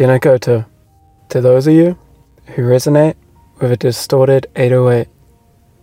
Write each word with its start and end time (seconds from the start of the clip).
Tēnā 0.00 0.18
koutou. 0.18 0.64
To 1.28 1.42
those 1.42 1.66
of 1.66 1.74
you 1.74 1.98
who 2.54 2.62
resonate 2.62 3.16
with 3.60 3.70
a 3.70 3.76
distorted 3.76 4.46
808, 4.56 5.08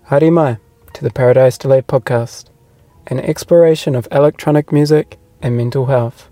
haere 0.10 0.32
mai 0.34 0.58
to 0.94 1.04
the 1.04 1.12
Paradise 1.12 1.56
Delay 1.56 1.84
podcast, 1.84 2.46
an 3.06 3.20
exploration 3.20 3.94
of 3.94 4.08
electronic 4.12 4.72
music 4.72 5.20
and 5.40 5.56
mental 5.56 5.86
health. 5.86 6.32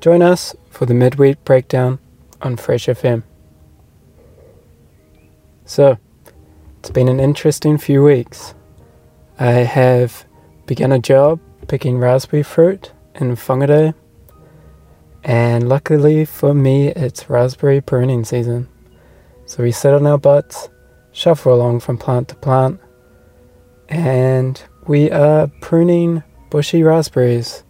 Join 0.00 0.20
us 0.20 0.56
for 0.68 0.86
the 0.86 0.92
midweek 0.92 1.44
breakdown 1.44 2.00
on 2.42 2.56
Fresh 2.56 2.86
FM. 2.86 3.22
So, 5.66 5.98
it's 6.80 6.90
been 6.90 7.08
an 7.08 7.20
interesting 7.20 7.78
few 7.78 8.02
weeks. 8.02 8.54
I 9.38 9.52
have 9.52 10.24
begun 10.66 10.90
a 10.90 10.98
job 10.98 11.38
picking 11.68 11.98
raspberry 11.98 12.42
fruit 12.42 12.90
in 13.14 13.36
Whangarei 13.36 13.94
and 15.24 15.68
luckily 15.68 16.24
for 16.24 16.54
me, 16.54 16.88
it's 16.88 17.28
raspberry 17.28 17.80
pruning 17.80 18.24
season. 18.24 18.68
So 19.46 19.62
we 19.62 19.72
sit 19.72 19.94
on 19.94 20.06
our 20.06 20.18
butts, 20.18 20.68
shuffle 21.12 21.54
along 21.54 21.80
from 21.80 21.98
plant 21.98 22.28
to 22.28 22.36
plant, 22.36 22.80
and 23.88 24.62
we 24.86 25.10
are 25.10 25.48
pruning 25.60 26.22
bushy 26.50 26.82
raspberries 26.82 27.64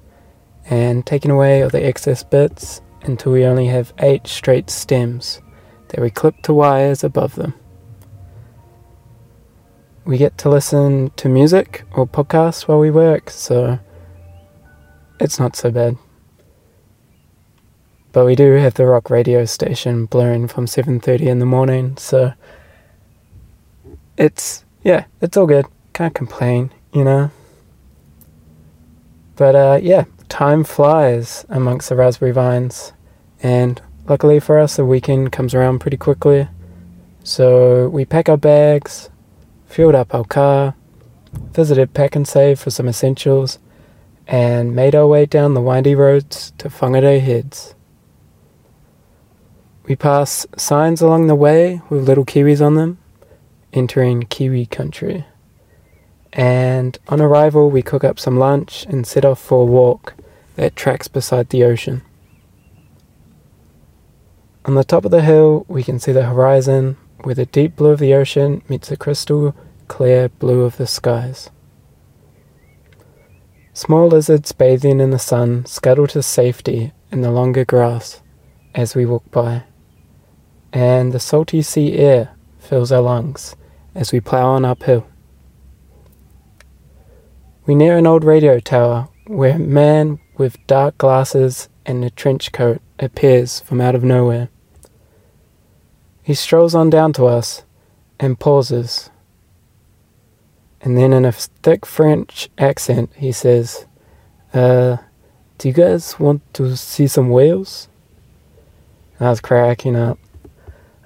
and 0.71 1.07
taking 1.07 1.31
away 1.31 1.63
all 1.63 1.71
the 1.71 1.85
excess 1.85 2.23
bits 2.23 2.81
until 3.03 3.33
we 3.33 3.45
only 3.45 3.67
have 3.67 3.93
eight 3.99 4.27
straight 4.27 4.71
stems 4.71 5.41
that 5.89 6.01
we 6.01 6.11
clip 6.11 6.43
to 6.43 6.53
wires 6.53 7.03
above 7.03 7.35
them. 7.37 7.55
We 10.05 10.19
get 10.19 10.39
to 10.39 10.49
listen 10.49 11.11
to 11.17 11.29
music 11.29 11.85
or 11.93 12.07
podcasts 12.07 12.67
while 12.67 12.79
we 12.79 12.91
work, 12.91 13.31
so 13.31 13.79
it's 15.21 15.39
not 15.39 15.55
so 15.57 15.71
bad. 15.71 15.97
But 18.13 18.25
we 18.25 18.35
do 18.35 18.53
have 18.53 18.75
the 18.75 18.87
rock 18.87 19.11
radio 19.11 19.45
station 19.45 20.07
blaring 20.07 20.49
from 20.49 20.67
7:30 20.67 21.27
in 21.27 21.39
the 21.39 21.47
morning, 21.47 21.97
so 21.97 22.33
it's 24.17 24.65
yeah, 24.83 25.05
it's 25.21 25.37
all 25.37 25.47
good. 25.47 25.67
Can't 25.93 26.15
complain, 26.15 26.71
you 26.93 27.05
know. 27.05 27.31
But 29.37 29.55
uh, 29.55 29.79
yeah, 29.83 30.05
time 30.29 30.65
flies 30.65 31.45
amongst 31.49 31.89
the 31.89 31.97
raspberry 31.97 32.33
vines, 32.33 32.93
and 33.43 33.81
luckily 34.09 34.41
for 34.41 34.59
us, 34.59 34.77
the 34.77 34.85
weekend 34.85 35.33
comes 35.33 35.55
around 35.55 35.81
pretty 35.81 35.97
quickly. 35.97 36.49
So 37.23 37.89
we 37.89 38.05
pack 38.05 38.29
our 38.29 38.37
bags, 38.37 39.11
filled 39.67 39.95
up 39.95 40.15
our 40.15 40.25
car, 40.25 40.75
visited 41.33 41.95
Pack 41.95 42.17
and 42.17 42.25
Pak'nSave 42.25 42.59
for 42.59 42.71
some 42.71 42.89
essentials, 42.89 43.59
and 44.27 44.75
made 44.75 44.95
our 44.95 45.07
way 45.07 45.27
down 45.27 45.55
the 45.55 45.61
windy 45.61 45.95
roads 45.95 46.53
to 46.59 46.69
Whangarei 46.69 47.21
Heads. 47.21 47.75
We 49.89 49.97
pass 49.97 50.47
signs 50.55 51.01
along 51.01 51.29
the 51.29 51.35
way 51.35 51.81
with 51.89 52.07
little 52.07 52.27
kiwis 52.27 52.65
on 52.65 52.75
them, 52.75 52.99
entering 53.73 54.25
Kiwi 54.25 54.67
country. 54.67 55.25
And 56.31 56.99
on 57.09 57.23
arrival, 57.23 57.71
we 57.71 57.81
cook 57.81 58.05
up 58.05 58.21
some 58.21 58.39
lunch 58.39 58.85
and 58.85 59.07
set 59.07 59.25
off 59.25 59.41
for 59.41 59.63
a 59.63 59.65
walk 59.65 60.13
that 60.57 60.77
tracks 60.77 61.09
beside 61.09 61.49
the 61.49 61.65
ocean. 61.65 62.03
On 64.67 64.75
the 64.75 64.85
top 64.85 65.07
of 65.07 65.11
the 65.11 65.23
hill, 65.23 65.65
we 65.69 65.83
can 65.83 65.99
see 65.99 66.13
the 66.13 66.27
horizon 66.27 66.99
where 67.23 67.35
the 67.35 67.47
deep 67.47 67.77
blue 67.77 67.93
of 67.93 67.99
the 67.99 68.13
ocean 68.13 68.61
meets 68.69 68.91
the 68.91 68.97
crystal 68.99 69.57
clear 69.89 70.29
blue 70.29 70.65
of 70.65 70.77
the 70.77 70.87
skies. 70.87 71.49
Small 73.73 74.09
lizards 74.09 74.53
bathing 74.53 75.01
in 75.01 75.13
the 75.13 75.19
sun 75.19 75.65
scuttle 75.65 76.07
to 76.09 76.23
safety 76.23 76.93
in 77.11 77.23
the 77.23 77.31
longer 77.31 77.65
grass 77.65 78.21
as 78.75 78.95
we 78.95 79.07
walk 79.07 79.31
by 79.31 79.65
and 80.73 81.13
the 81.13 81.21
salty 81.21 81.63
sea 81.63 81.95
air 81.95 82.35
fills 82.59 82.93
our 82.93 83.01
lungs 83.01 83.57
as 83.95 84.13
we 84.13 84.21
plough 84.21 84.51
on 84.51 84.65
uphill. 84.65 85.07
We 87.67 87.75
near 87.75 87.99
an 87.99 88.07
old 88.07 88.25
radio 88.25 88.61
tower 88.61 89.09
where 89.27 89.57
a 89.57 89.59
man 89.59 90.21
with 90.37 90.65
dark 90.67 90.97
glasses 90.99 91.69
and 91.85 92.05
a 92.05 92.11
trench 92.11 92.53
coat 92.53 92.81
appears 92.99 93.61
from 93.61 93.81
out 93.81 93.95
of 93.95 94.05
nowhere. 94.05 94.49
He 96.23 96.35
strolls 96.35 96.75
on 96.75 96.91
down 96.91 97.13
to 97.15 97.27
us 97.27 97.65
and 98.21 98.39
pauses. 98.39 99.11
And 100.81 100.97
then, 100.97 101.13
in 101.13 101.25
a 101.25 101.33
thick 101.33 101.85
French 101.85 102.49
accent, 102.57 103.11
he 103.17 103.33
says, 103.33 103.87
Uh, 104.55 104.99
do 105.59 105.69
you 105.69 105.75
guys 105.75 106.21
want 106.21 106.43
to 106.55 106.77
see 106.77 107.07
some 107.07 107.31
whales? 107.31 107.89
I 109.19 109.31
was 109.31 109.41
cracking 109.41 109.97
up. 109.97 110.19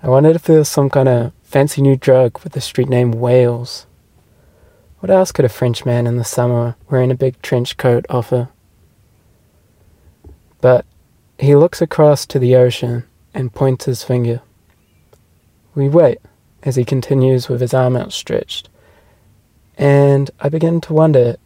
I 0.05 0.09
if 0.09 0.43
there 0.43 0.59
was 0.59 0.69
some 0.69 0.91
kind 0.91 1.09
of 1.09 1.33
fancy 1.45 1.81
new 1.81 1.95
drug 1.95 2.43
with 2.43 2.55
the 2.55 2.61
street 2.61 2.89
name 2.89 3.13
Wales. 3.13 3.87
What 4.99 5.11
else 5.11 5.31
could 5.31 5.45
a 5.45 5.49
Frenchman 5.49 6.09
in 6.09 6.17
the 6.17 6.25
summer 6.25 6.75
wearing 6.91 7.13
a 7.13 7.17
big 7.17 7.41
trench 7.41 7.77
coat 7.77 8.05
offer? 8.11 8.49
But 10.61 10.85
he 11.39 11.55
looks 11.55 11.81
across 11.81 12.27
to 12.27 12.41
the 12.41 12.57
ocean 12.57 13.05
and 13.33 13.55
points 13.55 13.85
his 13.85 14.03
finger. 14.03 14.43
We 15.77 15.89
wait 15.89 16.19
as 16.65 16.75
he 16.75 16.85
continues 16.85 17.49
with 17.49 17.61
his 17.61 17.73
arm 17.73 17.97
outstretched, 17.97 18.69
and 19.79 20.33
I 20.41 20.49
begin 20.49 20.81
to 20.81 20.93
wonder 20.93 21.37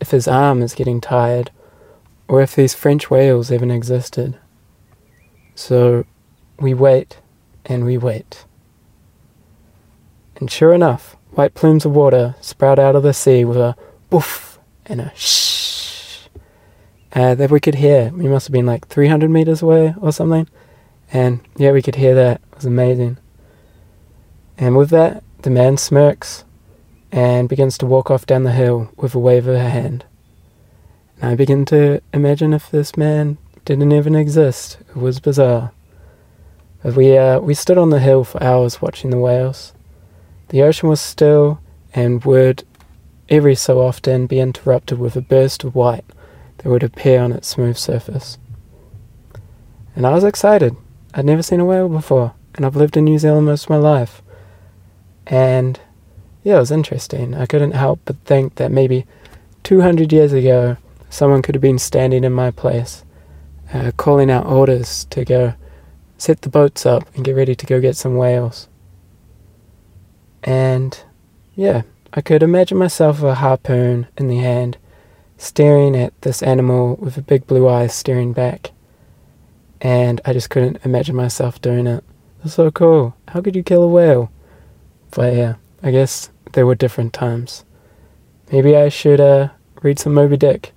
if 0.00 0.10
his 0.10 0.26
arm 0.26 0.60
is 0.60 0.74
getting 0.74 1.00
tired 1.00 1.52
or 2.26 2.42
if 2.42 2.56
these 2.56 2.74
French 2.74 3.10
whales 3.10 3.52
even 3.52 3.70
existed. 3.70 4.36
So 5.54 6.04
we 6.58 6.74
wait 6.74 7.18
and 7.64 7.84
we 7.84 7.98
wait. 7.98 8.44
And 10.36 10.50
sure 10.50 10.72
enough, 10.72 11.16
white 11.30 11.54
plumes 11.54 11.84
of 11.84 11.94
water 11.94 12.34
sprout 12.40 12.78
out 12.78 12.96
of 12.96 13.02
the 13.02 13.14
sea 13.14 13.44
with 13.44 13.56
a 13.56 13.76
boof 14.10 14.58
and 14.86 15.00
a 15.00 15.12
shh 15.14 16.28
uh, 17.14 17.34
that 17.34 17.50
we 17.50 17.60
could 17.60 17.76
hear. 17.76 18.10
We 18.10 18.28
must 18.28 18.46
have 18.46 18.52
been 18.52 18.66
like 18.66 18.88
300 18.88 19.30
meters 19.30 19.62
away 19.62 19.94
or 20.00 20.12
something. 20.12 20.48
And 21.12 21.40
yeah, 21.56 21.72
we 21.72 21.82
could 21.82 21.96
hear 21.96 22.14
that. 22.14 22.40
It 22.50 22.56
was 22.56 22.64
amazing. 22.64 23.18
And 24.56 24.76
with 24.76 24.90
that, 24.90 25.22
the 25.42 25.50
man 25.50 25.76
smirks 25.76 26.44
and 27.10 27.48
begins 27.48 27.76
to 27.78 27.86
walk 27.86 28.10
off 28.10 28.26
down 28.26 28.44
the 28.44 28.52
hill 28.52 28.90
with 28.96 29.14
a 29.14 29.18
wave 29.18 29.46
of 29.46 29.56
her 29.56 29.68
hand. 29.68 30.04
And 31.20 31.30
I 31.30 31.34
begin 31.34 31.64
to 31.66 32.00
imagine 32.12 32.52
if 32.54 32.70
this 32.70 32.96
man 32.96 33.38
didn't 33.64 33.92
even 33.92 34.14
exist. 34.14 34.78
It 34.88 34.96
was 34.96 35.20
bizarre. 35.20 35.72
We, 36.84 37.16
uh, 37.16 37.38
we 37.38 37.54
stood 37.54 37.78
on 37.78 37.90
the 37.90 38.00
hill 38.00 38.24
for 38.24 38.42
hours 38.42 38.82
watching 38.82 39.10
the 39.10 39.18
whales. 39.18 39.72
The 40.48 40.62
ocean 40.62 40.88
was 40.88 41.00
still 41.00 41.60
and 41.94 42.24
would 42.24 42.64
every 43.28 43.54
so 43.54 43.80
often 43.80 44.26
be 44.26 44.40
interrupted 44.40 44.98
with 44.98 45.16
a 45.16 45.20
burst 45.20 45.64
of 45.64 45.74
white 45.74 46.04
that 46.58 46.68
would 46.68 46.82
appear 46.82 47.20
on 47.20 47.32
its 47.32 47.48
smooth 47.48 47.76
surface. 47.76 48.36
And 49.94 50.06
I 50.06 50.10
was 50.10 50.24
excited. 50.24 50.76
I'd 51.14 51.24
never 51.24 51.42
seen 51.42 51.60
a 51.60 51.64
whale 51.64 51.88
before, 51.88 52.34
and 52.54 52.66
I've 52.66 52.76
lived 52.76 52.96
in 52.96 53.04
New 53.04 53.18
Zealand 53.18 53.46
most 53.46 53.64
of 53.64 53.70
my 53.70 53.76
life. 53.76 54.22
And 55.26 55.78
yeah, 56.42 56.56
it 56.56 56.60
was 56.60 56.70
interesting. 56.70 57.34
I 57.34 57.46
couldn't 57.46 57.72
help 57.72 58.00
but 58.04 58.16
think 58.24 58.56
that 58.56 58.72
maybe 58.72 59.06
200 59.62 60.12
years 60.12 60.32
ago, 60.32 60.76
someone 61.10 61.42
could 61.42 61.54
have 61.54 61.62
been 61.62 61.78
standing 61.78 62.24
in 62.24 62.32
my 62.32 62.50
place, 62.50 63.04
uh, 63.72 63.92
calling 63.96 64.30
out 64.30 64.46
orders 64.46 65.04
to 65.10 65.24
go 65.24 65.54
set 66.22 66.42
the 66.42 66.48
boats 66.48 66.86
up 66.86 67.02
and 67.16 67.24
get 67.24 67.34
ready 67.34 67.56
to 67.56 67.66
go 67.66 67.80
get 67.80 67.96
some 67.96 68.16
whales. 68.16 68.68
And 70.44 70.96
yeah, 71.56 71.82
I 72.12 72.20
could 72.20 72.44
imagine 72.44 72.78
myself 72.78 73.20
with 73.20 73.32
a 73.32 73.34
harpoon 73.34 74.06
in 74.16 74.28
the 74.28 74.38
hand, 74.38 74.78
staring 75.36 75.96
at 75.96 76.12
this 76.22 76.40
animal 76.40 76.94
with 76.96 77.16
a 77.16 77.22
big 77.22 77.48
blue 77.48 77.68
eyes 77.68 77.92
staring 77.92 78.32
back. 78.32 78.70
and 79.82 80.20
I 80.24 80.32
just 80.32 80.48
couldn't 80.48 80.78
imagine 80.84 81.16
myself 81.16 81.60
doing 81.60 81.86
it. 81.86 82.04
It's 82.44 82.54
so 82.54 82.70
cool. 82.70 83.14
How 83.28 83.40
could 83.40 83.56
you 83.56 83.64
kill 83.64 83.82
a 83.82 83.88
whale? 83.88 84.30
But 85.10 85.34
yeah, 85.34 85.54
I 85.82 85.90
guess 85.90 86.30
there 86.52 86.66
were 86.66 86.76
different 86.76 87.12
times. 87.12 87.64
Maybe 88.52 88.76
I 88.76 88.88
should 88.88 89.20
uh, 89.20 89.48
read 89.82 89.98
some 89.98 90.14
Moby 90.14 90.36
Dick, 90.36 90.72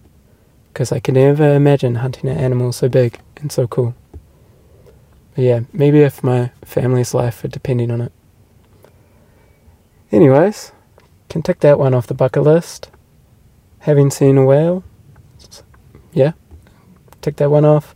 because 0.73 0.91
I 0.91 0.99
can 0.99 1.13
never 1.13 1.53
imagine 1.53 1.95
hunting 1.95 2.29
an 2.29 2.37
animal 2.37 2.71
so 2.71 2.89
big 2.89 3.19
and 3.37 3.51
so 3.51 3.67
cool. 3.67 3.93
But 5.35 5.43
yeah, 5.43 5.59
maybe 5.73 5.99
if 5.99 6.23
my 6.23 6.51
family's 6.63 7.13
life 7.13 7.43
were 7.43 7.49
depending 7.49 7.91
on 7.91 8.01
it. 8.01 8.11
Anyways, 10.11 10.71
can 11.29 11.41
tick 11.41 11.59
that 11.59 11.77
one 11.77 11.93
off 11.93 12.07
the 12.07 12.13
bucket 12.13 12.43
list. 12.43 12.89
Having 13.79 14.11
seen 14.11 14.37
a 14.37 14.45
whale, 14.45 14.83
yeah, 16.13 16.31
tick 17.21 17.35
that 17.35 17.51
one 17.51 17.65
off. 17.65 17.93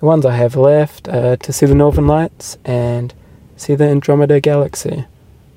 The 0.00 0.06
ones 0.06 0.24
I 0.24 0.34
have 0.34 0.56
left 0.56 1.06
are 1.08 1.36
to 1.36 1.52
see 1.52 1.66
the 1.66 1.74
Northern 1.74 2.06
Lights 2.06 2.56
and 2.64 3.14
see 3.56 3.74
the 3.74 3.84
Andromeda 3.84 4.40
Galaxy. 4.40 5.04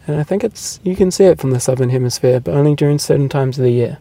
And 0.05 0.19
I 0.19 0.23
think 0.23 0.43
it's 0.43 0.79
you 0.83 0.95
can 0.95 1.09
see 1.09 1.23
it 1.23 1.39
from 1.39 1.51
the 1.51 1.59
southern 1.59 1.89
hemisphere, 1.89 2.39
but 2.39 2.53
only 2.53 2.75
during 2.75 2.99
certain 2.99 3.29
times 3.29 3.57
of 3.57 3.63
the 3.63 3.71
year. 3.71 3.97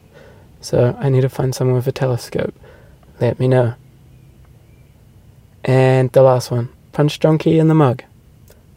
So 0.60 0.96
I 0.98 1.08
need 1.08 1.22
to 1.22 1.28
find 1.28 1.54
someone 1.54 1.76
with 1.76 1.86
a 1.86 1.92
telescope. 1.92 2.54
Let 3.20 3.38
me 3.38 3.48
know. 3.48 3.74
And 5.62 6.10
the 6.12 6.22
last 6.22 6.50
one, 6.50 6.68
Punch 6.94 7.18
Donkey 7.18 7.58
in 7.58 7.66
the 7.66 7.74
Mug. 7.74 8.04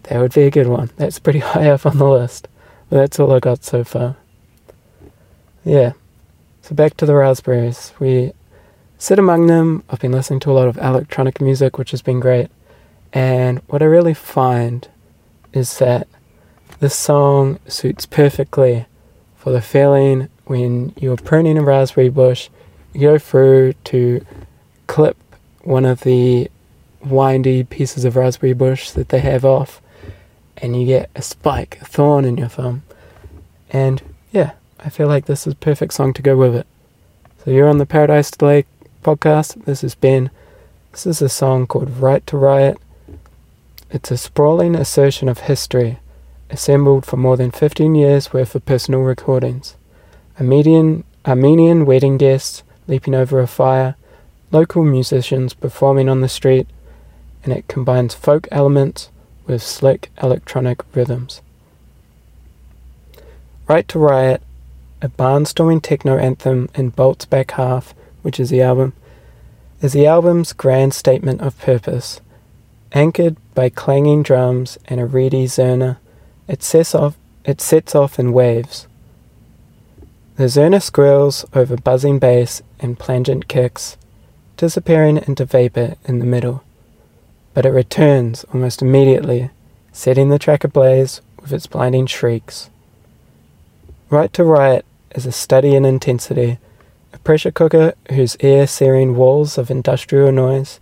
That 0.03 0.19
would 0.19 0.33
be 0.33 0.41
a 0.41 0.51
good 0.51 0.67
one. 0.67 0.89
That's 0.97 1.19
pretty 1.19 1.39
high 1.53 1.69
up 1.69 1.85
on 1.85 1.99
the 1.99 2.09
list. 2.09 2.49
But 2.89 2.97
that's 2.97 3.19
all 3.19 3.31
I 3.31 3.39
got 3.39 3.63
so 3.63 3.83
far. 3.83 4.17
Yeah. 5.63 5.93
So 6.63 6.75
back 6.75 6.97
to 6.97 7.05
the 7.05 7.15
raspberries. 7.15 7.93
We 7.99 8.33
sit 8.97 9.19
among 9.19 9.47
them. 9.47 9.83
I've 9.89 9.99
been 9.99 10.11
listening 10.11 10.39
to 10.41 10.51
a 10.51 10.53
lot 10.53 10.67
of 10.67 10.77
electronic 10.77 11.39
music, 11.39 11.77
which 11.77 11.91
has 11.91 12.01
been 12.01 12.19
great. 12.19 12.49
And 13.13 13.59
what 13.67 13.81
I 13.81 13.85
really 13.85 14.15
find 14.15 14.87
is 15.53 15.77
that 15.77 16.07
this 16.79 16.95
song 16.95 17.59
suits 17.67 18.05
perfectly 18.05 18.87
for 19.35 19.51
the 19.51 19.61
feeling 19.61 20.29
when 20.45 20.93
you're 20.97 21.17
pruning 21.17 21.57
a 21.57 21.61
raspberry 21.61 22.09
bush. 22.09 22.49
You 22.93 23.01
go 23.01 23.19
through 23.19 23.73
to 23.85 24.25
clip 24.87 25.17
one 25.61 25.85
of 25.85 26.01
the 26.01 26.49
windy 27.01 27.63
pieces 27.63 28.05
of 28.05 28.15
raspberry 28.15 28.53
bush 28.53 28.91
that 28.91 29.09
they 29.09 29.19
have 29.19 29.45
off, 29.45 29.81
and 30.57 30.79
you 30.79 30.87
get 30.87 31.09
a 31.15 31.21
spike, 31.21 31.77
a 31.81 31.85
thorn 31.85 32.25
in 32.25 32.37
your 32.37 32.49
thumb. 32.49 32.83
And 33.69 34.01
yeah, 34.31 34.51
I 34.79 34.89
feel 34.89 35.07
like 35.07 35.25
this 35.25 35.47
is 35.47 35.53
a 35.53 35.57
perfect 35.57 35.93
song 35.93 36.13
to 36.13 36.21
go 36.21 36.37
with 36.37 36.55
it. 36.55 36.67
So 37.43 37.51
you're 37.51 37.69
on 37.69 37.77
the 37.77 37.85
Paradise 37.85 38.31
Delay 38.31 38.65
podcast. 39.03 39.65
This 39.65 39.83
is 39.83 39.95
Ben. 39.95 40.29
This 40.91 41.05
is 41.05 41.21
a 41.21 41.29
song 41.29 41.67
called 41.67 41.97
Right 41.97 42.25
to 42.27 42.37
Riot. 42.37 42.77
It's 43.89 44.11
a 44.11 44.17
sprawling 44.17 44.75
assertion 44.75 45.29
of 45.29 45.39
history, 45.39 45.99
assembled 46.49 47.05
for 47.05 47.17
more 47.17 47.37
than 47.37 47.51
15 47.51 47.95
years 47.95 48.33
worth 48.33 48.53
of 48.53 48.65
personal 48.65 49.01
recordings. 49.01 49.75
Armenian, 50.39 51.03
Armenian 51.25 51.85
wedding 51.85 52.17
guests 52.17 52.63
leaping 52.87 53.15
over 53.15 53.39
a 53.39 53.47
fire, 53.47 53.95
local 54.51 54.83
musicians 54.83 55.53
performing 55.53 56.09
on 56.09 56.21
the 56.21 56.29
street, 56.29 56.67
and 57.47 57.57
it 57.57 57.67
combines 57.69 58.13
folk 58.13 58.45
elements 58.51 59.09
with 59.45 59.63
slick 59.63 60.11
electronic 60.21 60.83
rhythms. 60.93 61.41
Right 63.69 63.87
to 63.87 63.99
Riot, 63.99 64.41
a 65.01 65.07
barnstorming 65.07 65.81
techno 65.81 66.17
anthem 66.17 66.69
in 66.75 66.89
Bolt's 66.89 67.23
back 67.23 67.51
half, 67.51 67.93
which 68.21 68.37
is 68.37 68.49
the 68.49 68.61
album, 68.61 68.91
is 69.81 69.93
the 69.93 70.05
album's 70.05 70.51
grand 70.51 70.93
statement 70.93 71.39
of 71.39 71.57
purpose. 71.59 72.19
Anchored 72.91 73.37
by 73.55 73.69
clanging 73.69 74.23
drums 74.23 74.77
and 74.85 74.99
a 74.99 75.05
reedy 75.05 75.45
zurna, 75.45 75.99
it 76.49 76.61
sets 76.61 76.93
off, 76.93 77.17
it 77.45 77.61
sets 77.61 77.95
off 77.95 78.19
in 78.19 78.33
waves. 78.33 78.87
The 80.35 80.49
zurna 80.49 80.81
squirrels 80.81 81.45
over 81.53 81.77
buzzing 81.77 82.19
bass 82.19 82.61
and 82.77 82.99
plangent 82.99 83.47
kicks, 83.47 83.95
disappearing 84.57 85.17
into 85.25 85.45
vapor 85.45 85.95
in 86.03 86.19
the 86.19 86.25
middle. 86.25 86.63
But 87.57 87.65
it 87.65 87.71
returns 87.71 88.45
almost 88.53 88.83
immediately, 88.83 89.49
setting 89.91 90.29
the 90.29 90.37
track 90.37 90.63
ablaze 90.63 91.21
with 91.41 91.51
its 91.51 91.65
blinding 91.65 92.05
shrieks. 92.05 92.69
Right 94.11 94.31
to 94.33 94.43
Riot 94.43 94.85
is 95.15 95.25
a 95.25 95.31
study 95.31 95.73
in 95.73 95.83
intensity, 95.83 96.59
a 97.13 97.17
pressure 97.17 97.49
cooker 97.49 97.95
whose 98.11 98.37
air 98.41 98.67
searing 98.67 99.15
walls 99.15 99.57
of 99.57 99.71
industrial 99.71 100.31
noise 100.31 100.79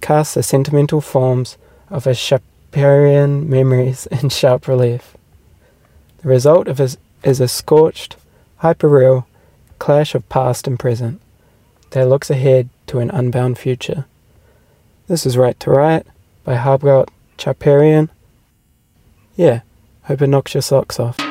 cast 0.00 0.36
the 0.36 0.44
sentimental 0.44 1.00
forms 1.00 1.58
of 1.90 2.06
a 2.06 2.14
Shakespearean 2.14 3.50
memories 3.50 4.06
in 4.12 4.28
sharp 4.28 4.68
relief. 4.68 5.16
The 6.18 6.28
result 6.28 6.68
of 6.68 6.80
is, 6.80 6.96
is 7.24 7.40
a 7.40 7.48
scorched, 7.48 8.14
hyperreal 8.62 9.24
clash 9.80 10.14
of 10.14 10.28
past 10.28 10.68
and 10.68 10.78
present 10.78 11.20
that 11.90 12.08
looks 12.08 12.30
ahead 12.30 12.68
to 12.86 13.00
an 13.00 13.10
unbound 13.10 13.58
future. 13.58 14.04
This 15.06 15.26
is 15.26 15.36
Right 15.36 15.60
to 15.60 15.70
Riot 15.70 16.06
by 16.44 16.56
Hagop 16.56 17.10
Tchaparian. 17.36 18.08
Yeah, 19.36 19.60
hope 20.04 20.22
it 20.22 20.28
knocks 20.28 20.54
your 20.54 20.62
socks 20.62 20.98
off. 20.98 21.23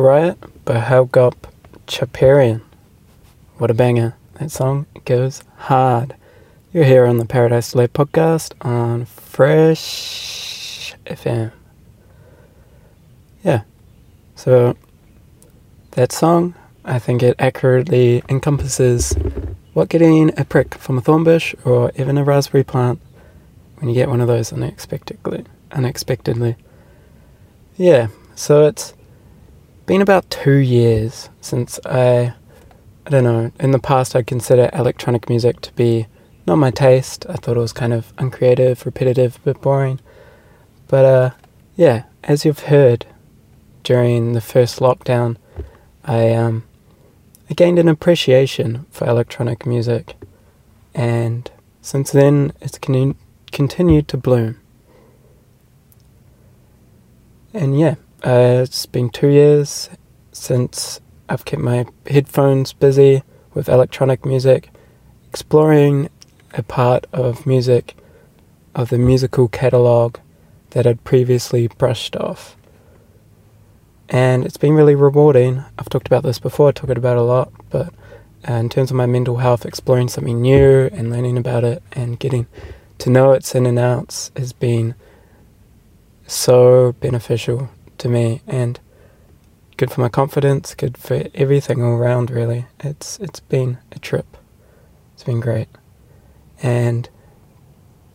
Riot 0.00 0.38
by 0.64 0.80
Hagop 0.80 1.34
Tchaparian. 1.86 2.60
What 3.58 3.70
a 3.70 3.74
banger. 3.74 4.14
That 4.34 4.50
song 4.50 4.86
goes 5.04 5.42
hard. 5.56 6.14
You're 6.72 6.84
here 6.84 7.06
on 7.06 7.16
the 7.16 7.24
Paradise 7.24 7.72
Delay 7.72 7.88
podcast 7.88 8.52
on 8.60 9.06
Fresh 9.06 10.94
FM. 11.06 11.52
Yeah. 13.42 13.62
So 14.34 14.76
that 15.92 16.12
song, 16.12 16.54
I 16.84 16.98
think 16.98 17.22
it 17.22 17.34
accurately 17.38 18.22
encompasses 18.28 19.14
what 19.72 19.88
getting 19.88 20.38
a 20.38 20.44
prick 20.44 20.74
from 20.74 20.98
a 20.98 21.00
thorn 21.00 21.24
bush 21.24 21.54
or 21.64 21.90
even 21.96 22.18
a 22.18 22.24
raspberry 22.24 22.64
plant 22.64 23.00
when 23.76 23.88
you 23.88 23.94
get 23.94 24.08
one 24.08 24.20
of 24.20 24.28
those 24.28 24.52
unexpectedly. 24.52 25.44
Unexpectedly. 25.72 26.56
Yeah, 27.76 28.08
so 28.34 28.66
it's 28.66 28.92
been 29.86 30.02
about 30.02 30.28
two 30.28 30.56
years 30.56 31.30
since 31.40 31.78
I, 31.86 32.34
I 33.06 33.10
don't 33.10 33.24
know, 33.24 33.52
in 33.60 33.70
the 33.70 33.78
past 33.78 34.16
I'd 34.16 34.26
consider 34.26 34.68
electronic 34.72 35.28
music 35.28 35.60
to 35.62 35.72
be 35.74 36.08
not 36.46 36.56
my 36.56 36.70
taste. 36.70 37.24
I 37.28 37.34
thought 37.34 37.56
it 37.56 37.60
was 37.60 37.72
kind 37.72 37.92
of 37.92 38.12
uncreative, 38.18 38.84
repetitive, 38.84 39.36
a 39.36 39.40
bit 39.40 39.60
boring. 39.60 40.00
But 40.88 41.04
uh, 41.04 41.30
yeah, 41.76 42.04
as 42.24 42.44
you've 42.44 42.64
heard 42.64 43.06
during 43.84 44.32
the 44.32 44.40
first 44.40 44.80
lockdown, 44.80 45.36
I 46.04 46.32
um, 46.32 46.64
I 47.48 47.54
gained 47.54 47.78
an 47.78 47.88
appreciation 47.88 48.86
for 48.90 49.06
electronic 49.06 49.66
music, 49.66 50.16
and 50.94 51.50
since 51.80 52.10
then 52.10 52.52
it's 52.60 52.78
con- 52.78 53.16
continued 53.52 54.08
to 54.08 54.16
bloom. 54.16 54.60
And 57.54 57.78
yeah, 57.78 57.94
uh, 58.26 58.60
it's 58.60 58.86
been 58.86 59.08
two 59.08 59.28
years 59.28 59.88
since 60.32 61.00
I've 61.28 61.44
kept 61.44 61.62
my 61.62 61.86
headphones 62.08 62.72
busy 62.72 63.22
with 63.54 63.68
electronic 63.68 64.26
music, 64.26 64.70
exploring 65.28 66.10
a 66.52 66.64
part 66.64 67.06
of 67.12 67.46
music, 67.46 67.96
of 68.74 68.90
the 68.90 68.98
musical 68.98 69.46
catalogue 69.46 70.18
that 70.70 70.88
I'd 70.88 71.04
previously 71.04 71.68
brushed 71.68 72.16
off. 72.16 72.56
And 74.08 74.44
it's 74.44 74.56
been 74.56 74.74
really 74.74 74.96
rewarding. 74.96 75.62
I've 75.78 75.88
talked 75.88 76.08
about 76.08 76.24
this 76.24 76.40
before, 76.40 76.70
I 76.70 76.72
talk 76.72 76.90
about 76.90 77.16
it 77.16 77.20
a 77.20 77.22
lot, 77.22 77.52
but 77.70 77.94
uh, 78.48 78.54
in 78.54 78.68
terms 78.68 78.90
of 78.90 78.96
my 78.96 79.06
mental 79.06 79.36
health, 79.36 79.64
exploring 79.64 80.08
something 80.08 80.40
new 80.40 80.90
and 80.92 81.10
learning 81.10 81.38
about 81.38 81.62
it 81.62 81.80
and 81.92 82.18
getting 82.18 82.48
to 82.98 83.08
know 83.08 83.34
its 83.34 83.54
in 83.54 83.66
and 83.66 83.78
outs 83.78 84.32
has 84.36 84.52
been 84.52 84.96
so 86.26 86.90
beneficial 86.98 87.70
to 87.98 88.08
me 88.08 88.42
and 88.46 88.80
good 89.76 89.90
for 89.90 90.00
my 90.00 90.08
confidence, 90.08 90.74
good 90.74 90.96
for 90.96 91.24
everything 91.34 91.82
all 91.82 91.92
around 91.92 92.30
really. 92.30 92.66
It's 92.80 93.18
it's 93.18 93.40
been 93.40 93.78
a 93.92 93.98
trip. 93.98 94.36
It's 95.14 95.24
been 95.24 95.40
great. 95.40 95.68
And 96.62 97.08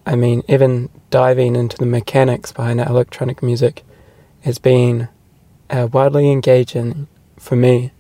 I 0.06 0.16
mean 0.16 0.44
even 0.48 0.90
diving 1.10 1.56
into 1.56 1.78
the 1.78 1.86
mechanics 1.86 2.52
behind 2.52 2.80
electronic 2.80 3.44
music 3.44 3.84
has 4.42 4.58
been 4.58 5.08
uh, 5.70 5.88
engaging 5.94 7.08
for 7.38 7.56
me 7.56 7.92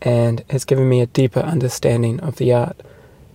and 0.00 0.44
has 0.50 0.64
given 0.64 0.88
me 0.88 1.00
a 1.00 1.06
deeper 1.06 1.40
understanding 1.40 2.20
of 2.20 2.36
the 2.36 2.52
art. 2.52 2.80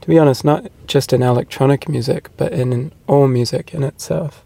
To 0.01 0.07
be 0.07 0.19
honest, 0.19 0.45
not 0.45 0.71
just 0.85 1.11
in 1.11 1.23
electronic 1.23 1.89
music, 1.89 2.29
but 2.37 2.53
in 2.53 2.91
all 3.07 3.27
music 3.27 3.73
in 3.73 3.83
itself 3.83 4.45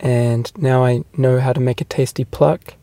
and 0.00 0.50
now 0.56 0.82
I 0.84 1.04
know 1.16 1.38
how 1.40 1.52
to 1.52 1.60
make 1.60 1.80
a 1.80 1.84
tasty 1.84 2.24
pluck 2.24 2.74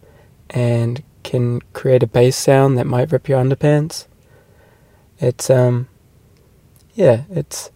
and 0.52 1.04
can 1.24 1.62
create 1.74 2.04
a 2.04 2.08
bass 2.08 2.36
sound 2.38 2.78
that 2.78 2.86
might 2.86 3.12
rip 3.12 3.28
your 3.28 3.44
underpants. 3.44 4.06
It's 5.20 5.50
um 5.50 5.88
yeah, 6.94 7.24
it's 7.30 7.72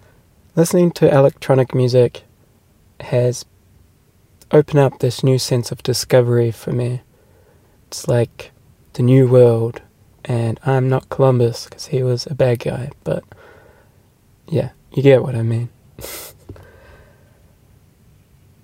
listening 0.56 0.92
to 0.92 1.14
electronic 1.14 1.74
music 1.74 2.24
has 3.02 3.46
opened 4.52 4.80
up 4.80 5.00
this 5.00 5.24
new 5.24 5.40
sense 5.40 5.72
of 5.72 5.82
discovery 5.82 6.52
for 6.52 6.72
me. 6.72 7.02
It's 7.88 8.08
like 8.08 8.52
the 8.94 9.02
new 9.04 9.28
world 9.28 9.82
and 10.24 10.60
I'm 10.66 10.88
not 10.88 11.10
Columbus 11.10 11.66
because 11.66 11.88
he 11.88 12.04
was 12.04 12.28
a 12.28 12.36
bad 12.36 12.60
guy, 12.60 12.92
but 13.04 13.24
yeah, 14.48 14.70
you 14.94 15.02
get 15.02 15.24
what 15.24 15.36
I 15.36 15.42
mean. 15.42 15.70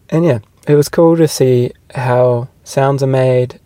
and 0.09 0.23
yeah, 0.23 0.39
it 0.67 0.75
was 0.75 0.89
cool 0.89 1.15
to 1.15 1.27
see 1.27 1.71
how 1.95 2.49
sounds 2.63 3.01
are 3.01 3.07
made, 3.07 3.59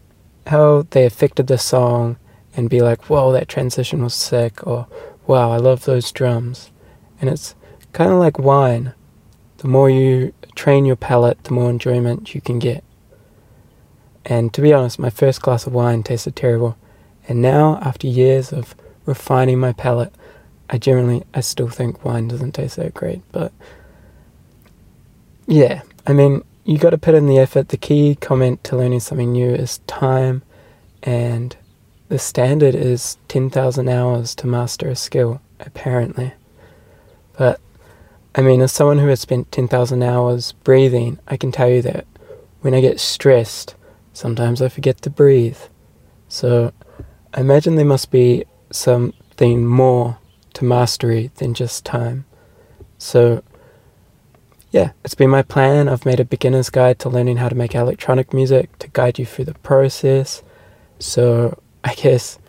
how 0.48 0.86
they 0.91 1.05
affected 1.05 1.48
the 1.48 1.58
song, 1.58 2.17
and 2.55 2.70
be 2.70 2.81
like, 2.81 3.10
whoa, 3.10 3.31
that 3.31 3.48
transition 3.48 4.03
was 4.03 4.13
sick, 4.13 4.65
or 4.65 4.88
wow, 5.25 5.51
I 5.51 5.58
love 5.58 5.86
those 5.86 6.12
drums. 6.12 6.72
And 7.20 7.29
it's 7.29 7.55
kind 7.91 8.12
of 8.12 8.20
like 8.20 8.38
wine. 8.38 8.93
The 9.58 9.67
more 9.67 9.89
you 9.89 10.34
train 10.55 10.86
your 10.86 10.96
palate, 10.96 11.43
the 11.43 11.53
more 11.53 11.70
enjoyment 11.70 12.36
you 12.36 12.41
can 12.41 12.60
get. 12.60 12.84
And 14.25 14.53
to 14.53 14.62
be 14.62 14.74
honest, 14.74 15.00
my 15.00 15.10
first 15.10 15.41
glass 15.41 15.65
of 15.65 15.74
wine 15.74 16.03
tasted 16.03 16.36
terrible. 16.36 16.77
And 17.27 17.41
now, 17.41 17.79
after 17.81 18.08
years 18.08 18.51
of 18.53 18.75
refining 19.05 19.60
my 19.60 19.74
palate, 19.74 20.13
I 20.70 20.77
generally, 20.77 21.24
I 21.34 21.41
still 21.41 21.70
think 21.70 22.05
wine 22.05 22.27
doesn't 22.27 22.53
taste 22.53 22.75
that 22.75 22.93
great. 22.93 23.22
But 23.31 23.51
yeah, 25.48 25.81
I 26.05 26.13
mean, 26.13 26.43
you 26.71 26.77
got 26.77 26.91
to 26.91 26.97
put 26.97 27.15
in 27.15 27.27
the 27.27 27.37
effort. 27.37 27.67
The 27.67 27.77
key 27.77 28.15
comment 28.15 28.63
to 28.63 28.77
learning 28.77 29.01
something 29.01 29.33
new 29.33 29.49
is 29.49 29.79
time, 29.87 30.41
and 31.03 31.55
the 32.07 32.17
standard 32.17 32.75
is 32.75 33.17
10,000 33.27 33.89
hours 33.89 34.33
to 34.35 34.47
master 34.47 34.87
a 34.87 34.95
skill, 34.95 35.41
apparently. 35.59 36.33
But, 37.37 37.59
I 38.35 38.41
mean, 38.41 38.61
as 38.61 38.71
someone 38.71 38.99
who 38.99 39.07
has 39.07 39.19
spent 39.19 39.51
10,000 39.51 40.01
hours 40.01 40.53
breathing, 40.63 41.19
I 41.27 41.35
can 41.35 41.51
tell 41.51 41.69
you 41.69 41.81
that 41.81 42.07
when 42.61 42.73
I 42.73 42.79
get 42.79 43.01
stressed, 43.01 43.75
sometimes 44.13 44.61
I 44.61 44.69
forget 44.69 45.01
to 45.01 45.09
breathe. 45.09 45.59
So, 46.29 46.71
I 47.33 47.41
imagine 47.41 47.75
there 47.75 47.85
must 47.85 48.11
be 48.11 48.45
something 48.71 49.65
more 49.65 50.19
to 50.53 50.63
mastery 50.63 51.31
than 51.35 51.53
just 51.53 51.83
time. 51.83 52.23
So, 52.97 53.43
yeah, 54.71 54.91
it's 55.03 55.15
been 55.15 55.29
my 55.29 55.41
plan. 55.41 55.89
I've 55.89 56.05
made 56.05 56.21
a 56.21 56.25
beginner's 56.25 56.69
guide 56.69 56.97
to 56.99 57.09
learning 57.09 57.37
how 57.37 57.49
to 57.49 57.55
make 57.55 57.75
electronic 57.75 58.33
music 58.33 58.79
to 58.79 58.87
guide 58.87 59.19
you 59.19 59.25
through 59.25 59.45
the 59.45 59.53
process. 59.55 60.43
So 60.97 61.59
I 61.83 61.93
guess 61.93 62.39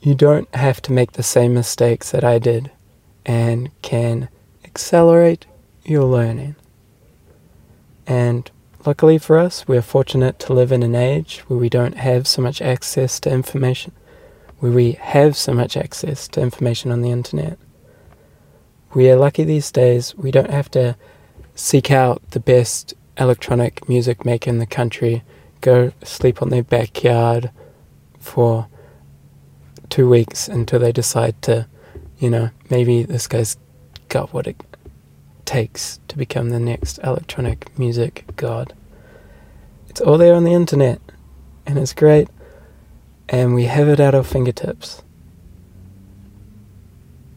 you 0.00 0.14
don't 0.14 0.54
have 0.54 0.82
to 0.82 0.92
make 0.92 1.12
the 1.12 1.22
same 1.22 1.54
mistakes 1.54 2.10
that 2.10 2.24
I 2.24 2.38
did 2.38 2.70
and 3.24 3.70
can 3.80 4.28
accelerate 4.64 5.46
your 5.82 6.04
learning. 6.04 6.56
And 8.06 8.50
luckily 8.84 9.16
for 9.16 9.38
us, 9.38 9.66
we're 9.66 9.82
fortunate 9.82 10.38
to 10.40 10.52
live 10.52 10.72
in 10.72 10.82
an 10.82 10.94
age 10.94 11.38
where 11.46 11.58
we 11.58 11.70
don't 11.70 11.96
have 11.96 12.28
so 12.28 12.42
much 12.42 12.60
access 12.60 13.18
to 13.20 13.30
information, 13.30 13.92
where 14.58 14.72
we 14.72 14.92
have 14.92 15.36
so 15.36 15.54
much 15.54 15.74
access 15.76 16.28
to 16.28 16.42
information 16.42 16.92
on 16.92 17.00
the 17.00 17.10
internet. 17.10 17.58
We 18.94 19.10
are 19.10 19.16
lucky 19.16 19.42
these 19.42 19.72
days, 19.72 20.14
we 20.16 20.30
don't 20.30 20.50
have 20.50 20.70
to 20.72 20.96
seek 21.56 21.90
out 21.90 22.22
the 22.30 22.40
best 22.40 22.94
electronic 23.18 23.88
music 23.88 24.24
maker 24.24 24.50
in 24.50 24.58
the 24.58 24.66
country, 24.66 25.24
go 25.62 25.90
sleep 26.04 26.42
on 26.42 26.50
their 26.50 26.62
backyard 26.62 27.50
for 28.20 28.68
two 29.88 30.08
weeks 30.08 30.48
until 30.48 30.78
they 30.78 30.92
decide 30.92 31.40
to, 31.42 31.66
you 32.18 32.28
know, 32.28 32.50
maybe 32.70 33.02
this 33.02 33.26
guy's 33.26 33.56
got 34.08 34.32
what 34.32 34.46
it 34.46 34.56
takes 35.46 35.98
to 36.08 36.18
become 36.18 36.50
the 36.50 36.60
next 36.60 36.98
electronic 36.98 37.76
music 37.78 38.24
god. 38.36 38.74
It's 39.88 40.00
all 40.00 40.18
there 40.18 40.34
on 40.34 40.44
the 40.44 40.52
internet, 40.52 41.00
and 41.64 41.78
it's 41.78 41.94
great, 41.94 42.28
and 43.30 43.54
we 43.54 43.64
have 43.64 43.88
it 43.88 43.98
at 43.98 44.14
our 44.14 44.22
fingertips. 44.22 45.02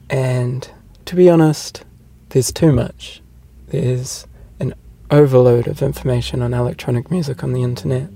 And 0.09 0.69
to 1.05 1.15
be 1.15 1.29
honest, 1.29 1.85
there's 2.29 2.51
too 2.51 2.73
much 2.73 3.21
there's 3.69 4.27
an 4.59 4.73
overload 5.11 5.67
of 5.67 5.81
information 5.81 6.41
on 6.41 6.53
electronic 6.53 7.09
music 7.09 7.43
on 7.43 7.53
the 7.53 7.63
internet. 7.63 8.09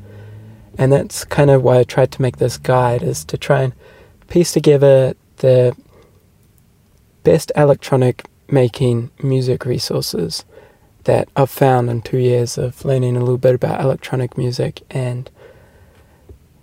And 0.77 0.91
that's 0.91 1.23
kind 1.23 1.49
of 1.49 1.63
why 1.63 1.79
I 1.79 1.83
tried 1.83 2.11
to 2.13 2.21
make 2.21 2.37
this 2.37 2.57
guide 2.57 3.03
is 3.03 3.23
to 3.25 3.37
try 3.37 3.61
and 3.61 3.73
piece 4.27 4.51
together 4.51 5.15
the 5.37 5.75
best 7.23 7.51
electronic 7.55 8.25
making 8.49 9.11
music 9.21 9.65
resources 9.65 10.45
that 11.03 11.27
I've 11.35 11.49
found 11.49 11.89
in 11.89 12.01
two 12.01 12.17
years 12.17 12.57
of 12.57 12.83
learning 12.85 13.15
a 13.15 13.19
little 13.19 13.37
bit 13.37 13.55
about 13.55 13.81
electronic 13.81 14.37
music 14.37 14.81
and 14.89 15.29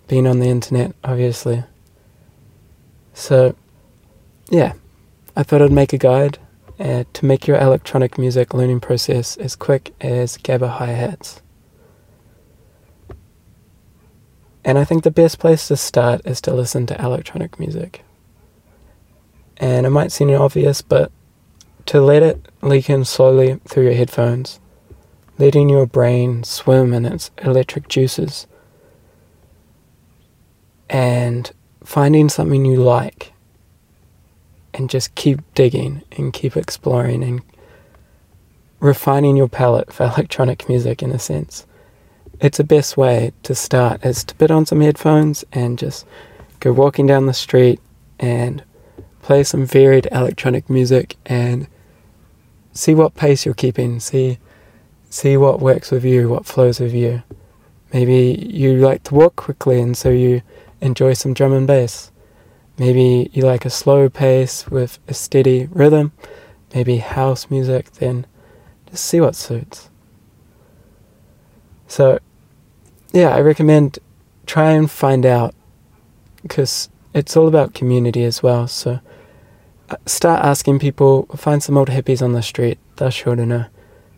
being 0.07 0.27
on 0.27 0.39
the 0.39 0.47
internet, 0.47 0.93
obviously. 1.03 1.63
So, 3.13 3.55
yeah, 4.49 4.73
I 5.35 5.43
thought 5.43 5.61
I'd 5.61 5.71
make 5.71 5.93
a 5.93 5.97
guide 5.97 6.37
uh, 6.81 7.03
to 7.13 7.25
make 7.25 7.45
your 7.45 7.57
electronic 7.57 8.17
music 8.17 8.53
learning 8.53 8.79
process 8.79 9.37
as 9.37 9.55
quick 9.55 9.93
as 10.01 10.37
gabber 10.37 10.69
hi 10.69 10.87
hats. 10.87 11.41
And 14.65 14.77
I 14.77 14.83
think 14.83 15.03
the 15.03 15.11
best 15.11 15.39
place 15.39 15.67
to 15.67 15.77
start 15.77 16.21
is 16.25 16.41
to 16.41 16.53
listen 16.53 16.87
to 16.87 16.99
electronic 17.01 17.59
music. 17.59 18.03
And 19.57 19.85
it 19.85 19.91
might 19.91 20.11
seem 20.11 20.31
obvious, 20.31 20.81
but 20.81 21.11
to 21.87 22.01
let 22.01 22.23
it 22.23 22.47
leak 22.61 22.89
in 22.89 23.05
slowly 23.05 23.59
through 23.67 23.83
your 23.83 23.93
headphones, 23.93 24.59
letting 25.37 25.69
your 25.69 25.85
brain 25.85 26.43
swim 26.43 26.93
in 26.93 27.05
its 27.05 27.29
electric 27.43 27.89
juices, 27.89 28.47
and 30.89 31.51
finding 31.83 32.27
something 32.27 32.65
you 32.65 32.77
like, 32.77 33.30
and 34.73 34.89
just 34.89 35.15
keep 35.15 35.39
digging 35.53 36.03
and 36.17 36.33
keep 36.33 36.55
exploring 36.55 37.23
and 37.23 37.41
refining 38.79 39.37
your 39.37 39.47
palette 39.47 39.93
for 39.93 40.03
electronic 40.17 40.67
music 40.67 41.01
in 41.01 41.11
a 41.11 41.19
sense. 41.19 41.65
It's 42.39 42.57
the 42.57 42.63
best 42.63 42.97
way 42.97 43.33
to 43.43 43.53
start 43.53 44.03
is 44.03 44.23
to 44.23 44.35
put 44.35 44.51
on 44.51 44.65
some 44.65 44.81
headphones 44.81 45.45
and 45.51 45.77
just 45.77 46.05
go 46.59 46.73
walking 46.73 47.05
down 47.05 47.27
the 47.27 47.33
street 47.33 47.79
and 48.19 48.63
play 49.21 49.43
some 49.43 49.65
varied 49.65 50.07
electronic 50.11 50.69
music 50.69 51.17
and 51.25 51.67
see 52.73 52.95
what 52.95 53.15
pace 53.15 53.45
you're 53.45 53.53
keeping, 53.53 53.99
see 53.99 54.39
see 55.09 55.35
what 55.35 55.59
works 55.59 55.91
with 55.91 56.05
you, 56.05 56.29
what 56.29 56.45
flows 56.45 56.79
with 56.79 56.93
you. 56.93 57.21
Maybe 57.93 58.47
you 58.49 58.77
like 58.77 59.03
to 59.03 59.13
walk 59.13 59.35
quickly 59.35 59.81
and 59.81 59.95
so 59.95 60.09
you 60.09 60.41
enjoy 60.79 61.13
some 61.13 61.33
drum 61.33 61.53
and 61.53 61.67
bass. 61.67 62.10
Maybe 62.81 63.29
you 63.31 63.43
like 63.43 63.63
a 63.63 63.69
slow 63.69 64.09
pace 64.09 64.67
with 64.67 64.97
a 65.07 65.13
steady 65.13 65.67
rhythm, 65.69 66.13
maybe 66.73 66.97
house 66.97 67.51
music, 67.51 67.91
then 67.91 68.25
just 68.89 69.05
see 69.05 69.21
what 69.21 69.35
suits. 69.35 69.91
So, 71.87 72.17
yeah, 73.13 73.35
I 73.35 73.41
recommend 73.41 73.99
try 74.47 74.71
and 74.71 74.89
find 74.89 75.27
out 75.27 75.53
because 76.41 76.89
it's 77.13 77.37
all 77.37 77.47
about 77.47 77.75
community 77.75 78.23
as 78.23 78.41
well. 78.41 78.67
So, 78.67 78.99
uh, 79.91 79.97
start 80.07 80.43
asking 80.43 80.79
people, 80.79 81.27
find 81.35 81.61
some 81.61 81.77
old 81.77 81.89
hippies 81.89 82.23
on 82.23 82.31
the 82.31 82.41
street, 82.41 82.79
they're 82.95 83.11
sure 83.11 83.35
to 83.35 83.45
know. 83.45 83.65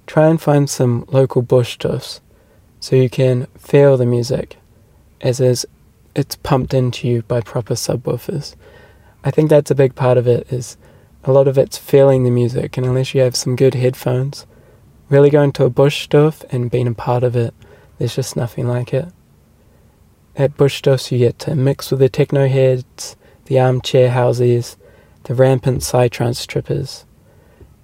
Try 0.08 0.30
and 0.30 0.41
find 0.41 0.69
some 0.69 1.04
local 1.10 1.41
bush 1.41 1.78
doofs 1.78 2.21
so 2.80 2.95
you 2.95 3.10
can 3.10 3.47
feel 3.58 3.97
the 3.97 4.06
music 4.06 4.56
as 5.19 5.41
is 5.41 5.67
it's 6.15 6.36
pumped 6.38 6.73
into 6.73 7.08
you 7.08 7.21
by 7.23 7.41
proper 7.41 7.73
subwoofers. 7.73 8.56
I 9.23 9.32
think 9.32 9.49
that's 9.49 9.71
a 9.71 9.76
big 9.76 9.95
part 9.95 10.17
of 10.17 10.28
it 10.28 10.52
is 10.52 10.78
a 11.23 11.32
lot 11.32 11.47
of 11.47 11.58
it's 11.58 11.78
feeling 11.78 12.23
the 12.23 12.32
music 12.32 12.78
and 12.78 12.86
unless 12.86 13.13
you 13.13 13.21
have 13.21 13.36
some 13.36 13.56
good 13.56 13.73
headphones, 13.73 14.45
really 15.10 15.30
going 15.30 15.52
to 15.54 15.65
a 15.65 15.69
bush 15.69 16.08
doof 16.10 16.43
and 16.52 16.71
being 16.71 16.88
a 16.88 16.93
part 16.93 17.23
of 17.23 17.36
it, 17.36 17.54
there's 17.97 18.15
just 18.15 18.36
nothing 18.36 18.67
like 18.67 18.93
it. 18.93 19.08
At 20.36 20.58
bush 20.58 20.82
doofs 20.82 21.12
you 21.12 21.19
get 21.19 21.39
to 21.39 21.56
mix 21.56 21.91
with 21.91 21.99
the 21.99 22.10
techno 22.10 22.47
heads, 22.47 23.15
the 23.45 23.60
armchair 23.60 24.12
houses, 24.12 24.78
the 25.23 25.36
rampant 25.36 25.80
psytrance 25.80 26.45
trippers, 26.45 27.06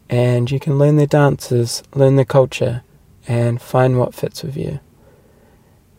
and 0.09 0.49
you 0.49 0.59
can 0.59 0.77
learn 0.77 0.97
their 0.97 1.05
dances, 1.05 1.83
learn 1.93 2.15
their 2.15 2.25
culture, 2.25 2.83
and 3.27 3.61
find 3.61 3.97
what 3.97 4.15
fits 4.15 4.43
with 4.43 4.57
you. 4.57 4.79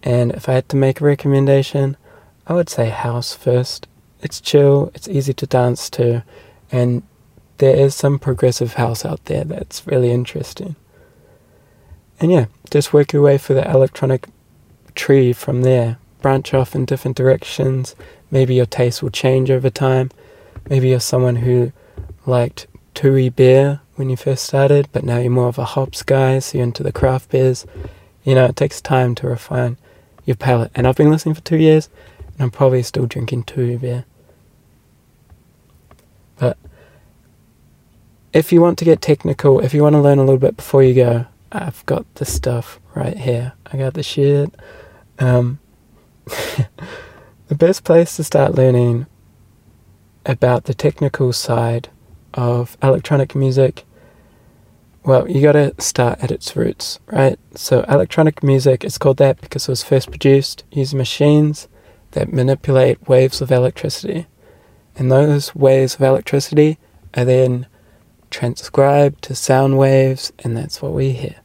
And 0.03 0.33
if 0.33 0.49
I 0.49 0.55
had 0.55 0.69
to 0.71 0.77
make 0.77 1.01
a 1.01 1.05
recommendation, 1.05 1.97
I 2.51 2.55
would 2.55 2.69
say 2.69 2.89
house 2.89 3.33
first. 3.33 3.87
It's 4.23 4.41
chill, 4.41 4.91
it's 4.93 5.07
easy 5.07 5.33
to 5.35 5.47
dance 5.47 5.89
to, 5.91 6.25
and 6.73 7.05
there 7.59 7.77
is 7.77 7.95
some 7.95 8.19
progressive 8.19 8.75
house 8.75 9.05
out 9.05 9.25
there 9.27 9.45
that's 9.45 9.87
really 9.87 10.11
interesting. 10.11 10.75
And 12.19 12.33
yeah, 12.33 12.47
just 12.69 12.93
work 12.93 13.13
your 13.13 13.23
way 13.23 13.39
through 13.39 13.55
the 13.55 13.71
electronic 13.71 14.27
tree 14.97 15.33
from 15.33 15.63
there. 15.63 15.99
Branch 16.23 16.53
off 16.53 16.75
in 16.75 16.87
different 16.87 17.17
directions. 17.17 17.95
Maybe 18.33 18.57
your 18.57 18.67
taste 18.67 19.01
will 19.01 19.11
change 19.11 19.49
over 19.49 19.71
time. 19.71 20.11
Maybe 20.69 20.89
you're 20.89 20.99
someone 20.99 21.37
who 21.37 21.71
liked 22.27 22.67
Tui 22.95 23.29
beer 23.29 23.81
when 23.95 24.11
you 24.11 24.17
first 24.17 24.45
started, 24.45 24.89
but 24.91 25.05
now 25.05 25.19
you're 25.19 25.31
more 25.31 25.47
of 25.47 25.59
a 25.59 25.65
hops 25.65 26.03
guy, 26.03 26.41
so 26.41 26.59
you're 26.59 26.65
into 26.65 26.83
the 26.83 26.91
craft 26.91 27.31
beers. 27.31 27.65
You 28.25 28.35
know, 28.35 28.47
it 28.47 28.57
takes 28.57 28.81
time 28.81 29.15
to 29.15 29.29
refine 29.29 29.77
your 30.25 30.35
palate. 30.35 30.73
And 30.75 30.89
I've 30.89 30.97
been 30.97 31.11
listening 31.11 31.37
for 31.37 31.43
two 31.43 31.57
years, 31.57 31.89
I'm 32.40 32.50
probably 32.50 32.83
still 32.83 33.05
drinking 33.05 33.44
Tui 33.44 33.76
beer. 33.76 34.07
But 36.38 36.57
if 38.33 38.50
you 38.50 38.62
want 38.62 38.79
to 38.79 38.85
get 38.87 39.03
technical, 39.03 39.61
if 39.61 39.74
you 39.74 39.83
want 39.83 39.92
to 39.92 40.00
learn 40.00 40.18
a 40.18 40.24
little 40.24 40.38
bit 40.38 40.57
before 40.57 40.83
you 40.83 40.94
go, 40.94 41.26
I've 41.53 41.85
got 41.85 42.12
the 42.14 42.24
stuff 42.24 42.81
right 42.94 43.18
here. 43.18 43.53
I 43.70 43.76
got 43.76 43.92
the 43.92 44.03
shit. 44.03 44.55
Um, 45.18 45.59
the 46.24 47.55
best 47.55 47.85
place 47.85 48.16
to 48.16 48.24
start 48.24 48.55
learning 48.55 49.07
about 50.24 50.64
the 50.64 50.74
technical 50.74 51.35
side 51.35 51.90
of 52.33 52.79
electronic 52.83 53.35
music, 53.35 53.85
well, 55.05 55.29
you 55.29 55.42
got 55.42 55.53
to 55.53 55.74
start 55.79 56.20
at 56.22 56.31
its 56.31 56.57
roots, 56.57 57.00
right? 57.07 57.38
So, 57.55 57.85
electronic 57.87 58.42
music 58.42 58.83
is 58.83 58.96
called 58.96 59.18
that 59.18 59.42
because 59.42 59.68
it 59.68 59.72
was 59.72 59.83
first 59.83 60.09
produced 60.09 60.64
using 60.70 60.96
machines 60.96 61.68
that 62.12 62.33
manipulate 62.33 63.09
waves 63.09 63.40
of 63.40 63.51
electricity. 63.51 64.27
And 64.96 65.11
those 65.11 65.55
waves 65.55 65.94
of 65.94 66.03
electricity 66.03 66.79
are 67.14 67.25
then 67.25 67.66
transcribed 68.31 69.23
to 69.23 69.35
sound 69.35 69.79
waves, 69.79 70.33
and 70.40 70.57
that's 70.57 70.81
what 70.81 70.92
we 70.92 71.12
hear. 71.12 71.37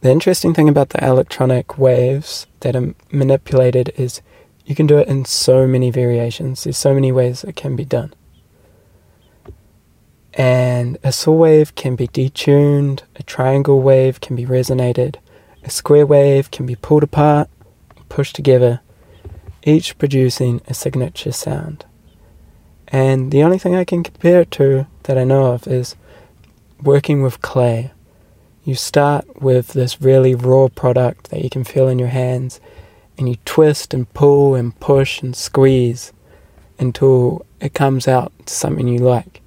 The 0.00 0.10
interesting 0.10 0.54
thing 0.54 0.68
about 0.68 0.90
the 0.90 1.04
electronic 1.04 1.78
waves 1.78 2.46
that 2.60 2.76
are 2.76 2.94
manipulated 3.10 3.92
is 3.96 4.20
you 4.64 4.74
can 4.74 4.86
do 4.86 4.98
it 4.98 5.08
in 5.08 5.24
so 5.24 5.66
many 5.66 5.90
variations. 5.90 6.64
There's 6.64 6.76
so 6.76 6.94
many 6.94 7.10
ways 7.10 7.44
it 7.44 7.56
can 7.56 7.76
be 7.76 7.84
done. 7.84 8.12
And 10.34 10.98
a 11.02 11.12
saw 11.12 11.32
wave 11.32 11.74
can 11.74 11.96
be 11.96 12.08
detuned, 12.08 13.02
a 13.16 13.22
triangle 13.22 13.80
wave 13.80 14.20
can 14.20 14.36
be 14.36 14.44
resonated, 14.44 15.16
a 15.64 15.70
square 15.70 16.04
wave 16.04 16.50
can 16.50 16.66
be 16.66 16.76
pulled 16.76 17.02
apart, 17.02 17.48
pushed 18.08 18.34
together, 18.36 18.80
each 19.64 19.98
producing 19.98 20.60
a 20.66 20.74
signature 20.74 21.32
sound. 21.32 21.84
And 22.88 23.32
the 23.32 23.42
only 23.42 23.58
thing 23.58 23.74
I 23.74 23.84
can 23.84 24.02
compare 24.02 24.42
it 24.42 24.50
to 24.52 24.86
that 25.04 25.18
I 25.18 25.24
know 25.24 25.46
of 25.52 25.66
is 25.66 25.96
working 26.82 27.22
with 27.22 27.42
clay. 27.42 27.90
You 28.64 28.74
start 28.74 29.40
with 29.40 29.68
this 29.68 30.00
really 30.00 30.34
raw 30.34 30.68
product 30.68 31.30
that 31.30 31.42
you 31.42 31.50
can 31.50 31.64
feel 31.64 31.88
in 31.88 31.98
your 31.98 32.08
hands, 32.08 32.60
and 33.18 33.28
you 33.28 33.36
twist 33.44 33.94
and 33.94 34.12
pull 34.12 34.54
and 34.54 34.78
push 34.78 35.22
and 35.22 35.34
squeeze 35.34 36.12
until 36.78 37.46
it 37.60 37.74
comes 37.74 38.06
out 38.06 38.32
to 38.46 38.52
something 38.52 38.86
you 38.86 38.98
like. 38.98 39.40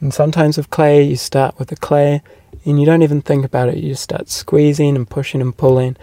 And 0.00 0.12
sometimes 0.12 0.56
with 0.56 0.70
clay, 0.70 1.02
you 1.02 1.16
start 1.16 1.58
with 1.58 1.68
the 1.68 1.76
clay 1.76 2.22
and 2.64 2.80
you 2.80 2.86
don't 2.86 3.02
even 3.02 3.22
think 3.22 3.44
about 3.44 3.68
it, 3.68 3.76
you 3.76 3.90
just 3.90 4.02
start 4.02 4.28
squeezing 4.28 4.96
and 4.96 5.08
pushing 5.08 5.40
and 5.40 5.56
pulling, 5.56 5.96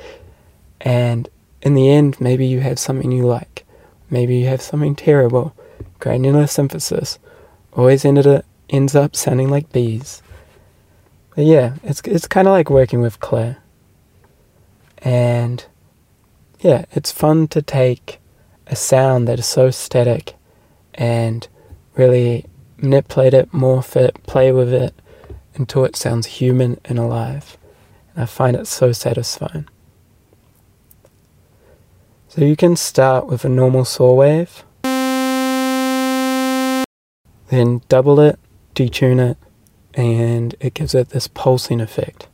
and 0.82 1.30
in 1.62 1.74
the 1.74 1.89
end, 1.89 2.19
maybe 2.19 2.45
you 2.45 2.62
have 2.62 2.80
something 2.80 3.12
you 3.12 3.26
like. 3.26 3.65
Maybe 4.10 4.38
you 4.38 4.48
have 4.48 4.62
something 4.62 4.95
terrible. 4.95 5.56
Granular 6.00 6.48
synthesis 6.48 7.19
always 7.74 8.06
ended 8.06 8.43
ends 8.69 8.95
up 8.95 9.15
sounding 9.15 9.50
like 9.50 9.72
bees. 9.72 10.22
But 11.36 11.45
yeah, 11.45 11.76
it's 11.84 12.02
it's 12.06 12.28
kind 12.28 12.48
of 12.48 12.54
like 12.54 12.69
working 12.69 13.02
with 13.02 13.19
clay. 13.19 13.58
And 15.00 15.65
yeah, 16.60 16.86
it's 16.91 17.12
fun 17.12 17.48
to 17.50 17.62
take 17.62 18.19
a 18.67 18.76
sound 18.76 19.28
that 19.28 19.39
is 19.39 19.45
so 19.45 19.72
static 19.72 20.36
and 20.93 21.48
really 21.95 22.45
manipulate 22.78 23.34
it, 23.34 23.52
morph 23.52 23.95
it, 23.95 24.22
play 24.24 24.52
with 24.52 24.74
it 24.74 24.93
until 25.56 25.86
it 25.86 25.95
sounds 25.95 26.28
human 26.28 26.80
and 26.86 27.00
alive. 27.00 27.58
And 28.13 28.24
I 28.24 28.26
find 28.26 28.56
it 28.56 28.67
so 28.67 28.91
satisfying. 28.91 29.67
So 32.32 32.46
you 32.46 32.56
can 32.56 32.76
start 32.76 33.26
with 33.26 33.44
a 33.44 33.50
normal 33.50 33.86
saw 33.86 34.13
wave, 34.13 34.63
then 37.50 37.82
double 37.89 38.20
it, 38.20 38.38
detune 38.76 39.32
it, 39.32 39.38
and 39.96 40.54
it 40.60 40.76
gives 40.76 40.94
it 40.94 41.10
this 41.10 41.28
pulsing 41.28 41.82
effect. 41.82 42.28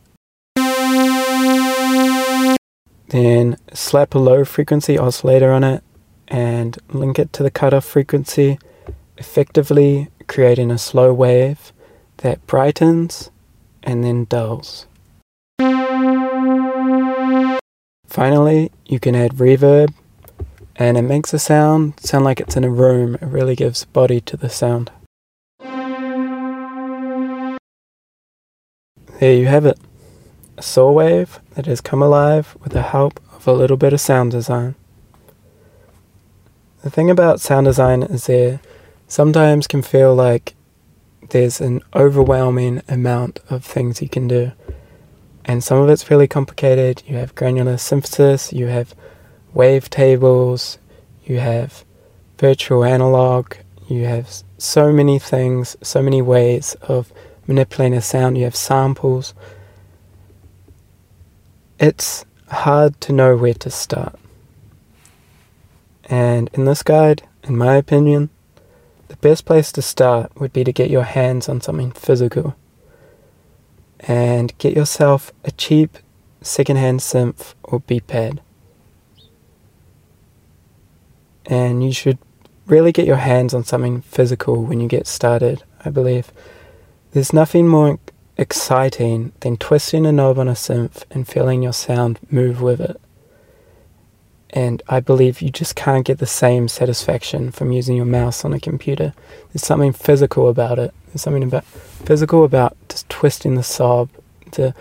Then 3.08 3.56
slap 3.72 4.14
a 4.14 4.20
low 4.20 4.44
frequency 4.44 4.98
oscillator 4.98 5.54
on 5.54 5.64
it 5.64 5.82
and 6.28 6.78
link 6.90 7.18
it 7.18 7.32
to 7.32 7.44
the 7.44 7.50
cutoff 7.50 7.86
frequency, 7.86 8.60
effectively 9.18 10.10
creating 10.28 10.72
a 10.72 10.78
slow 10.78 11.14
wave 11.14 11.72
that 12.18 12.46
brightens 12.48 13.32
and 13.82 14.04
then 14.04 14.26
dulls. 14.26 14.88
Finally, 18.08 18.72
you 18.86 19.00
can 19.00 19.16
add 19.16 19.34
reverb 19.34 19.94
and 20.76 20.98
it 20.98 21.02
makes 21.04 21.32
the 21.32 21.40
sound 21.40 22.00
sound 22.00 22.26
like 22.26 22.40
it's 22.40 22.58
in 22.58 22.64
a 22.64 22.70
room. 22.70 23.16
It 23.16 23.28
really 23.28 23.56
gives 23.56 23.86
body 23.86 24.22
to 24.22 24.38
the 24.38 24.50
sound. 24.50 24.92
There 29.20 29.34
you 29.34 29.46
have 29.48 29.66
it. 29.66 29.80
A 30.58 30.62
saw 30.62 30.92
wave 30.92 31.40
that 31.56 31.66
has 31.66 31.82
come 31.82 32.02
alive 32.02 32.58
with 32.62 32.74
the 32.74 32.82
help 32.82 33.20
of 33.34 33.48
a 33.48 33.54
little 33.54 33.78
bit 33.78 33.94
of 33.94 34.02
sound 34.02 34.32
design. 34.32 34.76
The 36.84 36.90
thing 36.90 37.10
about 37.10 37.42
sound 37.42 37.66
design 37.66 38.04
is 38.04 38.28
there 38.28 38.60
sometimes 39.08 39.68
can 39.68 39.82
feel 39.82 40.14
like 40.14 40.56
there's 41.30 41.62
an 41.62 41.82
overwhelming 41.96 42.82
amount 42.88 43.40
of 43.50 43.64
things 43.64 44.02
you 44.02 44.10
can 44.10 44.28
do. 44.28 44.52
And 45.46 45.64
some 45.64 45.78
of 45.78 45.90
it's 45.90 46.10
really 46.10 46.28
complicated. 46.28 47.04
You 47.06 47.18
have 47.18 47.36
granular 47.36 47.78
synthesis, 47.78 48.52
you 48.52 48.66
have 48.68 48.96
wave 49.54 49.90
tables, 49.92 50.80
you 51.24 51.40
have 51.40 51.86
virtual 52.40 52.84
analog, 52.84 53.54
you 53.88 54.06
have 54.06 54.28
so 54.58 54.92
many 54.92 55.20
things, 55.20 55.78
so 55.84 56.02
many 56.02 56.22
ways 56.22 56.76
of 56.82 57.14
manipulating 57.46 57.98
a 57.98 58.02
sound, 58.02 58.38
you 58.40 58.44
have 58.44 58.56
samples. 58.56 59.36
It's 61.80 62.26
hard 62.50 63.00
to 63.02 63.14
know 63.14 63.38
where 63.38 63.54
to 63.54 63.70
start. 63.70 64.18
And 66.06 66.50
in 66.54 66.66
this 66.66 66.82
guide, 66.82 67.24
in 67.44 67.56
my 67.56 67.76
opinion, 67.76 68.30
the 69.10 69.16
best 69.18 69.46
place 69.46 69.72
to 69.74 69.82
start 69.84 70.32
would 70.40 70.54
be 70.54 70.64
to 70.64 70.74
get 70.74 70.90
your 70.90 71.04
hands 71.04 71.48
on 71.48 71.62
something 71.62 71.92
physical 71.92 72.56
and 74.02 74.58
get 74.58 74.76
yourself 74.76 75.32
a 75.44 75.52
cheap 75.52 75.98
secondhand 76.42 77.00
synth 77.00 77.54
or 77.64 77.80
beat 77.80 78.08
pad. 78.08 78.42
And 81.46 81.84
you 81.84 81.92
should 81.92 82.18
really 82.66 82.92
get 82.92 83.06
your 83.06 83.18
hands 83.18 83.54
on 83.54 83.64
something 83.64 84.02
physical 84.02 84.64
when 84.64 84.80
you 84.80 84.88
get 84.88 85.08
started, 85.08 85.64
I 85.84 85.90
believe. 85.90 86.32
There's 87.12 87.34
nothing 87.34 87.68
more 87.68 88.00
exciting 88.38 89.32
than 89.42 89.58
twisting 89.58 90.06
a 90.06 90.12
knob 90.12 90.38
on 90.38 90.48
a 90.48 90.54
synth 90.54 91.04
and 91.12 91.28
feeling 91.28 91.64
your 91.64 91.74
sound 91.74 92.20
move 92.30 92.62
with 92.62 92.82
it. 92.82 93.00
And 94.50 94.82
I 94.88 95.00
believe 95.00 95.42
you 95.42 95.50
just 95.50 95.76
can't 95.76 96.06
get 96.06 96.20
the 96.20 96.26
same 96.26 96.68
satisfaction 96.68 97.52
from 97.52 97.72
using 97.72 97.98
your 97.98 98.06
mouse 98.06 98.46
on 98.46 98.54
a 98.54 98.60
computer. 98.60 99.14
There's 99.52 99.66
something 99.66 99.92
physical 99.92 100.48
about 100.48 100.80
it. 100.80 100.94
There's 101.16 101.22
something 101.22 101.44
about 101.44 101.64
physical 101.64 102.44
about 102.44 102.76
just 102.90 103.08
twisting 103.08 103.56
the 103.56 103.64
sob, 103.64 104.10
the 104.52 104.76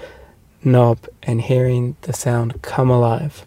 knob, 0.64 0.98
and 1.22 1.40
hearing 1.40 1.94
the 2.00 2.12
sound 2.12 2.60
come 2.60 2.90
alive. 2.90 3.46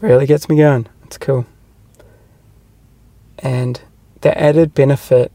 Really 0.00 0.26
gets 0.26 0.48
me 0.48 0.56
going. 0.56 0.88
It's 1.04 1.16
cool. 1.16 1.46
And 3.38 3.82
the 4.22 4.36
added 4.36 4.74
benefit 4.74 5.30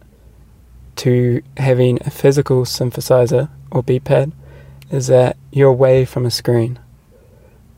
to 0.97 1.41
having 1.55 1.99
a 2.05 2.09
physical 2.09 2.65
synthesizer 2.65 3.49
or 3.71 3.83
beat 3.83 4.03
pad 4.03 4.33
is 4.91 5.07
that 5.07 5.37
you're 5.53 5.69
away 5.69 6.03
from 6.03 6.25
a 6.25 6.31
screen. 6.31 6.79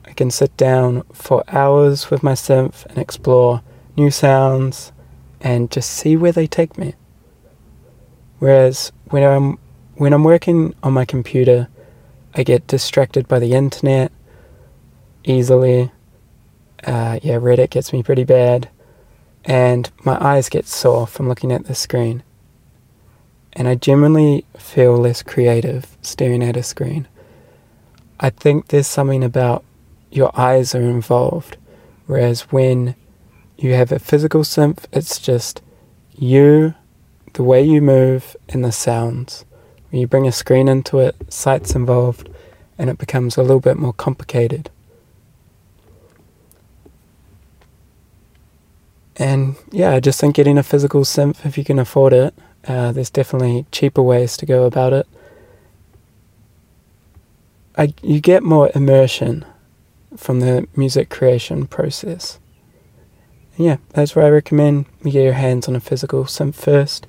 I 0.04 0.14
can 0.14 0.32
sit 0.32 0.58
down 0.58 1.04
for 1.14 1.44
hours 1.48 2.10
with 2.10 2.24
my 2.24 2.34
synth 2.34 2.88
and 2.88 2.98
explore 2.98 3.62
new 3.96 4.10
sounds 4.10 4.92
and 5.40 5.70
just 5.70 5.92
see 5.92 6.18
where 6.18 6.32
they 6.32 6.48
take 6.48 6.76
me. 6.76 6.96
Whereas 8.40 8.92
when 9.10 9.24
I'm 9.24 9.58
when 9.96 10.14
I'm 10.14 10.24
working 10.24 10.74
on 10.82 10.94
my 10.94 11.06
computer, 11.06 11.68
I 12.34 12.44
get 12.44 12.68
distracted 12.68 13.28
by 13.28 13.40
the 13.40 13.54
internet 13.54 14.12
easily. 15.24 15.92
Uh, 16.86 17.20
yeah, 17.22 17.36
Reddit 17.36 17.70
gets 17.70 17.92
me 17.92 18.02
pretty 18.02 18.24
bad, 18.24 18.70
and 19.44 19.92
my 20.06 20.18
eyes 20.24 20.48
get 20.48 20.68
sore 20.68 21.06
from 21.06 21.28
looking 21.28 21.52
at 21.52 21.66
the 21.66 21.76
screen. 21.76 22.24
And 23.54 23.68
I 23.68 23.76
generally 23.76 24.46
feel 24.58 24.96
less 24.96 25.22
creative 25.22 25.98
staring 26.02 26.44
at 26.44 26.56
a 26.56 26.64
screen. 26.64 27.08
I 28.20 28.30
think 28.30 28.68
there's 28.68 28.88
something 28.88 29.24
about 29.24 29.66
your 30.12 30.32
eyes 30.40 30.74
are 30.74 30.82
involved. 30.82 31.58
Whereas 32.06 32.52
when 32.52 32.96
you 33.58 33.74
have 33.74 33.92
a 33.92 34.00
physical 34.00 34.42
synth, 34.42 34.86
it's 34.92 35.20
just 35.20 35.62
you, 36.16 36.74
the 37.34 37.44
way 37.44 37.64
you 37.64 37.82
move, 37.82 38.36
and 38.50 38.64
the 38.64 38.72
sounds. 38.72 39.46
When 39.90 40.02
you 40.02 40.08
bring 40.08 40.28
a 40.28 40.32
screen 40.32 40.68
into 40.68 41.00
it, 41.00 41.16
sight's 41.34 41.76
involved, 41.76 42.30
and 42.78 42.90
it 42.90 42.98
becomes 42.98 43.38
a 43.38 43.42
little 43.42 43.60
bit 43.60 43.78
more 43.78 43.94
complicated. 43.94 44.70
And 49.18 49.58
yeah, 49.72 49.92
I 49.92 50.00
just 50.00 50.20
think 50.20 50.36
getting 50.36 50.58
a 50.58 50.64
physical 50.64 51.02
synth, 51.02 51.46
if 51.46 51.58
you 51.58 51.66
can 51.66 51.78
afford 51.78 52.14
it, 52.14 52.34
uh, 52.68 52.92
there's 52.94 53.10
definitely 53.10 53.66
cheaper 53.72 54.02
ways 54.02 54.38
to 54.38 54.46
go 54.46 54.64
about 54.64 54.94
it. 54.94 55.08
I, 57.78 57.94
you 58.02 58.22
get 58.22 58.44
more 58.44 58.72
immersion 58.74 59.46
from 60.16 60.40
the 60.40 60.68
music 60.76 61.10
creation 61.10 61.68
process. 61.68 62.40
And 63.58 63.66
yeah, 63.66 63.78
that's 63.90 64.16
where 64.16 64.26
I 64.26 64.30
recommend 64.30 64.86
you 65.04 65.12
get 65.12 65.24
your 65.24 65.34
hands 65.34 65.68
on 65.68 65.76
a 65.76 65.82
physical 65.82 66.24
synth 66.24 66.56
first. 66.56 67.06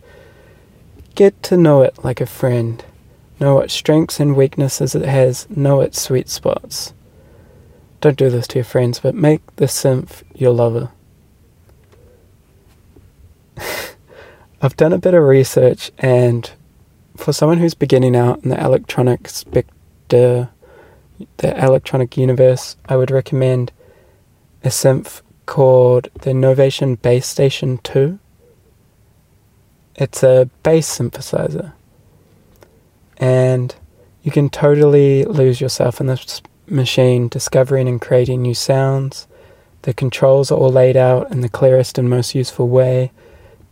Get 1.21 1.43
to 1.43 1.59
know 1.59 1.83
it 1.83 2.03
like 2.03 2.23
a 2.23 2.25
friend. 2.25 2.83
Know 3.39 3.57
what 3.57 3.71
strengths 3.71 4.21
and 4.21 4.35
weaknesses 4.35 4.95
it 4.95 5.05
has, 5.05 5.47
know 5.51 5.83
its 5.83 6.01
sweet 6.01 6.31
spots. 6.31 6.95
Don't 8.01 8.17
do 8.17 8.31
this 8.31 8.47
to 8.47 8.61
your 8.61 8.65
friends, 8.65 9.01
but 9.01 9.15
make 9.15 9.43
the 9.57 9.67
synth 9.67 10.23
your 10.35 10.53
lover. 10.53 10.93
I've 14.63 14.79
done 14.79 14.95
a 14.95 14.99
bit 14.99 15.13
of 15.13 15.23
research, 15.23 15.91
and 15.99 16.51
for 17.19 17.35
someone 17.35 17.59
who's 17.59 17.75
beginning 17.75 18.17
out 18.17 18.43
in 18.43 18.49
the 18.49 18.59
electronic 18.59 19.29
spectre, 19.29 20.49
the 21.37 21.63
electronic 21.63 22.17
universe, 22.17 22.79
I 22.89 22.97
would 22.97 23.11
recommend 23.11 23.73
a 24.65 24.69
synth 24.69 25.21
called 25.45 26.09
the 26.15 26.31
Novation 26.31 26.99
Bass 27.03 27.27
Station 27.27 27.77
2. 27.83 28.19
It's 30.01 30.23
a 30.23 30.49
bass 30.63 30.99
synthesizer. 30.99 31.75
And 33.19 33.75
you 34.23 34.33
can 34.33 34.49
totally 34.49 35.25
lose 35.25 35.61
yourself 35.61 36.01
in 36.01 36.07
this 36.07 36.41
machine, 36.67 37.29
discovering 37.29 37.87
and 37.87 38.01
creating 38.01 38.41
new 38.41 38.55
sounds. 38.55 39.29
The 39.83 39.93
controls 39.93 40.51
are 40.51 40.59
all 40.59 40.73
laid 40.73 40.97
out 40.97 41.31
in 41.31 41.43
the 41.43 41.51
clearest 41.51 41.99
and 41.99 42.09
most 42.09 42.35
useful 42.35 42.67
way 42.67 43.13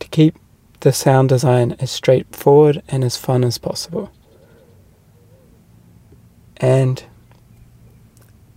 to 0.01 0.09
keep 0.09 0.37
the 0.81 0.93
sound 0.93 1.31
design 1.31 1.75
as 1.81 1.91
straightforward 1.91 2.83
and 2.89 3.05
as 3.05 3.17
fun 3.17 3.43
as 3.43 3.57
possible. 3.57 4.13
And 6.59 7.03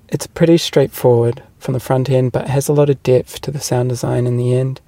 it's 0.10 0.28
pretty 0.28 0.58
straightforward 0.58 1.42
from 1.58 1.74
the 1.74 1.80
front 1.80 2.10
end, 2.10 2.34
but 2.34 2.50
has 2.50 2.68
a 2.68 2.74
lot 2.74 2.90
of 2.90 3.02
depth 3.02 3.40
to 3.42 3.52
the 3.52 3.62
sound 3.62 3.88
design 3.88 4.28
in 4.28 4.36
the 4.36 4.54
end. 4.54 4.82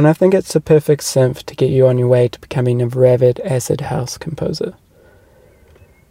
And 0.00 0.08
I 0.08 0.14
think 0.14 0.32
it's 0.32 0.54
the 0.54 0.62
perfect 0.62 1.02
synth 1.02 1.42
to 1.42 1.54
get 1.54 1.68
you 1.68 1.86
on 1.86 1.98
your 1.98 2.08
way 2.08 2.26
to 2.26 2.40
becoming 2.40 2.80
a 2.80 2.86
rabid 2.86 3.38
acid 3.40 3.82
house 3.82 4.16
composer. 4.16 4.72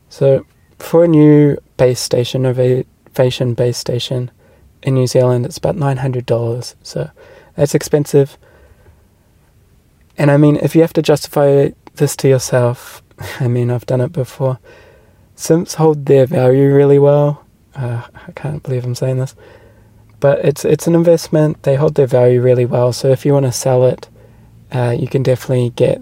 So, 0.10 0.46
for 0.78 1.06
a 1.06 1.08
new 1.08 1.58
bass 1.76 2.00
station, 2.00 2.44
Novation 2.44 3.56
bass 3.56 3.80
station 3.80 4.30
in 4.84 4.94
New 4.94 5.08
Zealand, 5.08 5.48
it's 5.48 5.58
about 5.58 5.76
$900. 5.76 6.76
So, 6.84 7.10
that's 7.56 7.74
expensive. 7.74 8.38
And 10.20 10.30
I 10.30 10.38
mean, 10.38 10.58
if 10.58 10.76
you 10.76 10.82
have 10.82 10.94
to 10.94 11.02
justify 11.02 11.72
this 11.96 12.16
to 12.18 12.30
yourself, 12.30 13.02
I 13.40 13.48
mean, 13.48 13.72
I've 13.72 13.88
done 13.88 14.02
it 14.02 14.12
before. 14.12 14.60
Synths 15.36 15.74
hold 15.74 16.06
their 16.06 16.28
value 16.28 16.72
really 16.72 17.00
well 17.00 17.44
uh, 17.76 18.04
I 18.28 18.32
can't 18.34 18.62
believe 18.62 18.86
I'm 18.86 18.96
saying 18.96 19.18
this, 19.18 19.36
but 20.20 20.44
it's 20.44 20.66
it's 20.66 20.88
an 20.88 20.96
investment. 20.96 21.64
They 21.64 21.76
hold 21.76 21.96
their 21.96 22.08
value 22.08 22.42
really 22.42 22.66
well. 22.66 22.94
So 22.94 23.10
if 23.10 23.26
you 23.26 23.34
want 23.34 23.46
to 23.46 23.52
sell 23.52 23.86
it, 23.86 24.10
uh, 24.72 24.96
you 24.98 25.08
can 25.08 25.24
definitely 25.24 25.72
get 25.72 26.02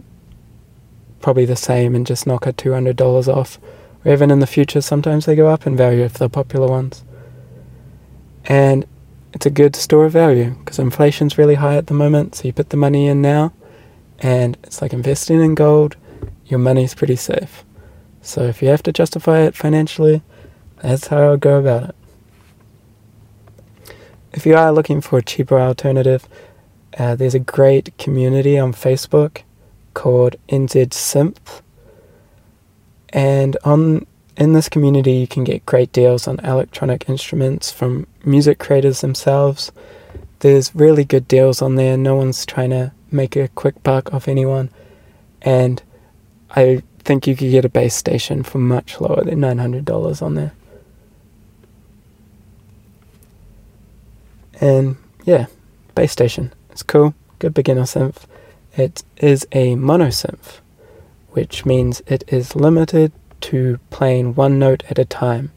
probably 1.20 1.46
the 1.46 1.56
same 1.56 1.96
and 1.96 2.06
just 2.06 2.28
knock 2.28 2.46
a 2.46 2.54
two 2.54 2.74
hundred 2.74 2.96
dollars 2.96 3.28
off. 3.28 3.60
Or 4.06 4.14
even 4.14 4.32
in 4.32 4.40
the 4.40 4.48
future, 4.48 4.82
sometimes 4.82 5.26
they 5.26 5.36
go 5.36 5.48
up 5.48 5.68
in 5.68 5.76
value 5.76 6.04
if 6.04 6.14
they're 6.14 6.30
popular 6.30 6.68
ones. 6.68 7.04
And 8.46 8.86
it's 9.34 9.46
a 9.46 9.50
good 9.52 9.76
store 9.76 10.06
of 10.06 10.14
value 10.14 10.52
because 10.52 10.80
inflation's 10.80 11.38
really 11.38 11.56
high 11.56 11.76
at 11.76 11.88
the 11.88 11.94
moment. 11.94 12.36
So 12.36 12.46
you 12.46 12.54
put 12.54 12.70
the 12.70 12.78
money 12.78 13.08
in 13.08 13.22
now, 13.22 13.54
and 14.20 14.58
it's 14.64 14.82
like 14.82 14.94
investing 14.94 15.42
in 15.42 15.56
gold. 15.56 15.96
Your 16.46 16.60
money's 16.60 16.96
pretty 16.96 17.18
safe. 17.18 17.66
So 18.22 18.44
if 18.44 18.62
you 18.62 18.70
have 18.70 18.84
to 18.84 18.94
justify 18.94 19.40
it 19.42 19.56
financially, 19.56 20.22
that's 20.82 21.08
how 21.08 21.18
I 21.18 21.30
would 21.32 21.42
go 21.42 21.60
about 21.60 21.90
it. 21.90 21.96
If 24.38 24.46
you 24.46 24.56
are 24.56 24.72
looking 24.72 25.02
for 25.02 25.18
a 25.18 25.24
cheaper 25.24 25.60
alternative, 25.60 26.30
uh, 26.96 27.16
there's 27.16 27.34
a 27.34 27.40
great 27.40 27.98
community 27.98 28.60
on 28.60 28.72
Facebook 28.72 29.42
called 29.96 30.36
NZ 30.48 30.90
Synth. 30.90 31.64
And 33.10 33.58
on 33.64 34.06
in 34.38 34.54
this 34.54 34.70
community, 34.70 35.14
you 35.14 35.26
can 35.26 35.44
get 35.44 35.66
great 35.66 35.92
deals 35.92 36.28
on 36.28 36.40
electronic 36.42 37.10
instruments 37.10 37.72
from 37.72 38.06
music 38.24 38.60
creators 38.60 39.02
themselves. 39.02 39.72
There's 40.42 40.76
really 40.76 41.04
good 41.04 41.28
deals 41.28 41.60
on 41.60 41.74
there. 41.74 41.98
No 41.98 42.16
one's 42.16 42.46
trying 42.46 42.70
to 42.70 42.92
make 43.10 43.36
a 43.36 43.48
quick 43.48 43.82
buck 43.82 44.14
off 44.14 44.28
anyone. 44.28 44.70
And 45.42 45.82
I 46.52 46.84
think 47.00 47.26
you 47.26 47.36
could 47.36 47.50
get 47.50 47.66
a 47.66 47.70
bass 47.70 47.96
station 47.96 48.44
for 48.44 48.60
much 48.60 49.02
lower 49.02 49.24
than 49.24 49.40
$900 49.40 50.22
on 50.22 50.36
there. 50.36 50.54
And 54.60 54.98
yeah, 55.26 55.48
bass 55.96 56.12
station. 56.12 56.54
It's 56.72 56.84
cool, 56.84 57.14
good 57.40 57.54
beginner 57.54 57.84
synth. 57.84 58.26
It 58.76 59.04
is 59.18 59.48
a 59.52 59.76
monosynth, 59.76 60.60
which 61.32 61.66
means 61.66 62.02
it 62.08 62.24
is 62.28 62.56
limited 62.56 63.12
to 63.42 63.80
playing 63.90 64.36
one 64.36 64.60
note 64.60 64.84
at 64.90 65.00
a 65.00 65.06
time. 65.06 65.52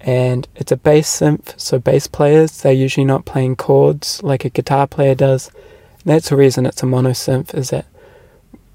And 0.00 0.46
it's 0.54 0.72
a 0.72 0.76
bass 0.76 1.20
synth, 1.20 1.58
so 1.58 1.78
bass 1.78 2.06
players, 2.06 2.60
they're 2.60 2.72
usually 2.72 3.04
not 3.04 3.24
playing 3.24 3.56
chords 3.56 4.22
like 4.22 4.44
a 4.44 4.50
guitar 4.50 4.86
player 4.86 5.14
does. 5.14 5.50
And 6.04 6.14
that's 6.14 6.28
the 6.28 6.36
reason 6.36 6.66
it's 6.66 6.82
a 6.82 6.86
monosynth, 6.86 7.54
is 7.54 7.70
that 7.70 7.86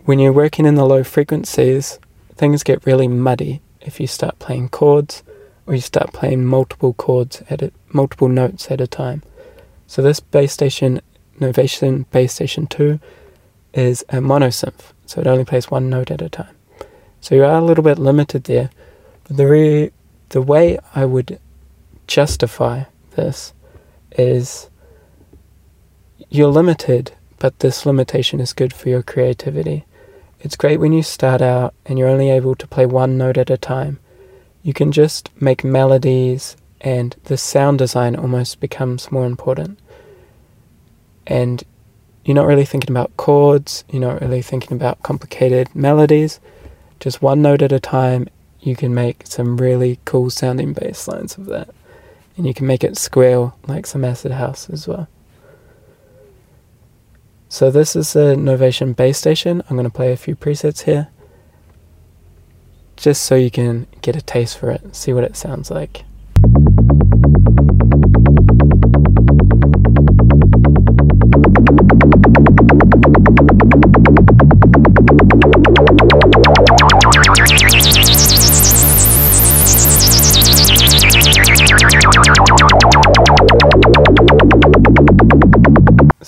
when 0.06 0.20
you're 0.20 0.34
working 0.34 0.66
in 0.66 0.76
the 0.76 0.86
low 0.86 1.04
frequencies, 1.04 1.98
things 2.36 2.64
get 2.64 2.86
really 2.86 3.08
muddy 3.08 3.62
if 3.82 4.00
you 4.00 4.08
start 4.08 4.40
playing 4.40 4.70
chords 4.70 5.24
or 5.66 5.76
you 5.76 5.82
start 5.82 6.12
playing 6.12 6.46
multiple 6.46 6.94
chords 6.94 7.42
at 7.50 7.62
a, 7.62 7.72
multiple 7.94 8.28
notes 8.28 8.70
at 8.72 8.82
a 8.82 8.88
time. 8.88 9.24
So 9.88 10.02
this 10.02 10.20
bass 10.20 10.52
station, 10.52 11.02
Novation 11.40 12.06
Bass 12.12 12.34
Station 12.34 12.68
2, 12.68 13.00
is 13.74 14.04
a 14.10 14.18
monosynth, 14.18 14.92
so 15.06 15.22
it 15.22 15.28
only 15.28 15.46
plays 15.46 15.70
one 15.72 15.90
note 15.90 16.12
at 16.12 16.22
a 16.22 16.30
time. 16.30 16.56
So 17.22 17.36
you 17.36 17.44
are 17.44 17.58
a 17.58 17.64
little 17.64 17.84
bit 17.84 17.98
limited 17.98 18.46
there. 18.46 18.70
But 19.24 19.38
the 19.38 19.48
re- 19.48 19.92
the 20.30 20.42
way 20.42 20.78
I 20.94 21.06
would 21.06 21.40
justify 22.08 22.84
this 23.16 23.54
is 24.18 24.70
you're 26.30 26.50
limited, 26.50 27.14
but 27.40 27.60
this 27.60 27.86
limitation 27.86 28.40
is 28.40 28.54
good 28.54 28.74
for 28.74 28.90
your 28.90 29.04
creativity. 29.04 29.86
It's 30.40 30.56
great 30.56 30.80
when 30.80 30.92
you 30.92 31.04
start 31.04 31.42
out 31.42 31.74
and 31.86 31.98
you're 31.98 32.10
only 32.10 32.30
able 32.30 32.56
to 32.56 32.68
play 32.68 32.86
one 32.86 33.18
note 33.18 33.38
at 33.38 33.50
a 33.50 33.58
time. 33.58 34.00
You 34.62 34.74
can 34.74 34.92
just 34.92 35.30
make 35.40 35.64
melodies, 35.64 36.58
and 36.84 37.16
the 37.24 37.38
sound 37.38 37.80
design 37.80 38.16
almost 38.16 38.60
becomes 38.60 39.12
more 39.12 39.26
important. 39.26 39.80
And 41.26 41.64
you're 42.26 42.36
not 42.36 42.48
really 42.48 42.66
thinking 42.66 42.92
about 42.92 43.16
chords, 43.18 43.84
you're 43.90 44.02
not 44.02 44.22
really 44.22 44.42
thinking 44.42 44.76
about 44.76 45.02
complicated 45.02 45.74
melodies 45.76 46.40
just 47.04 47.22
one 47.22 47.42
note 47.42 47.62
at 47.62 47.74
a 47.74 47.82
time, 47.82 48.30
you 48.62 48.78
can 48.78 48.94
make 48.94 49.28
some 49.28 49.58
really 49.58 50.00
cool 50.06 50.30
sounding 50.30 50.72
bass 50.72 51.06
lines 51.06 51.38
of 51.38 51.48
that. 51.48 51.68
And 52.38 52.48
you 52.48 52.54
can 52.54 52.66
make 52.66 52.82
it 52.82 52.96
squeal 52.96 53.58
like 53.68 53.86
some 53.86 54.06
acid 54.06 54.32
house 54.32 54.70
as 54.70 54.88
well. 54.88 55.10
So 57.50 57.70
this 57.70 57.98
is 57.98 58.16
a 58.16 58.36
Novation 58.36 58.96
bass 58.96 59.18
station. 59.18 59.62
I'm 59.70 59.76
going 59.76 59.84
to 59.84 59.94
play 59.94 60.14
a 60.14 60.18
few 60.18 60.38
presets 60.38 60.84
here. 60.84 61.10
Just 62.96 63.24
so 63.24 63.36
you 63.36 63.52
can 63.52 63.86
get 64.02 64.16
a 64.16 64.22
taste 64.22 64.58
for 64.58 64.72
it, 64.72 64.96
see 64.96 65.12
what 65.12 65.26
it 65.26 65.36
sounds 65.36 65.70
like. 65.70 66.06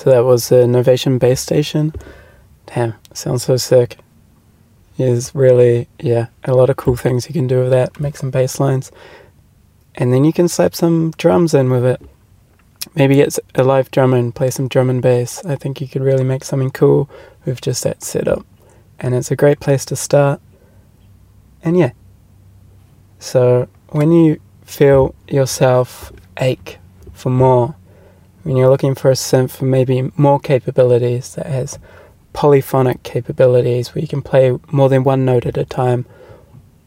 So 0.05 0.11
that 0.11 0.23
was 0.23 0.49
the 0.49 0.67
Novation 0.67 1.17
Bass 1.17 1.41
Station. 1.41 1.91
Damn, 2.67 2.93
sounds 3.11 3.41
so 3.41 3.57
sick. 3.57 3.97
There's 4.97 5.33
really, 5.33 5.87
yeah, 5.97 6.27
a 6.43 6.53
lot 6.53 6.69
of 6.69 6.77
cool 6.77 6.95
things 6.95 7.27
you 7.27 7.33
can 7.33 7.47
do 7.47 7.61
with 7.61 7.71
that. 7.71 7.99
Make 7.99 8.15
some 8.15 8.29
bass 8.29 8.59
lines. 8.59 8.91
And 9.95 10.13
then 10.13 10.23
you 10.23 10.31
can 10.31 10.47
slap 10.47 10.75
some 10.75 11.09
drums 11.17 11.55
in 11.55 11.71
with 11.71 11.83
it. 11.83 11.99
Maybe 12.93 13.15
get 13.15 13.39
a 13.55 13.63
live 13.63 13.89
drummer 13.89 14.17
and 14.17 14.35
play 14.35 14.51
some 14.51 14.67
drum 14.67 14.91
and 14.91 15.01
bass. 15.01 15.43
I 15.43 15.55
think 15.55 15.81
you 15.81 15.87
could 15.87 16.03
really 16.03 16.23
make 16.23 16.43
something 16.43 16.69
cool 16.69 17.09
with 17.43 17.59
just 17.59 17.83
that 17.83 18.03
setup. 18.03 18.45
And 18.99 19.15
it's 19.15 19.31
a 19.31 19.35
great 19.35 19.59
place 19.59 19.85
to 19.85 19.95
start. 19.95 20.39
And 21.63 21.79
yeah. 21.79 21.93
So 23.17 23.69
when 23.89 24.11
you 24.11 24.39
feel 24.65 25.15
yourself 25.27 26.13
ache 26.37 26.77
for 27.11 27.31
more, 27.31 27.73
when 28.45 28.55
you're 28.55 28.69
looking 28.69 28.93
for 28.93 29.09
a 29.09 29.15
synth 29.15 29.49
for 29.49 29.65
maybe 29.65 30.11
more 30.15 30.39
capabilities 30.39 31.33
that 31.33 31.47
has 31.47 31.79
polyphonic 32.31 33.01
capabilities 33.01 33.95
where 33.95 34.03
you 34.03 34.07
can 34.07 34.21
play 34.21 34.55
more 34.71 34.87
than 34.87 35.03
one 35.03 35.25
note 35.25 35.47
at 35.47 35.57
a 35.57 35.65
time, 35.65 36.05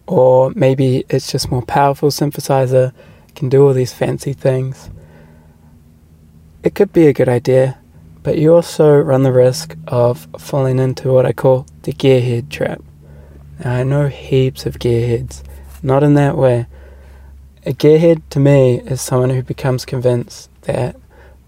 or 0.06 0.52
maybe 0.54 1.04
it's 1.08 1.32
just 1.32 1.50
more 1.50 1.62
powerful 1.62 2.10
synthesizer, 2.10 2.92
can 3.34 3.48
do 3.48 3.66
all 3.66 3.72
these 3.72 3.92
fancy 3.92 4.32
things. 4.32 4.88
It 6.62 6.76
could 6.76 6.92
be 6.92 7.08
a 7.08 7.12
good 7.12 7.28
idea, 7.28 7.78
but 8.22 8.38
you 8.38 8.54
also 8.54 8.96
run 8.96 9.24
the 9.24 9.32
risk 9.32 9.76
of 9.88 10.28
falling 10.38 10.78
into 10.78 11.12
what 11.12 11.26
I 11.26 11.32
call 11.32 11.66
the 11.82 11.92
gearhead 11.92 12.50
trap. 12.50 12.80
Now, 13.64 13.74
I 13.74 13.82
know 13.82 14.06
heaps 14.06 14.64
of 14.64 14.78
gearheads, 14.78 15.42
not 15.82 16.04
in 16.04 16.14
that 16.14 16.36
way. 16.36 16.68
A 17.66 17.72
gearhead 17.72 18.22
to 18.30 18.38
me 18.38 18.78
is 18.78 19.00
someone 19.00 19.30
who 19.30 19.42
becomes 19.42 19.84
convinced 19.84 20.50
that 20.62 20.94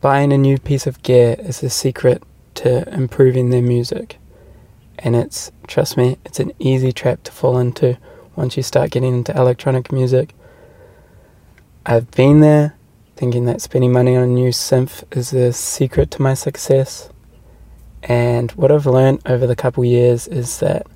buying 0.01 0.33
a 0.33 0.39
new 0.39 0.59
piece 0.59 0.87
of 0.87 1.03
gear 1.03 1.37
is 1.39 1.61
the 1.61 1.71
secret 1.71 2.23
to 2.55 2.89
improving 2.93 3.51
their 3.51 3.63
music. 3.63 4.19
And 4.99 5.15
it's, 5.15 5.53
trust 5.67 5.97
me, 5.97 6.19
it's 6.25 6.41
an 6.41 6.53
easy 6.59 6.93
trap 6.93 7.23
to 7.25 7.33
fall 7.33 7.59
into 7.59 7.99
once 8.37 8.57
you 8.57 8.63
start 8.63 8.91
getting 8.91 9.15
into 9.15 9.37
electronic 9.37 9.93
music. 9.93 10.35
I've 11.85 12.11
been 12.11 12.41
there 12.41 12.77
thinking 13.17 13.45
that 13.47 13.61
spending 13.61 13.93
money 13.93 14.17
on 14.17 14.23
a 14.23 14.27
new 14.27 14.51
synth 14.51 15.05
is 15.17 15.31
the 15.31 15.53
secret 15.53 16.11
to 16.13 16.23
my 16.23 16.35
success. 16.35 17.11
And 18.03 18.51
what 18.53 18.73
I've 18.73 18.87
learned 18.87 19.21
over 19.27 19.47
the 19.47 19.57
couple 19.57 19.85
years 19.85 20.27
is 20.27 20.61
that 20.61 20.87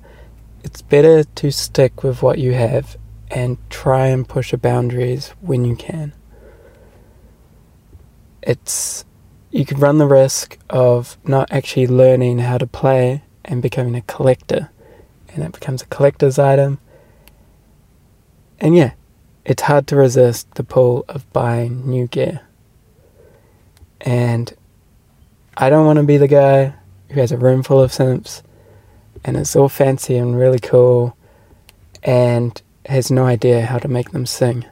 it's 0.63 0.81
better 0.81 1.23
to 1.23 1.51
stick 1.51 2.03
with 2.03 2.23
what 2.23 2.39
you 2.39 2.53
have 2.53 2.97
and 3.29 3.57
try 3.69 4.07
and 4.07 4.27
push 4.27 4.51
the 4.51 4.57
boundaries 4.57 5.29
when 5.41 5.65
you 5.65 5.75
can 5.75 6.13
it's 8.45 9.03
you 9.51 9.65
could 9.65 9.79
run 9.79 9.97
the 9.97 10.07
risk 10.07 10.57
of 10.69 11.17
not 11.23 11.51
actually 11.51 11.87
learning 11.87 12.39
how 12.39 12.57
to 12.57 12.67
play 12.67 13.23
and 13.43 13.61
becoming 13.61 13.95
a 13.95 14.01
collector, 14.01 14.69
and 15.29 15.43
it 15.43 15.51
becomes 15.51 15.81
a 15.81 15.87
collector's 15.87 16.37
item. 16.37 16.79
And 18.59 18.75
yeah, 18.75 18.93
it's 19.43 19.63
hard 19.63 19.87
to 19.87 19.95
resist 19.95 20.53
the 20.55 20.63
pull 20.63 21.05
of 21.07 21.31
buying 21.33 21.87
new 21.87 22.07
gear. 22.07 22.41
And 24.01 24.53
I 25.57 25.69
don't 25.69 25.85
want 25.85 25.97
to 25.97 26.03
be 26.03 26.17
the 26.17 26.27
guy 26.27 26.73
who 27.09 27.19
has 27.19 27.31
a 27.31 27.37
room 27.37 27.63
full 27.63 27.81
of 27.81 27.91
synths 27.91 28.41
and 29.23 29.37
it's 29.37 29.55
all 29.55 29.69
fancy 29.69 30.17
and 30.17 30.37
really 30.37 30.59
cool 30.59 31.15
and 32.03 32.61
has 32.85 33.09
no 33.09 33.25
idea 33.25 33.65
how 33.65 33.79
to 33.79 33.87
make 33.87 34.11
them 34.11 34.25
sing 34.25 34.65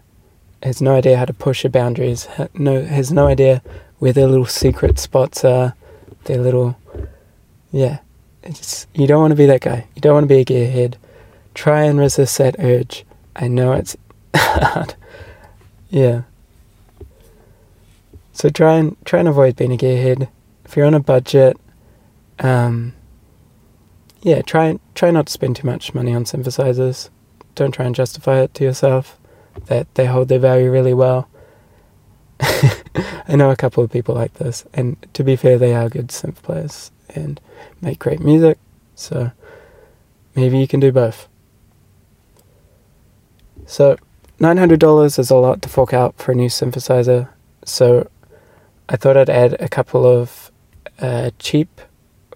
has 0.63 0.81
no 0.81 0.95
idea 0.95 1.17
how 1.17 1.25
to 1.25 1.33
push 1.33 1.63
your 1.63 1.71
boundaries, 1.71 2.27
no, 2.53 2.83
has 2.83 3.11
no 3.11 3.27
idea 3.27 3.61
where 3.99 4.13
their 4.13 4.27
little 4.27 4.45
secret 4.45 4.97
spots 4.97 5.43
are, 5.43 5.75
their 6.23 6.37
little, 6.37 6.77
yeah. 7.71 7.99
It's, 8.43 8.87
you 8.93 9.07
don't 9.07 9.21
want 9.21 9.31
to 9.31 9.37
be 9.37 9.45
that 9.45 9.61
guy. 9.61 9.87
You 9.95 10.01
don't 10.01 10.13
want 10.13 10.23
to 10.23 10.27
be 10.27 10.41
a 10.41 10.45
gearhead. 10.45 10.95
Try 11.53 11.83
and 11.83 11.99
resist 11.99 12.37
that 12.37 12.55
urge. 12.59 13.05
I 13.35 13.47
know 13.47 13.73
it's 13.73 13.95
hard. 14.35 14.95
Yeah. 15.89 16.23
So 18.33 18.49
try 18.49 18.75
and 18.75 18.97
try 19.05 19.19
and 19.19 19.27
avoid 19.27 19.55
being 19.55 19.71
a 19.71 19.77
gearhead. 19.77 20.27
If 20.65 20.75
you're 20.75 20.85
on 20.85 20.93
a 20.93 20.99
budget, 20.99 21.55
um, 22.39 22.93
yeah, 24.21 24.41
try 24.41 24.77
try 24.95 25.11
not 25.11 25.27
to 25.27 25.33
spend 25.33 25.55
too 25.55 25.67
much 25.67 25.93
money 25.93 26.13
on 26.13 26.25
synthesizers. 26.25 27.09
Don't 27.55 27.71
try 27.71 27.85
and 27.85 27.95
justify 27.95 28.41
it 28.41 28.53
to 28.55 28.63
yourself 28.65 29.17
that 29.65 29.93
they 29.95 30.05
hold 30.05 30.27
their 30.27 30.39
value 30.39 30.71
really 30.71 30.93
well. 30.93 31.27
I 32.39 33.35
know 33.35 33.51
a 33.51 33.55
couple 33.55 33.83
of 33.83 33.91
people 33.91 34.15
like 34.15 34.33
this, 34.35 34.65
and 34.73 34.97
to 35.13 35.23
be 35.23 35.35
fair, 35.35 35.57
they 35.57 35.73
are 35.73 35.89
good 35.89 36.09
synth 36.09 36.41
players 36.41 36.91
and 37.15 37.39
make 37.81 37.99
great 37.99 38.19
music, 38.19 38.57
so 38.95 39.31
maybe 40.35 40.57
you 40.57 40.67
can 40.67 40.79
do 40.79 40.91
both. 40.91 41.27
So, 43.65 43.97
$900 44.39 45.19
is 45.19 45.29
a 45.29 45.35
lot 45.35 45.61
to 45.61 45.69
fork 45.69 45.93
out 45.93 46.17
for 46.17 46.31
a 46.31 46.35
new 46.35 46.49
synthesizer, 46.49 47.29
so 47.63 48.09
I 48.89 48.97
thought 48.97 49.15
I'd 49.15 49.29
add 49.29 49.55
a 49.61 49.69
couple 49.69 50.05
of 50.05 50.51
uh, 50.99 51.31
cheap 51.39 51.81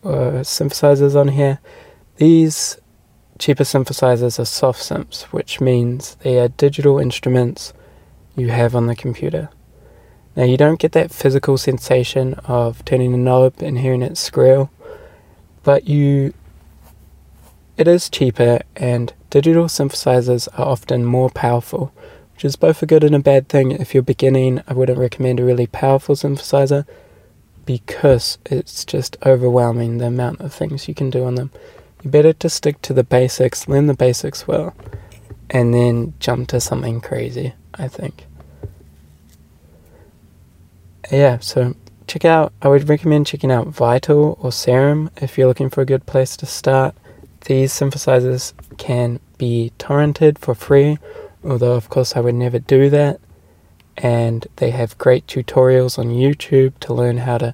uh, 0.03 0.43
synthesizers 0.43 1.15
on 1.15 1.29
here. 1.29 1.59
These 2.15 2.77
Cheaper 3.39 3.63
synthesizers 3.63 4.39
are 4.39 4.45
soft 4.45 4.81
synths, 4.81 5.23
which 5.23 5.61
means 5.61 6.15
they 6.21 6.39
are 6.39 6.47
digital 6.47 6.99
instruments 6.99 7.73
you 8.35 8.49
have 8.49 8.75
on 8.75 8.87
the 8.87 8.95
computer. 8.95 9.49
Now, 10.35 10.43
you 10.43 10.57
don't 10.57 10.79
get 10.79 10.91
that 10.93 11.11
physical 11.11 11.57
sensation 11.57 12.35
of 12.45 12.85
turning 12.85 13.13
a 13.13 13.17
knob 13.17 13.55
and 13.59 13.79
hearing 13.79 14.01
it 14.01 14.17
squeal, 14.17 14.71
but 15.63 15.87
you 15.87 16.33
it 17.77 17.87
is 17.87 18.09
cheaper 18.09 18.61
and 18.75 19.13
digital 19.29 19.65
synthesizers 19.65 20.47
are 20.57 20.65
often 20.65 21.05
more 21.05 21.29
powerful, 21.29 21.93
which 22.33 22.43
is 22.43 22.55
both 22.55 22.81
a 22.81 22.87
good 22.87 23.03
and 23.03 23.13
a 23.13 23.19
bad 23.19 23.49
thing. 23.49 23.71
If 23.71 23.93
you're 23.93 24.01
beginning, 24.01 24.63
I 24.67 24.73
wouldn't 24.73 24.97
recommend 24.97 25.39
a 25.39 25.45
really 25.45 25.67
powerful 25.67 26.15
synthesizer 26.15 26.87
because 27.65 28.39
it's 28.45 28.83
just 28.83 29.17
overwhelming 29.25 29.97
the 29.97 30.07
amount 30.07 30.41
of 30.41 30.53
things 30.53 30.87
you 30.87 30.95
can 30.95 31.11
do 31.11 31.23
on 31.23 31.35
them. 31.35 31.51
Better 32.09 32.31
to 32.31 32.49
stick 32.49 32.81
to 32.83 32.93
the 32.93 33.03
basics, 33.03 33.67
learn 33.67 33.87
the 33.87 33.93
basics 33.93 34.47
well, 34.47 34.73
and 35.49 35.73
then 35.73 36.13
jump 36.19 36.47
to 36.49 36.61
something 36.61 37.01
crazy, 37.01 37.53
I 37.73 37.87
think. 37.89 38.25
Yeah, 41.11 41.39
so 41.39 41.75
check 42.07 42.23
out, 42.23 42.53
I 42.61 42.69
would 42.69 42.87
recommend 42.87 43.27
checking 43.27 43.51
out 43.51 43.67
Vital 43.67 44.37
or 44.41 44.51
Serum 44.51 45.09
if 45.17 45.37
you're 45.37 45.47
looking 45.47 45.69
for 45.69 45.81
a 45.81 45.85
good 45.85 46.05
place 46.05 46.37
to 46.37 46.45
start. 46.45 46.95
These 47.45 47.73
synthesizers 47.73 48.53
can 48.77 49.19
be 49.37 49.73
torrented 49.77 50.37
for 50.37 50.55
free, 50.55 50.97
although, 51.43 51.73
of 51.73 51.89
course, 51.89 52.15
I 52.15 52.21
would 52.21 52.35
never 52.35 52.59
do 52.59 52.89
that. 52.89 53.19
And 53.97 54.47
they 54.57 54.71
have 54.71 54.97
great 54.97 55.27
tutorials 55.27 55.99
on 55.99 56.07
YouTube 56.07 56.79
to 56.81 56.93
learn 56.93 57.17
how 57.19 57.37
to 57.39 57.53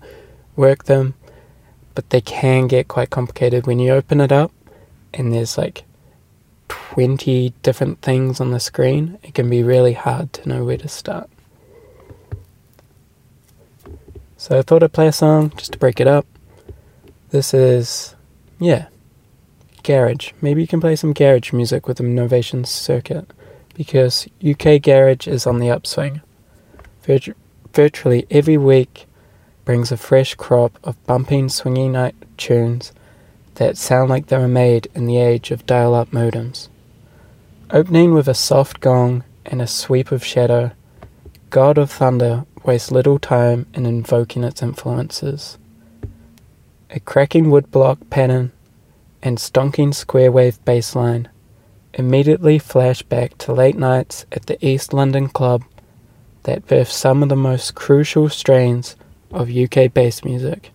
work 0.55 0.83
them, 0.85 1.15
but 1.95 2.10
they 2.10 2.21
can 2.21 2.67
get 2.67 2.88
quite 2.88 3.10
complicated 3.10 3.67
when 3.67 3.79
you 3.79 3.91
open 3.91 4.21
it 4.21 4.32
up 4.32 4.51
and 5.13 5.34
there's 5.34 5.58
like 5.58 5.84
20 6.67 7.53
different 7.62 8.01
things 8.01 8.39
on 8.39 8.51
the 8.51 8.60
screen. 8.60 9.19
It 9.23 9.34
can 9.34 9.49
be 9.49 9.63
really 9.63 9.93
hard 9.93 10.34
to 10.34 10.49
know 10.49 10.63
where 10.63 10.77
to 10.77 10.88
start. 10.88 11.29
So 14.38 14.60
I 14.60 14.62
thought 14.62 14.84
I'd 14.84 14.93
play 14.93 15.08
a 15.08 15.13
song 15.13 15.51
just 15.56 15.73
to 15.73 15.79
break 15.79 15.99
it 15.99 16.08
up. 16.08 16.25
This 17.29 17.53
is, 17.53 18.15
yeah, 18.60 18.88
garage. 19.84 20.32
Maybe 20.41 20.62
you 20.62 20.67
can 20.67 20.82
play 20.82 20.95
some 20.95 21.13
garage 21.13 21.53
music 21.53 21.88
with 21.88 21.97
the 21.97 22.03
Novation 22.03 22.65
circuit 22.65 23.32
because 23.73 24.27
UK 24.45 24.82
garage 24.82 25.27
is 25.27 25.47
on 25.47 25.60
the 25.60 25.69
upswing. 25.69 26.21
Virtu- 27.03 27.36
virtually 27.73 28.27
every 28.29 28.58
week 28.58 29.08
brings 29.65 29.91
a 29.91 29.97
fresh 29.97 30.36
crop 30.36 30.78
of 30.84 31.02
bumping, 31.06 31.49
swinging 31.49 31.93
night 31.93 32.15
tunes 32.38 32.91
that 33.56 33.78
sound 33.78 34.10
like 34.10 34.28
they 34.28 34.38
were 34.38 34.47
made 34.47 34.88
in 34.95 35.06
the 35.06 35.17
age 35.17 35.52
of 35.52 35.65
dial 35.65 35.93
up 35.93 36.12
modems. 36.12 36.67
Opening 37.69 38.13
with 38.13 38.28
a 38.28 38.34
soft 38.34 38.80
gong 38.80 39.23
and 39.45 39.62
a 39.62 39.67
sweep 39.67 40.12
of 40.12 40.26
shadow, 40.26 40.71
God 41.49 41.78
of 41.78 41.91
Thunder 41.91 42.45
wastes 42.65 42.91
little 42.91 43.19
time 43.19 43.65
in 43.73 43.86
invoking 43.86 44.43
its 44.43 44.62
influences. 44.62 45.58
A 46.89 46.99
cracking 46.99 47.45
woodblock 47.45 48.10
pattern 48.10 48.52
and 49.21 49.38
stonking 49.38 49.93
square 49.93 50.32
wave 50.32 50.63
bass 50.65 50.95
line 50.95 51.30
immediately 51.93 52.58
flash 52.58 53.04
back 53.04 53.38
to 53.38 53.54
late 53.54 53.78
nights 53.78 54.26
at 54.32 54.47
the 54.47 54.63
East 54.65 54.93
London 54.93 55.30
club 55.30 55.63
that 56.43 56.65
birthed 56.67 56.91
some 56.91 57.23
of 57.23 57.30
the 57.30 57.36
most 57.36 57.76
crucial 57.76 58.30
strains 58.30 58.95
of 59.33 59.49
UK 59.49 59.91
bass 59.93 60.23
music. 60.23 60.71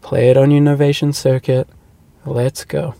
Play 0.00 0.30
it 0.30 0.36
on 0.36 0.50
your 0.50 0.62
Novation 0.62 1.14
circuit. 1.14 1.68
Let's 2.24 2.64
go. 2.64 2.94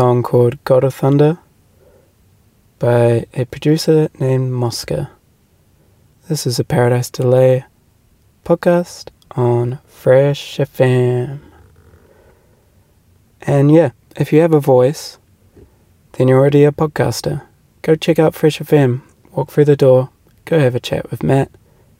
Song 0.00 0.22
called 0.22 0.64
God 0.64 0.82
of 0.82 0.94
Thunder 0.94 1.36
by 2.78 3.26
a 3.34 3.44
producer 3.44 4.08
named 4.18 4.50
Mosca. 4.50 5.10
This 6.26 6.46
is 6.46 6.58
a 6.58 6.64
Paradise 6.64 7.10
Delay 7.10 7.66
podcast 8.42 9.10
on 9.32 9.78
Fresh 9.84 10.56
FM. 10.56 11.40
And 13.42 13.70
yeah, 13.70 13.90
if 14.16 14.32
you 14.32 14.40
have 14.40 14.54
a 14.54 14.58
voice, 14.58 15.18
then 16.12 16.28
you're 16.28 16.38
already 16.38 16.64
a 16.64 16.72
podcaster. 16.72 17.42
Go 17.82 17.94
check 17.94 18.18
out 18.18 18.34
Fresh 18.34 18.58
FM, 18.58 19.02
walk 19.32 19.50
through 19.50 19.66
the 19.66 19.76
door, 19.76 20.08
go 20.46 20.58
have 20.58 20.74
a 20.74 20.80
chat 20.80 21.10
with 21.10 21.22
Matt. 21.22 21.50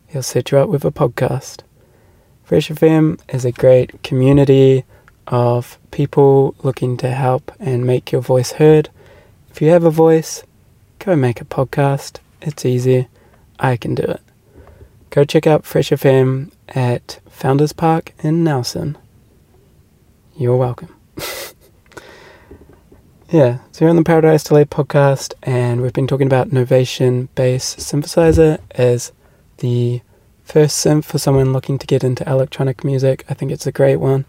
He'll 0.07 0.23
set 0.23 0.53
you 0.53 0.57
up 0.57 0.71
with 0.71 0.87
a 0.87 0.91
podcast. 0.91 1.65
Fresh 2.45 2.71
FM 2.71 3.21
is 3.29 3.45
a 3.45 3.53
great 3.53 4.03
community 4.03 4.85
of 5.27 5.79
people 5.91 6.55
looking 6.63 6.97
to 6.99 7.11
help 7.11 7.53
and 7.59 7.87
make 7.87 8.13
your 8.13 8.21
voice 8.21 8.53
heard. 8.53 8.89
If 9.51 9.61
you 9.61 9.71
have 9.71 9.85
a 9.85 9.91
voice, 9.91 10.45
go 10.99 11.17
make 11.17 11.41
a 11.41 11.45
podcast. 11.45 12.19
It's 12.41 12.65
easy. 12.65 13.09
I 13.59 13.77
can 13.77 13.95
do 13.95 14.03
it. 14.03 14.21
Go 15.11 15.25
check 15.25 15.47
out 15.47 15.67
Fresh 15.67 15.91
FM 15.91 16.53
at 16.69 17.19
Founders 17.29 17.73
Park 17.73 18.13
in 18.21 18.45
Nelson. 18.45 18.97
You're 20.37 20.57
welcome. 20.57 20.95
yeah, 23.29 23.59
so 23.73 23.85
you're 23.85 23.91
on 23.91 23.97
the 23.97 24.05
Paradise 24.05 24.45
Delay 24.45 24.65
podcast, 24.65 25.35
and 25.43 25.83
we've 25.83 25.93
been 25.93 26.07
talking 26.07 26.29
about 26.29 26.51
Novation 26.51 27.29
Bass 27.35 27.75
Synthesizer 27.77 28.59
as 28.71 29.13
the 29.59 30.01
first 30.45 30.85
synth 30.85 31.05
for 31.05 31.19
someone 31.19 31.53
looking 31.53 31.79
to 31.79 31.87
get 31.87 32.03
into 32.05 32.29
electronic 32.29 32.85
music. 32.85 33.25
I 33.29 33.35
think 33.35 33.53
it's 33.53 33.67
a 33.67 33.73
great 33.73 33.97
one. 33.97 34.25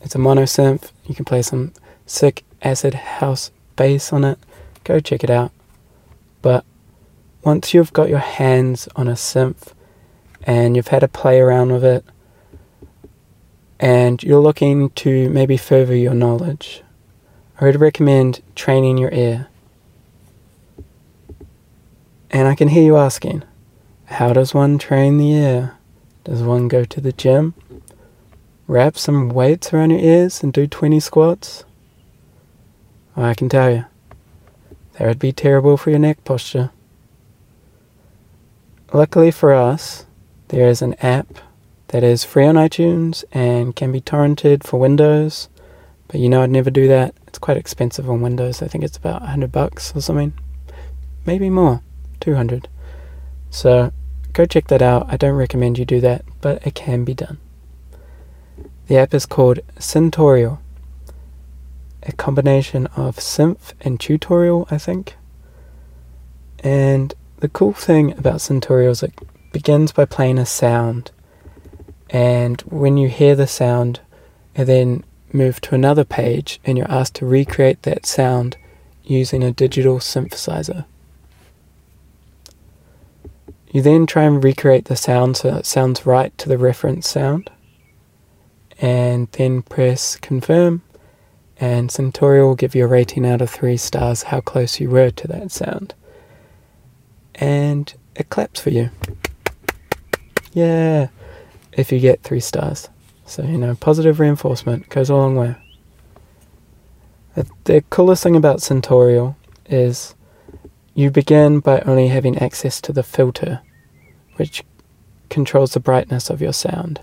It's 0.00 0.14
a 0.14 0.18
mono 0.18 0.42
synth. 0.42 0.90
You 1.06 1.14
can 1.14 1.24
play 1.24 1.42
some 1.42 1.72
sick 2.06 2.44
acid 2.62 2.94
house 2.94 3.50
bass 3.76 4.12
on 4.12 4.24
it. 4.24 4.38
Go 4.84 5.00
check 5.00 5.24
it 5.24 5.30
out. 5.30 5.52
But 6.42 6.64
once 7.42 7.74
you've 7.74 7.92
got 7.92 8.08
your 8.08 8.18
hands 8.18 8.88
on 8.96 9.08
a 9.08 9.12
synth 9.12 9.72
and 10.44 10.76
you've 10.76 10.88
had 10.88 11.02
a 11.02 11.08
play 11.08 11.40
around 11.40 11.72
with 11.72 11.84
it 11.84 12.04
and 13.80 14.22
you're 14.22 14.40
looking 14.40 14.90
to 14.90 15.28
maybe 15.30 15.56
further 15.56 15.94
your 15.94 16.14
knowledge, 16.14 16.82
I 17.60 17.64
would 17.64 17.80
recommend 17.80 18.42
training 18.54 18.98
your 18.98 19.12
ear. 19.12 19.48
And 22.30 22.46
I 22.46 22.54
can 22.54 22.68
hear 22.68 22.84
you 22.84 22.96
asking, 22.96 23.42
how 24.06 24.32
does 24.32 24.54
one 24.54 24.78
train 24.78 25.18
the 25.18 25.32
ear? 25.32 25.74
Does 26.24 26.42
one 26.42 26.68
go 26.68 26.84
to 26.84 27.00
the 27.00 27.12
gym? 27.12 27.54
Wrap 28.68 28.98
some 28.98 29.30
weights 29.30 29.72
around 29.72 29.92
your 29.92 30.00
ears 30.00 30.42
and 30.42 30.52
do 30.52 30.66
20 30.66 31.00
squats? 31.00 31.64
Oh, 33.16 33.22
I 33.22 33.32
can 33.32 33.48
tell 33.48 33.70
you, 33.70 33.86
that 34.92 35.08
would 35.08 35.18
be 35.18 35.32
terrible 35.32 35.78
for 35.78 35.88
your 35.88 35.98
neck 35.98 36.22
posture. 36.22 36.70
Luckily 38.92 39.30
for 39.30 39.54
us, 39.54 40.04
there 40.48 40.68
is 40.68 40.82
an 40.82 40.92
app 41.00 41.38
that 41.88 42.04
is 42.04 42.24
free 42.24 42.44
on 42.44 42.56
iTunes 42.56 43.24
and 43.32 43.74
can 43.74 43.90
be 43.90 44.02
torrented 44.02 44.64
for 44.64 44.78
Windows. 44.78 45.48
But 46.06 46.20
you 46.20 46.28
know, 46.28 46.42
I'd 46.42 46.50
never 46.50 46.70
do 46.70 46.86
that. 46.88 47.14
It's 47.26 47.38
quite 47.38 47.56
expensive 47.56 48.10
on 48.10 48.20
Windows. 48.20 48.60
I 48.60 48.68
think 48.68 48.84
it's 48.84 48.98
about 48.98 49.22
100 49.22 49.50
bucks 49.50 49.96
or 49.96 50.02
something. 50.02 50.34
Maybe 51.24 51.48
more, 51.48 51.80
200. 52.20 52.68
So 53.48 53.94
go 54.34 54.44
check 54.44 54.68
that 54.68 54.82
out. 54.82 55.06
I 55.08 55.16
don't 55.16 55.36
recommend 55.36 55.78
you 55.78 55.86
do 55.86 56.02
that, 56.02 56.22
but 56.42 56.66
it 56.66 56.74
can 56.74 57.04
be 57.04 57.14
done. 57.14 57.38
The 58.88 58.96
app 58.96 59.12
is 59.12 59.26
called 59.26 59.60
Syntorial, 59.78 60.60
a 62.04 62.12
combination 62.12 62.86
of 62.96 63.16
synth 63.16 63.74
and 63.82 64.00
tutorial, 64.00 64.66
I 64.70 64.78
think. 64.78 65.16
And 66.60 67.12
the 67.40 67.50
cool 67.50 67.74
thing 67.74 68.12
about 68.12 68.36
Syntorial 68.36 68.92
is 68.92 69.02
it 69.02 69.12
begins 69.52 69.92
by 69.92 70.06
playing 70.06 70.38
a 70.38 70.46
sound. 70.46 71.10
And 72.08 72.62
when 72.62 72.96
you 72.96 73.10
hear 73.10 73.36
the 73.36 73.46
sound, 73.46 74.00
it 74.54 74.64
then 74.64 75.04
move 75.34 75.60
to 75.60 75.74
another 75.74 76.04
page 76.04 76.58
and 76.64 76.78
you're 76.78 76.90
asked 76.90 77.16
to 77.16 77.26
recreate 77.26 77.82
that 77.82 78.06
sound 78.06 78.56
using 79.04 79.42
a 79.42 79.52
digital 79.52 79.98
synthesizer. 79.98 80.86
You 83.70 83.82
then 83.82 84.06
try 84.06 84.22
and 84.22 84.42
recreate 84.42 84.86
the 84.86 84.96
sound 84.96 85.36
so 85.36 85.56
it 85.56 85.66
sounds 85.66 86.06
right 86.06 86.36
to 86.38 86.48
the 86.48 86.56
reference 86.56 87.06
sound 87.06 87.50
and 88.80 89.30
then 89.32 89.62
press 89.62 90.16
confirm 90.16 90.82
and 91.60 91.90
Syntorial 91.90 92.46
will 92.46 92.54
give 92.54 92.74
you 92.74 92.84
a 92.84 92.88
rating 92.88 93.26
out 93.26 93.42
of 93.42 93.50
3 93.50 93.76
stars 93.76 94.24
how 94.24 94.40
close 94.40 94.78
you 94.78 94.88
were 94.90 95.10
to 95.10 95.26
that 95.28 95.50
sound. 95.50 95.94
And 97.34 97.92
it 98.14 98.30
claps 98.30 98.60
for 98.60 98.70
you. 98.70 98.90
Yeah, 100.52 101.08
if 101.72 101.90
you 101.90 101.98
get 101.98 102.22
3 102.22 102.40
stars. 102.40 102.88
So, 103.26 103.42
you 103.42 103.58
know, 103.58 103.74
positive 103.74 104.20
reinforcement 104.20 104.88
goes 104.88 105.10
a 105.10 105.16
long 105.16 105.36
way. 105.36 105.56
The 107.64 107.84
coolest 107.90 108.22
thing 108.22 108.36
about 108.36 108.58
Syntorial 108.58 109.36
is 109.66 110.14
you 110.94 111.10
begin 111.10 111.60
by 111.60 111.80
only 111.80 112.08
having 112.08 112.38
access 112.38 112.80
to 112.80 112.92
the 112.92 113.02
filter, 113.02 113.60
which 114.36 114.64
controls 115.28 115.72
the 115.72 115.80
brightness 115.80 116.30
of 116.30 116.40
your 116.40 116.52
sound. 116.52 117.00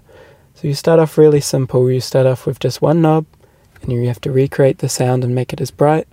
So 0.66 0.70
you 0.70 0.74
start 0.74 0.99
off 0.99 1.20
really 1.20 1.41
simple. 1.41 1.91
You 1.91 2.01
start 2.01 2.26
off 2.26 2.47
with 2.47 2.57
just 2.57 2.82
one 2.82 2.99
knob, 2.99 3.28
and 3.84 3.91
you 3.91 4.07
have 4.07 4.20
to 4.22 4.32
recreate 4.32 4.80
the 4.80 4.89
sound 4.89 5.24
and 5.24 5.36
make 5.36 5.53
it 5.53 5.61
as 5.61 5.70
bright 5.70 6.07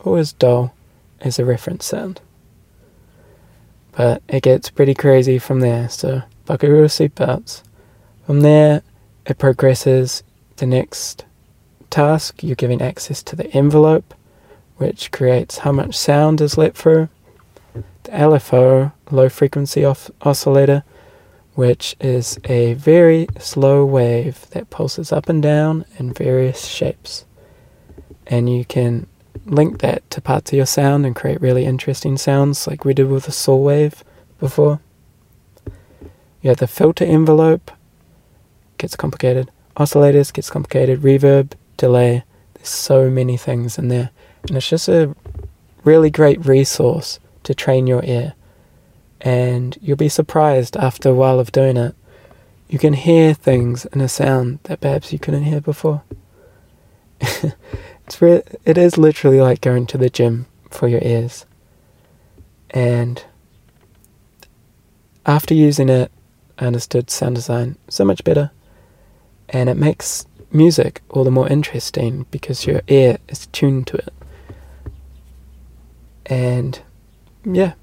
or 0.00 0.18
as 0.18 0.32
dull 0.32 0.74
as 1.20 1.36
the 1.36 1.44
reference 1.44 1.84
sound. 1.84 2.20
But 3.92 4.20
it 4.28 4.42
gets 4.42 4.68
pretty 4.68 4.94
crazy 4.94 5.38
from 5.38 5.60
there, 5.60 5.88
so 5.88 6.22
buckle 6.44 6.70
your 6.70 6.86
seatbelts. 6.86 7.62
From 8.26 8.40
there, 8.40 8.82
it 9.26 9.38
progresses 9.38 10.24
the 10.56 10.66
next 10.66 11.24
task. 11.88 12.42
You're 12.42 12.56
giving 12.56 12.82
access 12.82 13.22
to 13.22 13.36
the 13.36 13.46
envelope, 13.52 14.12
which 14.76 15.12
creates 15.12 15.58
how 15.58 15.70
much 15.70 15.96
sound 15.96 16.40
is 16.40 16.58
let 16.58 16.76
through. 16.76 17.10
The 18.02 18.10
LFO, 18.10 18.92
low 19.12 19.28
frequency 19.28 19.84
oscillator, 19.84 20.82
which 21.54 21.94
is 22.00 22.38
a 22.44 22.74
very 22.74 23.26
slow 23.38 23.84
wave 23.84 24.48
that 24.50 24.70
pulses 24.70 25.12
up 25.12 25.28
and 25.28 25.42
down 25.42 25.84
in 25.98 26.12
various 26.12 26.66
shapes. 26.66 27.24
And 28.26 28.50
you 28.50 28.64
can 28.64 29.06
link 29.46 29.80
that 29.80 30.08
to 30.10 30.20
parts 30.20 30.52
of 30.52 30.56
your 30.56 30.66
sound 30.66 31.06
and 31.06 31.14
create 31.14 31.40
really 31.40 31.64
interesting 31.64 32.16
sounds 32.16 32.66
like 32.66 32.84
we 32.84 32.94
did 32.94 33.08
with 33.08 33.26
the 33.26 33.32
saw 33.32 33.56
wave 33.56 34.02
before. 34.40 34.80
You 36.42 36.50
have 36.50 36.58
the 36.58 36.66
filter 36.66 37.04
envelope, 37.04 37.70
gets 38.78 38.96
complicated. 38.96 39.50
Oscillators 39.76 40.32
gets 40.32 40.50
complicated. 40.50 41.00
Reverb, 41.00 41.52
delay. 41.76 42.24
There's 42.54 42.68
so 42.68 43.10
many 43.10 43.36
things 43.36 43.78
in 43.78 43.88
there. 43.88 44.10
And 44.48 44.56
it's 44.56 44.68
just 44.68 44.88
a 44.88 45.14
really 45.84 46.10
great 46.10 46.44
resource 46.44 47.18
to 47.44 47.54
train 47.54 47.86
your 47.86 48.04
ear 48.04 48.34
and 49.24 49.78
you'll 49.80 49.96
be 49.96 50.10
surprised 50.10 50.76
after 50.76 51.08
a 51.08 51.14
while 51.14 51.40
of 51.40 51.50
doing 51.50 51.78
it. 51.78 51.96
You 52.68 52.78
can 52.78 52.92
hear 52.92 53.32
things 53.32 53.86
in 53.86 54.02
a 54.02 54.08
sound 54.08 54.58
that 54.64 54.82
perhaps 54.82 55.12
you 55.12 55.18
couldn't 55.18 55.44
hear 55.44 55.62
before. 55.62 56.02
it's 57.20 58.20
re- 58.20 58.42
it 58.66 58.76
is 58.76 58.98
literally 58.98 59.40
like 59.40 59.62
going 59.62 59.86
to 59.86 59.98
the 59.98 60.10
gym 60.10 60.46
for 60.70 60.88
your 60.88 61.02
ears. 61.02 61.46
And 62.70 63.24
after 65.24 65.54
using 65.54 65.88
it, 65.88 66.12
I 66.58 66.66
understood 66.66 67.08
sound 67.08 67.36
design 67.36 67.76
so 67.88 68.04
much 68.04 68.24
better. 68.24 68.50
And 69.48 69.70
it 69.70 69.76
makes 69.76 70.26
music 70.52 71.00
all 71.08 71.24
the 71.24 71.30
more 71.30 71.48
interesting 71.48 72.26
because 72.30 72.66
your 72.66 72.82
ear 72.88 73.18
is 73.28 73.46
tuned 73.48 73.86
to 73.86 73.96
it. 73.96 74.12
And 76.26 76.80
yeah, 77.44 77.74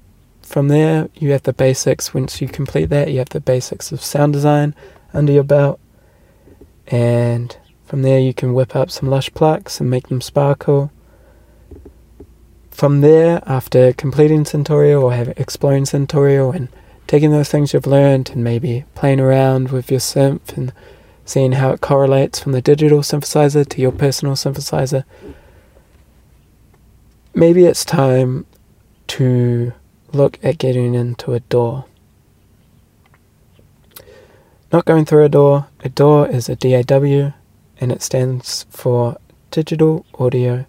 from 0.52 0.68
there, 0.68 1.08
you 1.14 1.32
have 1.32 1.44
the 1.44 1.54
basics. 1.54 2.12
Once 2.12 2.42
you 2.42 2.46
complete 2.46 2.90
that, 2.90 3.10
you 3.10 3.18
have 3.20 3.30
the 3.30 3.40
basics 3.40 3.90
of 3.90 4.02
sound 4.02 4.34
design 4.34 4.74
under 5.14 5.32
your 5.32 5.44
belt. 5.44 5.80
And 6.88 7.56
from 7.86 8.02
there, 8.02 8.20
you 8.20 8.34
can 8.34 8.52
whip 8.52 8.76
up 8.76 8.90
some 8.90 9.08
lush 9.08 9.32
plucks 9.32 9.80
and 9.80 9.88
make 9.88 10.08
them 10.08 10.20
sparkle. 10.20 10.92
From 12.70 13.00
there, 13.00 13.42
after 13.46 13.94
completing 13.94 14.44
Syntorial 14.44 15.02
or 15.02 15.32
exploring 15.38 15.84
Syntorial 15.84 16.54
and 16.54 16.68
taking 17.06 17.30
those 17.30 17.48
things 17.48 17.72
you've 17.72 17.86
learned 17.86 18.28
and 18.30 18.44
maybe 18.44 18.84
playing 18.94 19.20
around 19.20 19.70
with 19.70 19.90
your 19.90 20.00
synth 20.00 20.54
and 20.54 20.70
seeing 21.24 21.52
how 21.52 21.70
it 21.70 21.80
correlates 21.80 22.40
from 22.40 22.52
the 22.52 22.60
digital 22.60 23.00
synthesizer 23.00 23.66
to 23.66 23.80
your 23.80 23.92
personal 23.92 24.34
synthesizer, 24.34 25.04
maybe 27.34 27.64
it's 27.64 27.86
time 27.86 28.44
to 29.06 29.72
look 30.12 30.38
at 30.42 30.58
getting 30.58 30.94
into 30.94 31.32
a 31.34 31.40
door. 31.40 31.86
Not 34.72 34.84
going 34.84 35.04
through 35.04 35.24
a 35.24 35.28
door, 35.28 35.66
a 35.80 35.88
door 35.88 36.28
is 36.28 36.48
a 36.48 36.56
DAW 36.56 37.32
and 37.78 37.92
it 37.92 38.02
stands 38.02 38.64
for 38.70 39.18
digital 39.50 40.06
audio 40.18 40.66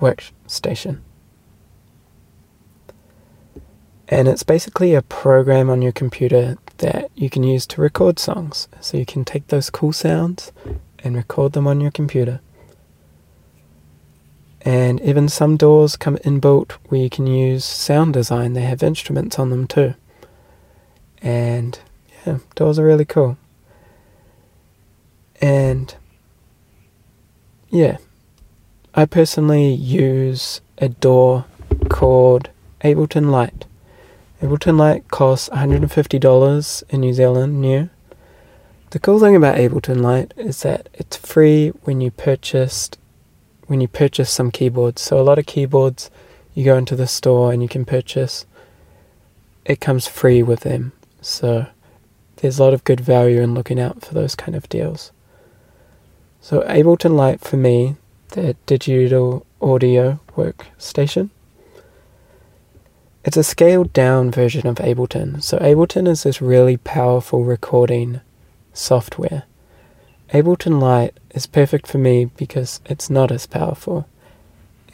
workstation. 0.00 1.00
And 4.08 4.28
it's 4.28 4.42
basically 4.42 4.94
a 4.94 5.02
program 5.02 5.70
on 5.70 5.80
your 5.80 5.92
computer 5.92 6.58
that 6.78 7.10
you 7.14 7.30
can 7.30 7.42
use 7.42 7.66
to 7.68 7.80
record 7.80 8.18
songs. 8.18 8.68
So 8.80 8.98
you 8.98 9.06
can 9.06 9.24
take 9.24 9.46
those 9.46 9.70
cool 9.70 9.92
sounds 9.92 10.52
and 10.98 11.16
record 11.16 11.52
them 11.52 11.66
on 11.66 11.80
your 11.80 11.90
computer. 11.90 12.40
And 14.64 15.00
even 15.00 15.28
some 15.28 15.56
doors 15.56 15.96
come 15.96 16.16
inbuilt 16.18 16.72
where 16.88 17.00
you 17.00 17.10
can 17.10 17.26
use 17.26 17.64
sound 17.64 18.14
design. 18.14 18.52
They 18.52 18.62
have 18.62 18.82
instruments 18.82 19.38
on 19.38 19.50
them 19.50 19.66
too. 19.66 19.94
And 21.20 21.78
yeah, 22.24 22.38
DAWs 22.54 22.78
are 22.78 22.84
really 22.84 23.04
cool. 23.04 23.36
And 25.40 25.94
yeah, 27.70 27.96
I 28.94 29.06
personally 29.06 29.72
use 29.72 30.60
a 30.78 30.88
door 30.88 31.46
called 31.88 32.50
Ableton 32.82 33.30
Lite. 33.30 33.64
Ableton 34.40 34.76
Lite 34.76 35.08
costs 35.08 35.48
$150 35.48 36.82
in 36.90 37.00
New 37.00 37.12
Zealand 37.12 37.60
new. 37.60 37.90
The 38.90 38.98
cool 38.98 39.18
thing 39.18 39.34
about 39.34 39.56
Ableton 39.56 40.02
Lite 40.02 40.34
is 40.36 40.62
that 40.62 40.88
it's 40.92 41.16
free 41.16 41.70
when 41.84 42.00
you 42.00 42.10
purchased 42.10 42.98
when 43.72 43.80
you 43.80 43.88
purchase 43.88 44.30
some 44.30 44.50
keyboards. 44.50 45.00
So 45.00 45.18
a 45.18 45.24
lot 45.24 45.38
of 45.38 45.46
keyboards 45.46 46.10
you 46.52 46.62
go 46.62 46.76
into 46.76 46.94
the 46.94 47.06
store 47.06 47.52
and 47.52 47.62
you 47.62 47.68
can 47.70 47.86
purchase 47.86 48.44
it 49.64 49.80
comes 49.80 50.06
free 50.06 50.42
with 50.42 50.60
them. 50.60 50.92
So 51.22 51.66
there's 52.36 52.58
a 52.58 52.62
lot 52.62 52.74
of 52.74 52.84
good 52.84 53.00
value 53.00 53.40
in 53.40 53.54
looking 53.54 53.80
out 53.80 54.04
for 54.04 54.12
those 54.12 54.34
kind 54.34 54.54
of 54.54 54.68
deals. 54.68 55.10
So 56.42 56.60
Ableton 56.62 57.16
Lite 57.16 57.40
for 57.40 57.56
me, 57.56 57.96
the 58.32 58.56
digital 58.66 59.46
audio 59.62 60.20
workstation. 60.36 61.30
It's 63.24 63.38
a 63.38 63.44
scaled 63.44 63.94
down 63.94 64.32
version 64.32 64.66
of 64.66 64.76
Ableton. 64.76 65.42
So 65.42 65.56
Ableton 65.58 66.06
is 66.06 66.24
this 66.24 66.42
really 66.42 66.76
powerful 66.76 67.42
recording 67.42 68.20
software. 68.74 69.44
Ableton 70.30 70.78
Lite 70.78 71.16
is 71.32 71.46
perfect 71.46 71.86
for 71.86 71.98
me 71.98 72.26
because 72.26 72.80
it's 72.86 73.10
not 73.10 73.32
as 73.32 73.46
powerful. 73.46 74.06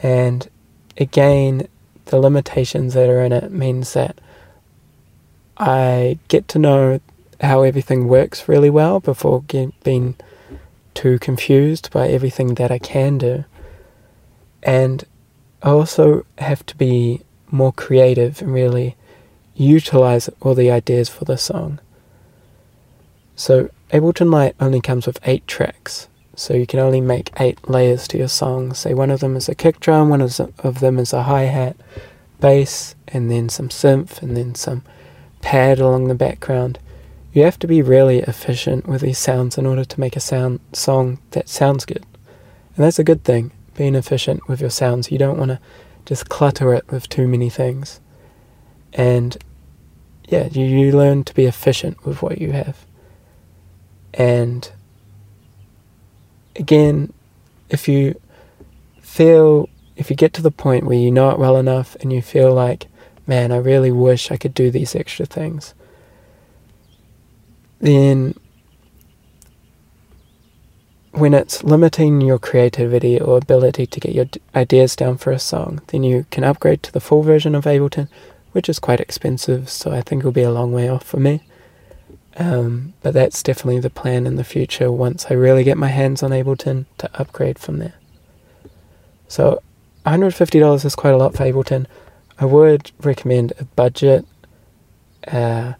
And 0.01 0.49
again, 0.97 1.67
the 2.05 2.19
limitations 2.19 2.93
that 2.93 3.09
are 3.09 3.21
in 3.21 3.31
it 3.31 3.51
means 3.51 3.93
that 3.93 4.19
I 5.57 6.17
get 6.27 6.47
to 6.49 6.59
know 6.59 6.99
how 7.41 7.63
everything 7.63 8.07
works 8.07 8.47
really 8.47 8.69
well 8.69 8.99
before 8.99 9.43
get, 9.43 9.83
being 9.83 10.15
too 10.93 11.17
confused 11.19 11.89
by 11.91 12.09
everything 12.09 12.55
that 12.55 12.71
I 12.71 12.79
can 12.79 13.17
do. 13.17 13.45
And 14.61 15.05
I 15.63 15.69
also 15.69 16.25
have 16.37 16.65
to 16.65 16.75
be 16.75 17.21
more 17.49 17.71
creative 17.71 18.41
and 18.41 18.53
really 18.53 18.97
utilize 19.55 20.29
all 20.41 20.55
the 20.55 20.69
ideas 20.71 21.07
for 21.07 21.23
the 21.25 21.37
song. 21.37 21.79
So 23.35 23.69
Ableton 23.91 24.31
Lite 24.31 24.55
only 24.59 24.81
comes 24.81 25.07
with 25.07 25.19
eight 25.23 25.47
tracks, 25.47 26.08
so 26.39 26.53
you 26.53 26.65
can 26.65 26.79
only 26.79 27.01
make 27.01 27.33
eight 27.37 27.69
layers 27.69 28.07
to 28.07 28.17
your 28.17 28.29
song. 28.29 28.73
Say 28.73 28.93
one 28.93 29.11
of 29.11 29.19
them 29.19 29.35
is 29.35 29.49
a 29.49 29.55
kick 29.55 29.81
drum, 29.81 30.07
one 30.07 30.21
of 30.21 30.79
them 30.79 30.97
is 30.97 31.11
a 31.11 31.23
hi 31.23 31.43
hat, 31.43 31.75
bass, 32.39 32.95
and 33.09 33.29
then 33.29 33.49
some 33.49 33.67
synth, 33.67 34.21
and 34.21 34.37
then 34.37 34.55
some 34.55 34.83
pad 35.41 35.79
along 35.79 36.07
the 36.07 36.15
background. 36.15 36.79
You 37.33 37.43
have 37.43 37.59
to 37.59 37.67
be 37.67 37.81
really 37.81 38.19
efficient 38.19 38.87
with 38.87 39.01
these 39.01 39.17
sounds 39.17 39.57
in 39.57 39.65
order 39.65 39.83
to 39.83 39.99
make 39.99 40.15
a 40.15 40.21
sound 40.21 40.61
song 40.71 41.19
that 41.31 41.49
sounds 41.49 41.83
good. 41.83 42.05
And 42.77 42.85
that's 42.85 42.99
a 42.99 43.03
good 43.03 43.25
thing, 43.25 43.51
being 43.75 43.95
efficient 43.95 44.47
with 44.47 44.61
your 44.61 44.69
sounds. 44.69 45.11
You 45.11 45.17
don't 45.17 45.37
want 45.37 45.49
to 45.49 45.59
just 46.05 46.29
clutter 46.29 46.73
it 46.73 46.89
with 46.89 47.09
too 47.09 47.27
many 47.27 47.49
things. 47.49 47.99
And 48.93 49.37
yeah, 50.29 50.47
you, 50.47 50.63
you 50.63 50.91
learn 50.93 51.25
to 51.25 51.33
be 51.33 51.45
efficient 51.45 52.05
with 52.05 52.21
what 52.21 52.39
you 52.39 52.53
have. 52.53 52.85
And 54.13 54.71
again, 56.55 57.13
if 57.69 57.87
you 57.87 58.19
feel, 59.01 59.69
if 59.95 60.09
you 60.09 60.15
get 60.15 60.33
to 60.33 60.41
the 60.41 60.51
point 60.51 60.85
where 60.85 60.97
you 60.97 61.11
know 61.11 61.29
it 61.29 61.39
well 61.39 61.57
enough 61.57 61.95
and 62.01 62.11
you 62.11 62.21
feel 62.21 62.53
like, 62.53 62.87
man, 63.27 63.51
I 63.51 63.57
really 63.57 63.91
wish 63.91 64.31
I 64.31 64.37
could 64.37 64.53
do 64.53 64.71
these 64.71 64.95
extra 64.95 65.25
things, 65.25 65.73
then 67.79 68.33
when 71.11 71.33
it's 71.33 71.63
limiting 71.63 72.21
your 72.21 72.39
creativity 72.39 73.19
or 73.19 73.37
ability 73.37 73.85
to 73.87 73.99
get 73.99 74.13
your 74.13 74.27
ideas 74.55 74.95
down 74.95 75.17
for 75.17 75.31
a 75.31 75.39
song, 75.39 75.81
then 75.87 76.03
you 76.03 76.25
can 76.31 76.43
upgrade 76.43 76.83
to 76.83 76.91
the 76.91 76.99
full 76.99 77.23
version 77.23 77.55
of 77.55 77.65
Ableton, 77.65 78.07
which 78.51 78.69
is 78.69 78.79
quite 78.79 78.99
expensive, 78.99 79.69
so 79.69 79.91
I 79.91 80.01
think 80.01 80.21
it'll 80.21 80.31
be 80.31 80.43
a 80.43 80.51
long 80.51 80.71
way 80.71 80.87
off 80.87 81.03
for 81.03 81.17
me. 81.17 81.41
Um, 82.39 82.93
but 83.01 83.13
that's 83.13 83.43
definitely 83.43 83.81
the 83.81 83.89
plan 83.89 84.25
in 84.25 84.37
the 84.37 84.45
future 84.45 84.89
once 84.89 85.25
I 85.29 85.33
really 85.33 85.65
get 85.65 85.77
my 85.77 85.89
hands 85.89 86.23
on 86.23 86.31
Ableton 86.31 86.85
to 86.99 87.09
upgrade 87.19 87.59
from 87.59 87.79
there. 87.79 87.95
So 89.27 89.61
$150 90.05 90.85
is 90.85 90.95
quite 90.95 91.13
a 91.13 91.17
lot 91.17 91.35
for 91.35 91.43
Ableton. 91.43 91.85
I 92.39 92.45
would 92.45 92.91
recommend 93.01 93.51
a 93.59 93.65
budget 93.65 94.25
uh, 95.27 95.73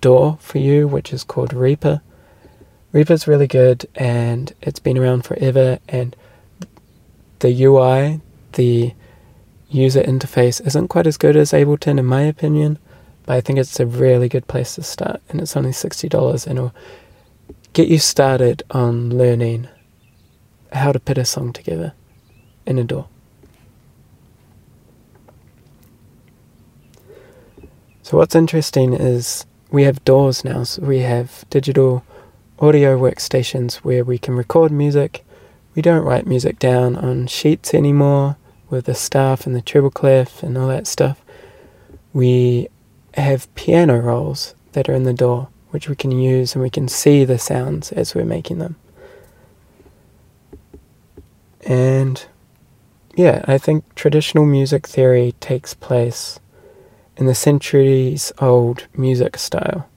DAW 0.00 0.36
for 0.36 0.56
you, 0.56 0.88
which 0.88 1.12
is 1.12 1.22
called 1.22 1.52
Reaper. 1.52 2.00
Reaper's 2.92 3.28
really 3.28 3.46
good 3.46 3.86
and 3.94 4.54
it's 4.62 4.80
been 4.80 4.96
around 4.96 5.26
forever 5.26 5.78
and 5.86 6.16
the 7.40 7.64
UI, 7.64 8.22
the 8.54 8.94
user 9.68 10.02
interface 10.02 10.66
isn't 10.66 10.88
quite 10.88 11.06
as 11.06 11.18
good 11.18 11.36
as 11.36 11.52
Ableton 11.52 11.98
in 11.98 12.06
my 12.06 12.22
opinion, 12.22 12.78
but 13.26 13.36
I 13.36 13.40
think 13.40 13.58
it's 13.58 13.78
a 13.80 13.86
really 13.86 14.28
good 14.28 14.46
place 14.46 14.76
to 14.76 14.82
start 14.82 15.20
and 15.28 15.40
it's 15.40 15.56
only 15.56 15.70
$60 15.70 16.46
and 16.46 16.58
it'll 16.58 16.74
get 17.72 17.88
you 17.88 17.98
started 17.98 18.62
on 18.70 19.10
learning 19.10 19.68
how 20.72 20.92
to 20.92 21.00
put 21.00 21.18
a 21.18 21.24
song 21.24 21.52
together 21.52 21.92
in 22.64 22.78
a 22.78 22.84
door. 22.84 23.08
So 28.02 28.16
what's 28.16 28.36
interesting 28.36 28.94
is 28.94 29.46
we 29.70 29.82
have 29.82 30.04
doors 30.04 30.44
now, 30.44 30.62
so 30.62 30.82
we 30.82 31.00
have 31.00 31.44
digital 31.50 32.04
audio 32.60 32.96
workstations 32.96 33.76
where 33.78 34.04
we 34.04 34.16
can 34.16 34.36
record 34.36 34.70
music. 34.70 35.24
We 35.74 35.82
don't 35.82 36.04
write 36.04 36.24
music 36.24 36.60
down 36.60 36.94
on 36.96 37.26
sheets 37.26 37.74
anymore 37.74 38.36
with 38.70 38.84
the 38.86 38.94
staff 38.94 39.44
and 39.44 39.56
the 39.56 39.60
treble 39.60 39.90
clef 39.90 40.42
and 40.44 40.56
all 40.56 40.68
that 40.68 40.86
stuff. 40.86 41.20
We 42.12 42.68
have 43.22 43.52
piano 43.54 43.98
rolls 43.98 44.54
that 44.72 44.88
are 44.88 44.94
in 44.94 45.04
the 45.04 45.12
door, 45.12 45.48
which 45.70 45.88
we 45.88 45.96
can 45.96 46.10
use 46.10 46.54
and 46.54 46.62
we 46.62 46.70
can 46.70 46.88
see 46.88 47.24
the 47.24 47.38
sounds 47.38 47.92
as 47.92 48.14
we're 48.14 48.24
making 48.24 48.58
them. 48.58 48.76
And 51.66 52.24
yeah, 53.16 53.44
I 53.48 53.58
think 53.58 53.94
traditional 53.94 54.44
music 54.44 54.86
theory 54.86 55.34
takes 55.40 55.74
place 55.74 56.38
in 57.16 57.26
the 57.26 57.34
centuries 57.34 58.32
old 58.38 58.86
music 58.94 59.38
style 59.38 59.88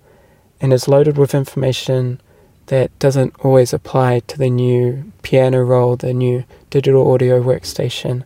and 0.62 0.74
is 0.74 0.88
loaded 0.88 1.18
with 1.18 1.36
information 1.36 2.22
that 2.68 2.98
doesn't 3.00 3.34
always 3.44 3.74
apply 3.74 4.20
to 4.20 4.38
the 4.38 4.50
new 4.50 5.12
piano 5.22 5.62
roll, 5.64 5.96
the 5.96 6.14
new 6.14 6.46
digital 6.70 7.12
audio 7.12 7.42
workstation 7.42 8.24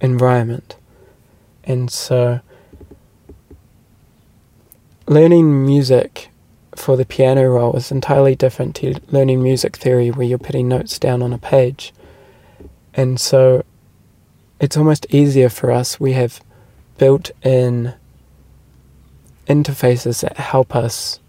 environment. 0.00 0.76
And 1.64 1.90
so, 1.90 2.40
learning 5.06 5.64
music 5.64 6.30
for 6.74 6.96
the 6.96 7.06
piano 7.06 7.48
roll 7.48 7.74
is 7.76 7.90
entirely 7.90 8.34
different 8.34 8.74
to 8.76 9.00
learning 9.08 9.42
music 9.42 9.76
theory 9.76 10.10
where 10.10 10.26
you're 10.26 10.38
putting 10.38 10.68
notes 10.68 10.98
down 10.98 11.22
on 11.22 11.32
a 11.32 11.38
page. 11.38 11.92
And 12.94 13.20
so, 13.20 13.64
it's 14.60 14.76
almost 14.76 15.06
easier 15.10 15.48
for 15.48 15.70
us. 15.70 16.00
We 16.00 16.12
have 16.12 16.40
built 16.98 17.30
in 17.42 17.94
interfaces 19.46 20.22
that 20.22 20.36
help 20.38 20.74
us 20.74 21.20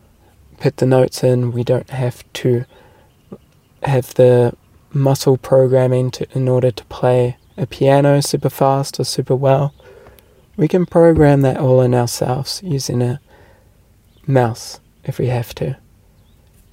put 0.57 0.78
the 0.78 0.86
notes 0.86 1.23
in. 1.23 1.51
We 1.51 1.63
don't 1.63 1.89
have 1.89 2.23
to 2.34 2.65
have 3.84 4.13
the 4.15 4.55
muscle 4.93 5.38
programming 5.38 6.11
to, 6.11 6.28
in 6.34 6.47
order 6.47 6.71
to 6.71 6.86
play 6.86 7.38
a 7.57 7.65
piano 7.65 8.21
super 8.21 8.49
fast 8.49 8.99
or 8.99 9.03
super 9.03 9.36
well. 9.36 9.73
We 10.55 10.67
can 10.67 10.86
program 10.86 11.41
that 11.41 11.57
all 11.57 11.82
in 11.82 11.93
ourselves 11.93 12.61
using 12.63 13.01
a 13.01 13.19
mouse 14.28 14.80
if 15.03 15.17
we 15.17 15.28
have 15.28 15.55
to. 15.55 15.78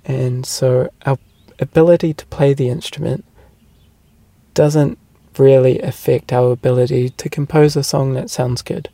And 0.05 0.45
so 0.45 0.91
our 1.07 1.19
ability 1.59 2.13
to 2.15 2.27
play 2.27 2.53
the 2.53 2.69
instrument 2.69 3.25
doesn't 4.53 4.99
really 5.39 5.81
affect 5.81 6.33
our 6.33 6.53
ability 6.53 7.11
to 7.11 7.29
compose 7.29 7.77
a 7.77 7.83
song 7.83 8.13
that 8.15 8.31
sounds 8.31 8.63
good. 8.63 8.89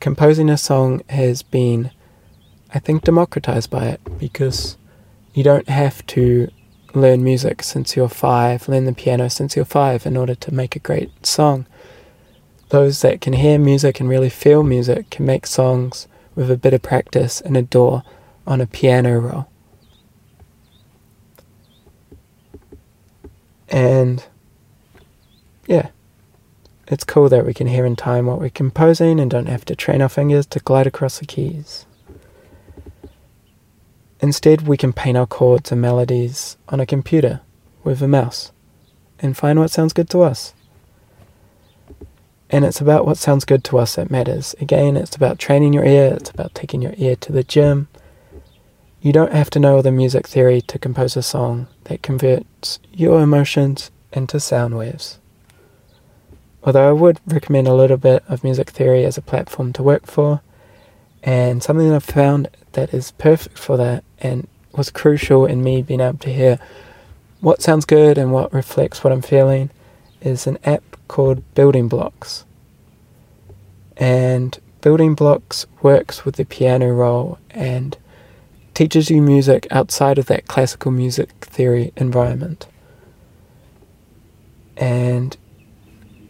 Composing 0.00 0.50
a 0.50 0.58
song 0.58 1.02
has 1.08 1.42
been 1.42 1.90
I 2.74 2.80
think, 2.80 3.04
democratized 3.04 3.70
by 3.70 3.86
it 3.86 4.00
because 4.18 4.76
you 5.32 5.44
don't 5.44 5.68
have 5.68 6.04
to 6.08 6.50
learn 6.92 7.22
music 7.22 7.62
since 7.62 7.94
you're 7.94 8.08
five, 8.08 8.68
learn 8.68 8.84
the 8.84 8.92
piano 8.92 9.30
since 9.30 9.54
you're 9.54 9.64
five 9.64 10.04
in 10.06 10.16
order 10.16 10.34
to 10.34 10.52
make 10.52 10.74
a 10.74 10.80
great 10.80 11.24
song. 11.24 11.66
Those 12.70 13.00
that 13.02 13.20
can 13.20 13.34
hear 13.34 13.60
music 13.60 14.00
and 14.00 14.08
really 14.08 14.28
feel 14.28 14.64
music 14.64 15.08
can 15.10 15.24
make 15.24 15.46
songs 15.46 16.08
with 16.34 16.50
a 16.50 16.56
bit 16.56 16.74
of 16.74 16.82
practice 16.82 17.40
and 17.40 17.56
a 17.56 17.62
door 17.62 18.02
on 18.46 18.60
a 18.60 18.66
piano 18.66 19.18
roll. 19.18 19.48
And 23.68 24.24
yeah, 25.66 25.88
it's 26.86 27.04
cool 27.04 27.28
that 27.28 27.46
we 27.46 27.54
can 27.54 27.66
hear 27.66 27.86
in 27.86 27.96
time 27.96 28.26
what 28.26 28.38
we're 28.38 28.50
composing 28.50 29.18
and 29.18 29.30
don't 29.30 29.48
have 29.48 29.64
to 29.66 29.76
train 29.76 30.02
our 30.02 30.08
fingers 30.08 30.46
to 30.46 30.60
glide 30.60 30.86
across 30.86 31.18
the 31.18 31.26
keys. 31.26 31.86
Instead, 34.20 34.66
we 34.66 34.76
can 34.76 34.92
paint 34.92 35.18
our 35.18 35.26
chords 35.26 35.72
and 35.72 35.80
melodies 35.80 36.56
on 36.68 36.80
a 36.80 36.86
computer 36.86 37.40
with 37.82 38.00
a 38.00 38.08
mouse 38.08 38.52
and 39.18 39.36
find 39.36 39.58
what 39.58 39.70
sounds 39.70 39.92
good 39.92 40.08
to 40.10 40.22
us. 40.22 40.54
And 42.50 42.64
it's 42.64 42.80
about 42.80 43.06
what 43.06 43.16
sounds 43.16 43.44
good 43.44 43.64
to 43.64 43.78
us 43.78 43.96
that 43.96 44.10
matters. 44.10 44.54
Again, 44.60 44.96
it's 44.96 45.16
about 45.16 45.38
training 45.38 45.72
your 45.72 45.84
ear, 45.84 46.14
it's 46.14 46.30
about 46.30 46.54
taking 46.54 46.82
your 46.82 46.94
ear 46.96 47.16
to 47.16 47.32
the 47.32 47.42
gym. 47.42 47.88
You 49.00 49.12
don't 49.12 49.32
have 49.32 49.50
to 49.50 49.58
know 49.58 49.82
the 49.82 49.90
music 49.90 50.26
theory 50.26 50.60
to 50.62 50.78
compose 50.78 51.16
a 51.16 51.22
song 51.22 51.66
that 51.84 52.02
converts 52.02 52.78
your 52.92 53.20
emotions 53.20 53.90
into 54.12 54.40
sound 54.40 54.78
waves. 54.78 55.18
Although 56.62 56.88
I 56.88 56.92
would 56.92 57.20
recommend 57.26 57.68
a 57.68 57.74
little 57.74 57.98
bit 57.98 58.24
of 58.28 58.44
music 58.44 58.70
theory 58.70 59.04
as 59.04 59.18
a 59.18 59.22
platform 59.22 59.72
to 59.74 59.82
work 59.82 60.06
for, 60.06 60.40
and 61.22 61.62
something 61.62 61.88
that 61.88 61.96
I've 61.96 62.04
found 62.04 62.48
that 62.72 62.94
is 62.94 63.10
perfect 63.12 63.58
for 63.58 63.76
that 63.76 64.04
and 64.20 64.46
was 64.72 64.90
crucial 64.90 65.46
in 65.46 65.62
me 65.62 65.82
being 65.82 66.00
able 66.00 66.18
to 66.18 66.32
hear 66.32 66.58
what 67.40 67.62
sounds 67.62 67.84
good 67.84 68.18
and 68.18 68.32
what 68.32 68.52
reflects 68.52 69.04
what 69.04 69.12
I'm 69.12 69.22
feeling 69.22 69.70
is 70.20 70.46
an 70.46 70.58
app 70.64 70.93
called 71.14 71.54
Building 71.54 71.86
Blocks. 71.86 72.44
And 73.96 74.58
Building 74.80 75.14
Blocks 75.14 75.64
works 75.80 76.24
with 76.24 76.34
the 76.34 76.44
piano 76.44 76.92
roll 76.92 77.38
and 77.50 77.96
teaches 78.74 79.10
you 79.10 79.22
music 79.22 79.68
outside 79.70 80.18
of 80.18 80.26
that 80.26 80.48
classical 80.48 80.90
music 80.90 81.30
theory 81.40 81.92
environment. 81.96 82.66
And 84.76 85.36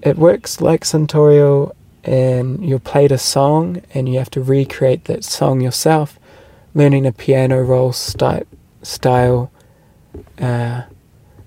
it 0.02 0.18
works 0.18 0.60
like 0.60 0.84
Syntorial, 0.84 1.72
and 2.04 2.62
you're 2.62 2.78
played 2.78 3.10
a 3.10 3.16
song 3.16 3.80
and 3.94 4.06
you 4.06 4.18
have 4.18 4.28
to 4.32 4.42
recreate 4.42 5.06
that 5.06 5.24
song 5.24 5.62
yourself, 5.62 6.18
learning 6.74 7.06
a 7.06 7.12
piano 7.12 7.62
roll 7.62 7.94
sty- 7.94 8.44
style 8.82 9.50
uh, 10.38 10.82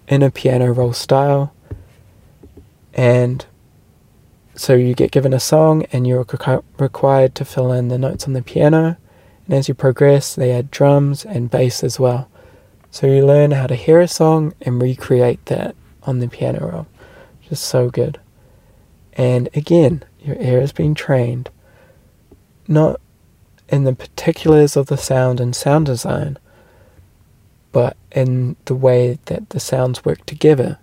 in 0.08 0.24
a 0.24 0.32
piano 0.32 0.74
roll 0.74 0.94
style 0.94 1.54
and 2.98 3.46
so 4.56 4.74
you 4.74 4.96
get 4.96 5.12
given 5.12 5.34
a 5.34 5.40
song 5.40 5.84
and 5.92 6.08
you're 6.08 6.26
required 6.80 7.36
to 7.36 7.46
fill 7.46 7.72
in 7.72 7.90
the 7.90 8.00
notes 8.00 8.26
on 8.26 8.34
the 8.34 8.42
piano. 8.42 8.98
And 9.46 9.54
as 9.54 9.68
you 9.68 9.76
progress, 9.76 10.34
they 10.34 10.52
add 10.52 10.72
drums 10.72 11.24
and 11.24 11.52
bass 11.52 11.84
as 11.84 12.00
well. 12.00 12.28
So 12.90 13.06
you 13.06 13.24
learn 13.24 13.52
how 13.52 13.68
to 13.68 13.76
hear 13.76 14.02
a 14.02 14.08
song 14.08 14.54
and 14.62 14.82
recreate 14.82 15.46
that 15.46 15.76
on 16.04 16.20
the 16.20 16.28
piano 16.28 16.68
roll. 16.68 16.88
Just 17.48 17.66
so 17.66 17.92
good. 17.92 18.20
And 19.14 19.48
again, 19.54 20.04
your 20.20 20.36
ear 20.38 20.60
is 20.60 20.72
being 20.72 20.96
trained 20.96 21.52
not 22.68 23.00
in 23.70 23.84
the 23.84 23.94
particulars 23.94 24.76
of 24.76 24.88
the 24.88 24.98
sound 24.98 25.40
and 25.40 25.56
sound 25.56 25.86
design, 25.86 26.38
but 27.72 27.96
in 28.12 28.56
the 28.66 28.76
way 28.76 29.20
that 29.26 29.52
the 29.52 29.60
sounds 29.60 30.04
work 30.04 30.26
together 30.26 30.80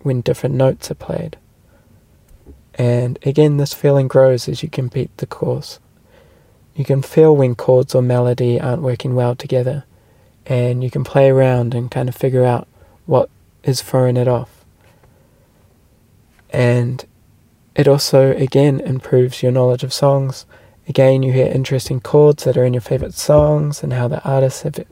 when 0.00 0.20
different 0.20 0.54
notes 0.54 0.90
are 0.90 0.94
played. 0.94 1.36
And 2.76 3.18
again, 3.24 3.56
this 3.56 3.72
feeling 3.72 4.06
grows 4.06 4.48
as 4.48 4.62
you 4.62 4.68
complete 4.68 5.16
the 5.16 5.26
course. 5.26 5.80
You 6.74 6.84
can 6.84 7.00
feel 7.00 7.34
when 7.34 7.54
chords 7.54 7.94
or 7.94 8.02
melody 8.02 8.60
aren't 8.60 8.82
working 8.82 9.14
well 9.14 9.34
together, 9.34 9.84
and 10.44 10.84
you 10.84 10.90
can 10.90 11.02
play 11.02 11.30
around 11.30 11.74
and 11.74 11.90
kind 11.90 12.08
of 12.08 12.14
figure 12.14 12.44
out 12.44 12.68
what 13.06 13.30
is 13.64 13.80
throwing 13.80 14.18
it 14.18 14.28
off. 14.28 14.64
And 16.50 17.04
it 17.74 17.88
also, 17.88 18.32
again, 18.36 18.80
improves 18.80 19.42
your 19.42 19.52
knowledge 19.52 19.82
of 19.82 19.92
songs. 19.92 20.44
Again, 20.86 21.22
you 21.22 21.32
hear 21.32 21.46
interesting 21.46 22.00
chords 22.00 22.44
that 22.44 22.58
are 22.58 22.64
in 22.64 22.74
your 22.74 22.82
favorite 22.82 23.14
songs 23.14 23.82
and 23.82 23.94
how 23.94 24.06
the 24.06 24.22
artists 24.22 24.62
have 24.62 24.84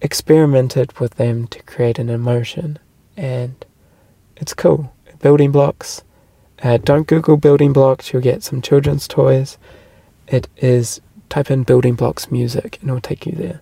experimented 0.00 0.98
with 0.98 1.14
them 1.14 1.46
to 1.48 1.62
create 1.62 1.98
an 1.98 2.08
emotion. 2.08 2.78
And 3.16 3.64
it's 4.36 4.54
cool. 4.54 4.94
Building 5.20 5.52
blocks 5.52 6.02
uh, 6.62 6.78
don't 6.78 7.06
Google 7.06 7.36
building 7.36 7.72
blocks, 7.72 8.12
you'll 8.12 8.22
get 8.22 8.42
some 8.42 8.62
children's 8.62 9.08
toys. 9.08 9.58
It 10.28 10.48
is 10.56 11.00
type 11.28 11.50
in 11.50 11.62
building 11.62 11.94
blocks 11.94 12.30
music 12.30 12.78
and 12.80 12.90
it'll 12.90 13.00
take 13.00 13.26
you 13.26 13.32
there. 13.32 13.60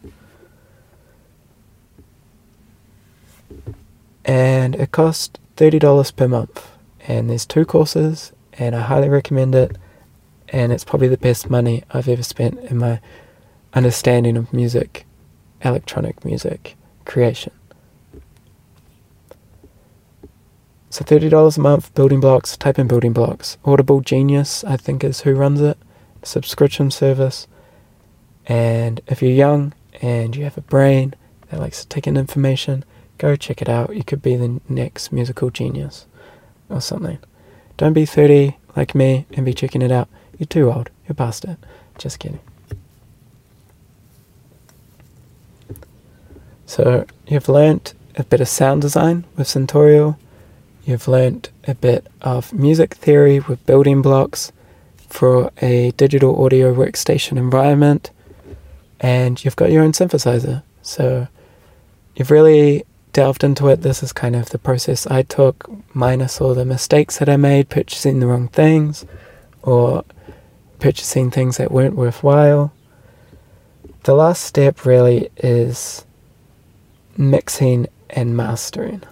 And 4.25 4.75
it 4.77 4.93
costs 4.93 5.39
$30 5.57 6.15
per 6.15 6.29
month. 6.29 6.71
And 7.09 7.31
there's 7.31 7.47
two 7.47 7.65
courses, 7.65 8.33
and 8.53 8.77
I 8.77 8.81
highly 8.81 9.09
recommend 9.09 9.55
it. 9.55 9.77
And 10.51 10.73
it's 10.73 10.85
probably 10.85 11.09
the 11.09 11.17
best 11.17 11.49
money 11.49 11.85
I've 11.91 12.09
ever 12.09 12.23
spent 12.23 12.59
in 12.61 12.79
my 12.79 13.01
understanding 13.73 14.37
of 14.37 14.53
music, 14.53 15.07
electronic 15.63 16.25
music 16.25 16.77
creation. 17.05 17.53
So 20.91 21.05
$30 21.05 21.57
a 21.57 21.61
month, 21.61 21.95
building 21.95 22.19
blocks, 22.19 22.57
type 22.57 22.77
in 22.77 22.89
building 22.89 23.13
blocks. 23.13 23.57
Audible 23.65 24.01
Genius, 24.01 24.65
I 24.65 24.77
think, 24.77 25.05
is 25.05 25.21
who 25.21 25.35
runs 25.35 25.61
it. 25.61 25.79
Subscription 26.25 26.91
service. 26.91 27.47
And 28.47 29.01
if 29.07 29.23
you're 29.23 29.31
young 29.31 29.73
and 30.03 30.35
you 30.35 30.43
have 30.43 30.59
a 30.59 30.63
brain 30.63 31.15
that 31.49 31.61
likes 31.61 31.83
to 31.83 31.89
take 31.89 32.09
in 32.09 32.17
information, 32.17 32.85
go 33.19 33.37
check 33.37 33.63
it 33.63 33.69
out. 33.69 33.95
You 33.95 34.03
could 34.03 34.21
be 34.21 34.35
the 34.35 34.61
next 34.69 35.13
musical 35.13 35.51
genius 35.51 36.07
or 36.69 36.81
something. 36.81 37.19
Don't 37.77 37.93
be 37.93 38.05
30 38.05 38.57
like 38.75 38.93
me 38.93 39.27
and 39.33 39.47
be 39.47 39.55
checking 39.55 39.83
it 39.83 39.93
out. 39.93 40.09
You're 40.39 40.49
too 40.49 40.73
old. 40.73 40.91
You're 41.07 41.15
past 41.15 41.45
it. 41.45 41.57
Just 41.99 42.19
kidding. 42.19 42.41
So 46.67 47.07
you've 47.29 47.49
learnt 47.49 47.95
a 48.17 48.25
bit 48.25 48.41
of 48.41 48.49
sound 48.49 48.83
design 48.83 49.25
with 49.37 49.47
Syntorial 49.47 50.17
You've 50.91 51.07
learnt 51.07 51.51
a 51.69 51.77
bit 51.77 52.09
of 52.21 52.53
music 52.53 52.95
theory 52.95 53.39
with 53.39 53.65
building 53.65 54.03
blocks 54.03 54.51
for 55.09 55.53
a 55.63 55.93
digital 55.93 56.45
audio 56.45 56.75
workstation 56.75 57.37
environment, 57.37 58.11
and 58.99 59.43
you've 59.45 59.55
got 59.55 59.71
your 59.71 59.85
own 59.85 59.93
synthesizer. 59.93 60.65
So 60.83 61.29
you've 62.17 62.33
really 62.33 62.83
delved 63.13 63.45
into 63.45 63.69
it. 63.69 63.83
This 63.83 64.03
is 64.03 64.13
kind 64.13 64.35
of 64.35 64.49
the 64.49 64.59
process 64.59 65.07
I 65.07 65.23
took, 65.23 65.71
minus 65.95 66.41
all 66.41 66.55
the 66.55 66.65
mistakes 66.65 67.19
that 67.19 67.29
I 67.29 67.37
made, 67.37 67.69
purchasing 67.69 68.19
the 68.19 68.27
wrong 68.27 68.49
things 68.49 69.07
or 69.63 70.05
purchasing 70.81 71.31
things 71.31 71.57
that 71.59 71.71
weren't 71.71 71.95
worthwhile. 71.95 72.73
The 74.03 74.15
last 74.15 74.43
step 74.43 74.85
really 74.85 75.31
is 75.37 76.05
mixing 77.17 77.87
and 78.11 78.37
mastering. 78.37 79.05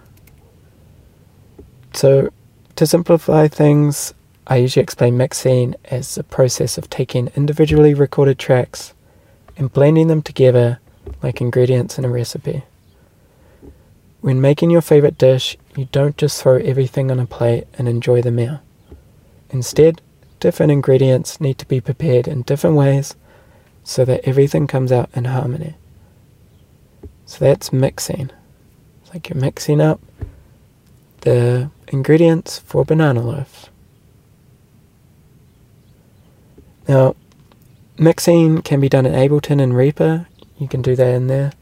So, 1.92 2.30
to 2.76 2.86
simplify 2.86 3.48
things, 3.48 4.14
I 4.46 4.56
usually 4.56 4.82
explain 4.82 5.16
mixing 5.16 5.74
as 5.86 6.14
the 6.14 6.22
process 6.22 6.78
of 6.78 6.88
taking 6.88 7.30
individually 7.34 7.92
recorded 7.92 8.38
tracks 8.38 8.94
and 9.56 9.72
blending 9.72 10.08
them 10.08 10.22
together 10.22 10.78
like 11.22 11.40
ingredients 11.40 11.98
in 11.98 12.04
a 12.04 12.08
recipe. 12.08 12.62
When 14.20 14.40
making 14.40 14.70
your 14.70 14.80
favorite 14.80 15.18
dish, 15.18 15.56
you 15.76 15.88
don't 15.92 16.16
just 16.16 16.42
throw 16.42 16.56
everything 16.56 17.10
on 17.10 17.20
a 17.20 17.26
plate 17.26 17.66
and 17.76 17.88
enjoy 17.88 18.22
the 18.22 18.30
meal. 18.30 18.60
Instead, 19.50 20.00
different 20.40 20.72
ingredients 20.72 21.40
need 21.40 21.58
to 21.58 21.66
be 21.66 21.80
prepared 21.80 22.28
in 22.28 22.42
different 22.42 22.76
ways 22.76 23.16
so 23.84 24.04
that 24.04 24.26
everything 24.28 24.66
comes 24.66 24.92
out 24.92 25.08
in 25.14 25.26
harmony. 25.26 25.74
So 27.26 27.44
that's 27.44 27.72
mixing. 27.72 28.30
It's 29.02 29.12
like 29.12 29.28
you're 29.28 29.40
mixing 29.40 29.80
up 29.80 30.00
the 31.28 31.70
ingredients 31.88 32.58
for 32.58 32.84
banana 32.84 33.20
loaf. 33.20 33.70
Now, 36.88 37.16
mixing 37.98 38.62
can 38.62 38.80
be 38.80 38.88
done 38.88 39.04
in 39.04 39.12
Ableton 39.12 39.60
and 39.60 39.76
Reaper. 39.76 40.26
You 40.58 40.68
can 40.68 40.80
do 40.80 40.96
that 40.96 41.14
in 41.14 41.26
there. 41.26 41.52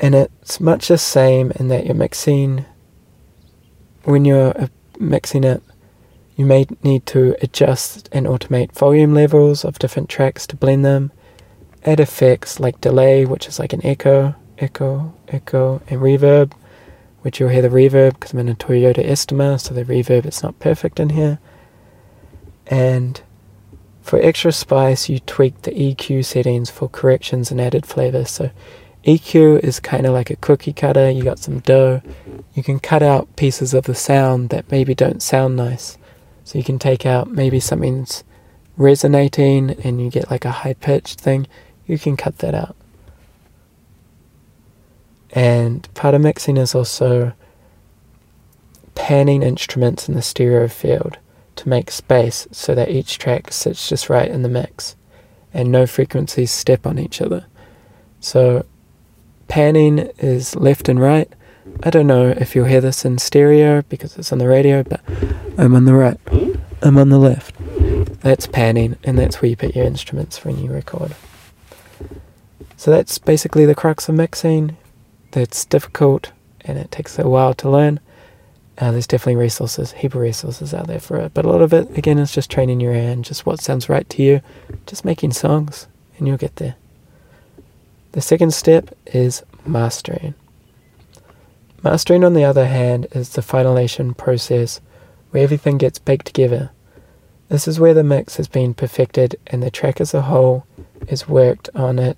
And 0.00 0.14
it's 0.14 0.58
much 0.58 0.88
the 0.88 0.96
same 0.96 1.52
in 1.56 1.68
that 1.68 1.84
you're 1.84 1.94
mixing, 1.94 2.64
when 4.04 4.24
you're 4.24 4.58
uh, 4.58 4.68
mixing 4.98 5.44
it, 5.44 5.62
you 6.36 6.46
may 6.46 6.66
need 6.82 7.04
to 7.06 7.36
adjust 7.42 8.08
and 8.10 8.26
automate 8.26 8.72
volume 8.72 9.12
levels 9.12 9.62
of 9.62 9.78
different 9.78 10.08
tracks 10.08 10.46
to 10.46 10.56
blend 10.56 10.86
them, 10.86 11.12
add 11.84 12.00
effects 12.00 12.58
like 12.58 12.80
delay, 12.80 13.26
which 13.26 13.46
is 13.46 13.58
like 13.58 13.74
an 13.74 13.84
echo, 13.84 14.34
echo, 14.56 15.12
echo, 15.28 15.82
and 15.88 16.00
reverb, 16.00 16.52
which 17.22 17.38
you'll 17.38 17.50
hear 17.50 17.62
the 17.62 17.68
reverb 17.68 18.14
because 18.14 18.32
I'm 18.32 18.38
in 18.38 18.48
a 18.48 18.54
Toyota 18.54 19.04
Estima, 19.04 19.60
so 19.60 19.74
the 19.74 19.84
reverb 19.84 20.26
is 20.26 20.42
not 20.42 20.58
perfect 20.58 20.98
in 20.98 21.10
here. 21.10 21.38
And 22.66 23.20
for 24.00 24.20
extra 24.20 24.52
spice, 24.52 25.08
you 25.08 25.18
tweak 25.20 25.62
the 25.62 25.72
EQ 25.72 26.24
settings 26.24 26.70
for 26.70 26.88
corrections 26.88 27.50
and 27.50 27.60
added 27.60 27.86
flavor. 27.86 28.24
So 28.24 28.50
EQ 29.04 29.60
is 29.60 29.80
kind 29.80 30.06
of 30.06 30.12
like 30.12 30.30
a 30.30 30.36
cookie 30.36 30.72
cutter. 30.72 31.10
You 31.10 31.22
got 31.22 31.38
some 31.38 31.60
dough. 31.60 32.02
You 32.54 32.62
can 32.62 32.80
cut 32.80 33.02
out 33.02 33.36
pieces 33.36 33.74
of 33.74 33.84
the 33.84 33.94
sound 33.94 34.50
that 34.50 34.70
maybe 34.70 34.94
don't 34.94 35.22
sound 35.22 35.56
nice. 35.56 35.98
So 36.44 36.58
you 36.58 36.64
can 36.64 36.78
take 36.78 37.06
out 37.06 37.30
maybe 37.30 37.60
something's 37.60 38.24
resonating 38.76 39.70
and 39.84 40.00
you 40.00 40.10
get 40.10 40.30
like 40.30 40.44
a 40.44 40.50
high 40.50 40.74
pitched 40.74 41.20
thing. 41.20 41.46
You 41.86 41.98
can 41.98 42.16
cut 42.16 42.38
that 42.38 42.54
out. 42.54 42.76
And 45.32 45.92
part 45.94 46.14
of 46.14 46.20
mixing 46.20 46.56
is 46.56 46.74
also 46.74 47.32
panning 48.94 49.42
instruments 49.42 50.08
in 50.08 50.14
the 50.14 50.22
stereo 50.22 50.68
field 50.68 51.18
to 51.56 51.68
make 51.68 51.90
space 51.90 52.48
so 52.50 52.74
that 52.74 52.90
each 52.90 53.18
track 53.18 53.52
sits 53.52 53.88
just 53.88 54.10
right 54.10 54.28
in 54.28 54.42
the 54.42 54.48
mix 54.48 54.96
and 55.52 55.70
no 55.70 55.86
frequencies 55.86 56.50
step 56.50 56.86
on 56.86 56.98
each 56.98 57.20
other. 57.20 57.46
So 58.20 58.64
panning 59.48 59.98
is 60.18 60.54
left 60.56 60.88
and 60.88 61.00
right. 61.00 61.32
I 61.82 61.90
don't 61.90 62.06
know 62.06 62.28
if 62.28 62.54
you'll 62.54 62.66
hear 62.66 62.80
this 62.80 63.04
in 63.04 63.18
stereo 63.18 63.82
because 63.82 64.16
it's 64.16 64.32
on 64.32 64.38
the 64.38 64.48
radio, 64.48 64.82
but 64.82 65.00
I'm 65.58 65.74
on 65.74 65.84
the 65.84 65.94
right. 65.94 66.18
I'm 66.82 66.96
on 66.96 67.10
the 67.10 67.18
left. 67.18 67.54
That's 68.20 68.46
panning, 68.46 68.96
and 69.04 69.18
that's 69.18 69.40
where 69.40 69.48
you 69.48 69.56
put 69.56 69.74
your 69.74 69.84
instruments 69.84 70.44
when 70.44 70.58
you 70.58 70.70
record. 70.70 71.14
So 72.76 72.90
that's 72.90 73.18
basically 73.18 73.66
the 73.66 73.74
crux 73.74 74.08
of 74.08 74.14
mixing. 74.14 74.76
That's 75.32 75.64
difficult, 75.64 76.32
and 76.62 76.78
it 76.78 76.90
takes 76.90 77.18
a 77.18 77.28
while 77.28 77.54
to 77.54 77.70
learn. 77.70 78.00
Uh, 78.78 78.92
there's 78.92 79.06
definitely 79.06 79.36
resources, 79.36 79.92
heap 79.92 80.14
of 80.14 80.20
resources 80.20 80.72
out 80.72 80.86
there 80.86 80.98
for 80.98 81.18
it. 81.18 81.34
But 81.34 81.44
a 81.44 81.48
lot 81.48 81.60
of 81.60 81.72
it, 81.72 81.96
again, 81.96 82.18
is 82.18 82.32
just 82.32 82.50
training 82.50 82.80
your 82.80 82.94
ear 82.94 83.10
and 83.10 83.24
just 83.24 83.44
what 83.44 83.60
sounds 83.60 83.88
right 83.88 84.08
to 84.10 84.22
you. 84.22 84.40
Just 84.86 85.04
making 85.04 85.32
songs, 85.32 85.86
and 86.18 86.26
you'll 86.26 86.38
get 86.38 86.56
there. 86.56 86.76
The 88.12 88.20
second 88.20 88.54
step 88.54 88.96
is 89.06 89.42
mastering. 89.66 90.34
Mastering, 91.82 92.24
on 92.24 92.34
the 92.34 92.44
other 92.44 92.66
hand, 92.66 93.06
is 93.12 93.30
the 93.30 93.42
finalization 93.42 94.16
process 94.16 94.80
where 95.30 95.42
everything 95.42 95.78
gets 95.78 95.98
baked 95.98 96.26
together. 96.26 96.70
This 97.48 97.68
is 97.68 97.80
where 97.80 97.94
the 97.94 98.04
mix 98.04 98.36
has 98.36 98.48
been 98.48 98.74
perfected 98.74 99.36
and 99.46 99.62
the 99.62 99.70
track 99.70 100.00
as 100.00 100.14
a 100.14 100.22
whole 100.22 100.66
is 101.08 101.28
worked 101.28 101.68
on 101.74 101.98
it 101.98 102.16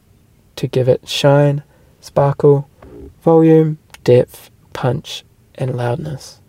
to 0.56 0.66
give 0.66 0.88
it 0.88 1.08
shine, 1.08 1.62
sparkle, 2.00 2.68
volume, 3.22 3.78
depth, 4.04 4.50
punch, 4.72 5.24
and 5.54 5.76
loudness. 5.76 6.40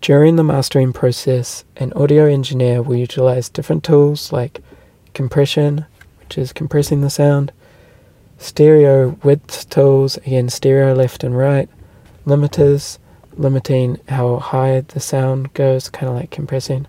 During 0.00 0.36
the 0.36 0.44
mastering 0.44 0.92
process, 0.92 1.64
an 1.76 1.92
audio 1.94 2.26
engineer 2.26 2.82
will 2.82 2.96
utilize 2.96 3.48
different 3.48 3.84
tools 3.84 4.32
like 4.32 4.62
compression, 5.12 5.86
which 6.20 6.38
is 6.38 6.52
compressing 6.52 7.00
the 7.00 7.10
sound, 7.10 7.52
stereo 8.38 9.18
width 9.22 9.68
tools, 9.70 10.16
again, 10.18 10.48
stereo 10.48 10.94
left 10.94 11.24
and 11.24 11.36
right, 11.36 11.68
limiters, 12.26 12.98
limiting 13.36 14.00
how 14.08 14.38
high 14.38 14.80
the 14.80 15.00
sound 15.00 15.52
goes, 15.54 15.88
kind 15.88 16.10
of 16.10 16.16
like 16.16 16.30
compressing, 16.30 16.86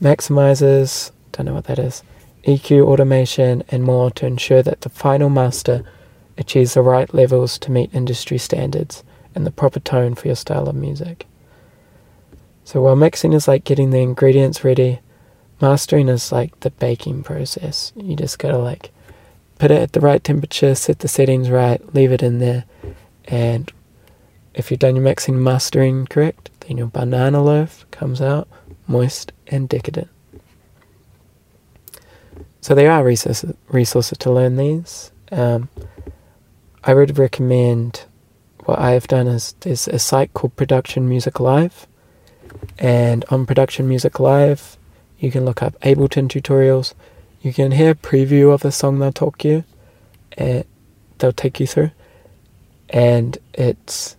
maximizers, 0.00 1.10
don't 1.32 1.46
know 1.46 1.54
what 1.54 1.64
that 1.64 1.78
is, 1.78 2.02
EQ 2.46 2.84
automation, 2.84 3.62
and 3.68 3.82
more 3.82 4.10
to 4.10 4.26
ensure 4.26 4.62
that 4.62 4.82
the 4.82 4.88
final 4.88 5.30
master 5.30 5.84
achieves 6.38 6.74
the 6.74 6.82
right 6.82 7.12
levels 7.12 7.58
to 7.58 7.70
meet 7.70 7.94
industry 7.94 8.38
standards 8.38 9.04
and 9.34 9.46
the 9.46 9.50
proper 9.50 9.80
tone 9.80 10.14
for 10.14 10.28
your 10.28 10.36
style 10.36 10.68
of 10.68 10.74
music. 10.74 11.26
So 12.64 12.80
while 12.80 12.96
mixing 12.96 13.32
is 13.32 13.48
like 13.48 13.64
getting 13.64 13.90
the 13.90 13.98
ingredients 13.98 14.64
ready, 14.64 15.00
Mastering 15.60 16.08
is 16.08 16.32
like 16.32 16.58
the 16.60 16.70
baking 16.70 17.22
process. 17.22 17.92
You 17.94 18.16
just 18.16 18.40
gotta 18.40 18.58
like 18.58 18.90
put 19.58 19.70
it 19.70 19.80
at 19.80 19.92
the 19.92 20.00
right 20.00 20.22
temperature, 20.22 20.74
set 20.74 20.98
the 20.98 21.08
settings 21.08 21.50
right, 21.50 21.94
leave 21.94 22.10
it 22.10 22.20
in 22.20 22.40
there, 22.40 22.64
and 23.26 23.70
if 24.54 24.70
you've 24.70 24.80
done 24.80 24.96
your 24.96 25.04
mixing 25.04 25.42
mastering 25.42 26.06
correct, 26.06 26.50
then 26.60 26.78
your 26.78 26.88
banana 26.88 27.40
loaf 27.42 27.86
comes 27.92 28.20
out 28.20 28.48
moist 28.88 29.32
and 29.46 29.68
decadent. 29.68 30.08
So 32.60 32.74
there 32.74 32.90
are 32.90 33.04
resources, 33.04 33.54
resources 33.68 34.18
to 34.18 34.32
learn 34.32 34.56
these. 34.56 35.12
Um, 35.30 35.68
I 36.84 36.94
would 36.94 37.18
recommend 37.18 38.04
what 38.64 38.78
I 38.78 38.92
have 38.92 39.06
done 39.06 39.26
is 39.26 39.54
there's 39.60 39.88
a 39.88 39.98
site 39.98 40.34
called 40.34 40.56
Production 40.56 41.08
Music 41.08 41.38
Live, 41.38 41.86
and 42.78 43.24
on 43.28 43.46
Production 43.46 43.88
Music 43.88 44.18
Live, 44.18 44.76
you 45.18 45.30
can 45.30 45.44
look 45.44 45.62
up 45.62 45.78
Ableton 45.80 46.28
tutorials. 46.28 46.94
You 47.40 47.52
can 47.52 47.72
hear 47.72 47.90
a 47.90 47.94
preview 47.94 48.52
of 48.52 48.62
the 48.62 48.72
song 48.72 48.98
they'll 48.98 49.12
talk 49.12 49.44
you, 49.44 49.64
and 50.36 50.64
they'll 51.18 51.32
take 51.32 51.60
you 51.60 51.66
through. 51.66 51.90
And 52.88 53.38
it's 53.54 54.16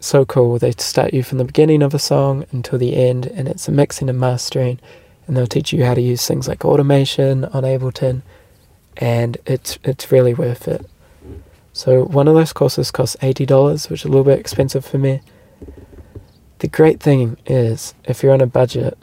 so 0.00 0.24
cool. 0.24 0.58
They 0.58 0.72
start 0.72 1.12
you 1.12 1.22
from 1.22 1.38
the 1.38 1.44
beginning 1.44 1.82
of 1.82 1.94
a 1.94 1.98
song 1.98 2.46
until 2.50 2.78
the 2.78 2.96
end, 2.96 3.26
and 3.26 3.48
it's 3.48 3.68
a 3.68 3.72
mixing 3.72 4.08
and 4.08 4.18
mastering. 4.18 4.80
And 5.26 5.36
they'll 5.36 5.46
teach 5.46 5.72
you 5.74 5.84
how 5.84 5.92
to 5.92 6.00
use 6.00 6.26
things 6.26 6.48
like 6.48 6.64
automation 6.64 7.44
on 7.46 7.64
Ableton, 7.64 8.22
and 8.96 9.36
it's 9.44 9.78
it's 9.84 10.10
really 10.10 10.32
worth 10.32 10.66
it. 10.66 10.86
So 11.78 12.02
one 12.02 12.26
of 12.26 12.34
those 12.34 12.52
courses 12.52 12.90
costs 12.90 13.16
eighty 13.22 13.46
dollars, 13.46 13.88
which 13.88 14.00
is 14.00 14.06
a 14.06 14.08
little 14.08 14.24
bit 14.24 14.40
expensive 14.40 14.84
for 14.84 14.98
me. 14.98 15.20
The 16.58 16.66
great 16.66 16.98
thing 16.98 17.36
is, 17.46 17.94
if 18.02 18.20
you're 18.20 18.32
on 18.32 18.40
a 18.40 18.48
budget, 18.48 18.98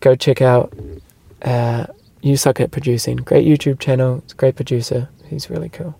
go 0.00 0.14
check 0.14 0.42
out 0.42 0.76
uh, 1.40 1.86
You 2.20 2.36
Suck 2.36 2.60
at 2.60 2.72
Producing. 2.72 3.16
Great 3.16 3.46
YouTube 3.46 3.80
channel. 3.80 4.18
It's 4.18 4.34
a 4.34 4.36
great 4.36 4.54
producer. 4.54 5.08
He's 5.30 5.48
really 5.48 5.70
cool. 5.70 5.98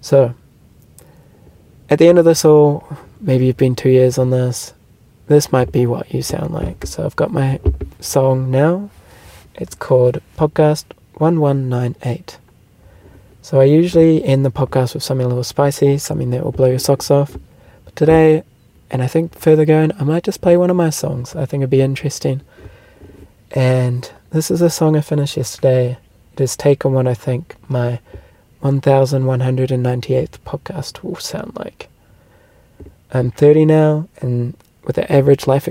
So, 0.00 0.36
at 1.90 1.98
the 1.98 2.06
end 2.06 2.20
of 2.20 2.24
this 2.24 2.44
all, 2.44 2.86
maybe 3.20 3.46
you've 3.46 3.56
been 3.56 3.74
two 3.74 3.90
years 3.90 4.18
on 4.18 4.30
this. 4.30 4.72
This 5.26 5.50
might 5.50 5.72
be 5.72 5.84
what 5.84 6.14
you 6.14 6.22
sound 6.22 6.54
like. 6.54 6.86
So, 6.86 7.04
I've 7.04 7.16
got 7.16 7.32
my 7.32 7.58
song 7.98 8.52
now. 8.52 8.90
It's 9.56 9.74
called 9.74 10.20
Podcast 10.38 10.84
1198. 11.14 12.38
So, 13.44 13.60
I 13.60 13.64
usually 13.64 14.24
end 14.24 14.42
the 14.42 14.50
podcast 14.50 14.94
with 14.94 15.02
something 15.02 15.26
a 15.26 15.28
little 15.28 15.44
spicy, 15.44 15.98
something 15.98 16.30
that 16.30 16.42
will 16.42 16.50
blow 16.50 16.70
your 16.70 16.78
socks 16.78 17.10
off. 17.10 17.36
But 17.84 17.94
today, 17.94 18.42
and 18.90 19.02
I 19.02 19.06
think 19.06 19.38
further 19.38 19.66
going, 19.66 19.92
I 20.00 20.04
might 20.04 20.24
just 20.24 20.40
play 20.40 20.56
one 20.56 20.70
of 20.70 20.76
my 20.76 20.88
songs. 20.88 21.36
I 21.36 21.44
think 21.44 21.60
it'd 21.60 21.68
be 21.68 21.82
interesting. 21.82 22.40
And 23.50 24.10
this 24.30 24.50
is 24.50 24.62
a 24.62 24.70
song 24.70 24.96
I 24.96 25.02
finished 25.02 25.36
yesterday. 25.36 25.98
It 26.32 26.40
is 26.40 26.56
taken 26.56 26.94
what 26.94 27.06
I 27.06 27.12
think 27.12 27.56
my 27.68 28.00
1198th 28.62 30.38
podcast 30.46 31.02
will 31.02 31.16
sound 31.16 31.54
like. 31.54 31.90
I'm 33.12 33.30
30 33.30 33.66
now, 33.66 34.08
and 34.22 34.56
with 34.84 34.96
the 34.96 35.12
average 35.12 35.46
life 35.46 35.68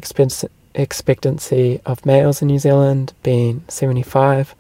expectancy 0.75 1.81
of 1.87 2.05
males 2.05 2.43
in 2.43 2.49
New 2.49 2.59
Zealand 2.59 3.13
being 3.23 3.63
75, 3.67 4.53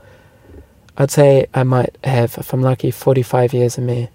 I'd 0.95 1.11
say 1.11 1.47
I 1.53 1.63
might 1.63 1.97
have, 2.03 2.37
if 2.37 2.53
I'm 2.53 2.61
lucky, 2.61 2.91
45 2.91 3.53
years 3.53 3.77
in 3.77 3.85
me. 3.85 4.09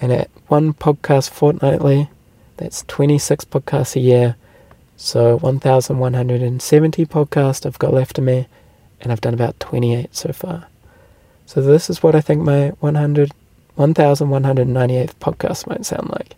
And 0.00 0.12
at 0.12 0.30
one 0.48 0.74
podcast 0.74 1.30
fortnightly, 1.30 2.10
that's 2.58 2.84
26 2.86 3.46
podcasts 3.46 3.96
a 3.96 4.00
year, 4.00 4.36
so 4.96 5.38
1,170 5.38 7.06
podcasts 7.06 7.64
I've 7.64 7.78
got 7.78 7.94
left 7.94 8.18
of 8.18 8.24
me, 8.24 8.46
and 9.00 9.10
I've 9.10 9.20
done 9.20 9.34
about 9.34 9.58
28 9.60 10.14
so 10.14 10.32
far. 10.32 10.66
So 11.46 11.62
this 11.62 11.88
is 11.88 12.02
what 12.02 12.14
I 12.14 12.20
think 12.20 12.42
my 12.42 12.68
100, 12.80 13.32
1,198th 13.76 15.14
podcast 15.14 15.66
might 15.66 15.86
sound 15.86 16.10
like 16.10 16.34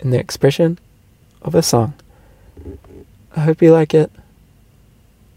in 0.00 0.10
the 0.10 0.18
expression 0.18 0.78
of 1.42 1.54
a 1.54 1.62
song. 1.62 1.94
I 3.34 3.40
hope 3.40 3.60
you 3.60 3.72
like 3.72 3.92
it. 3.92 4.10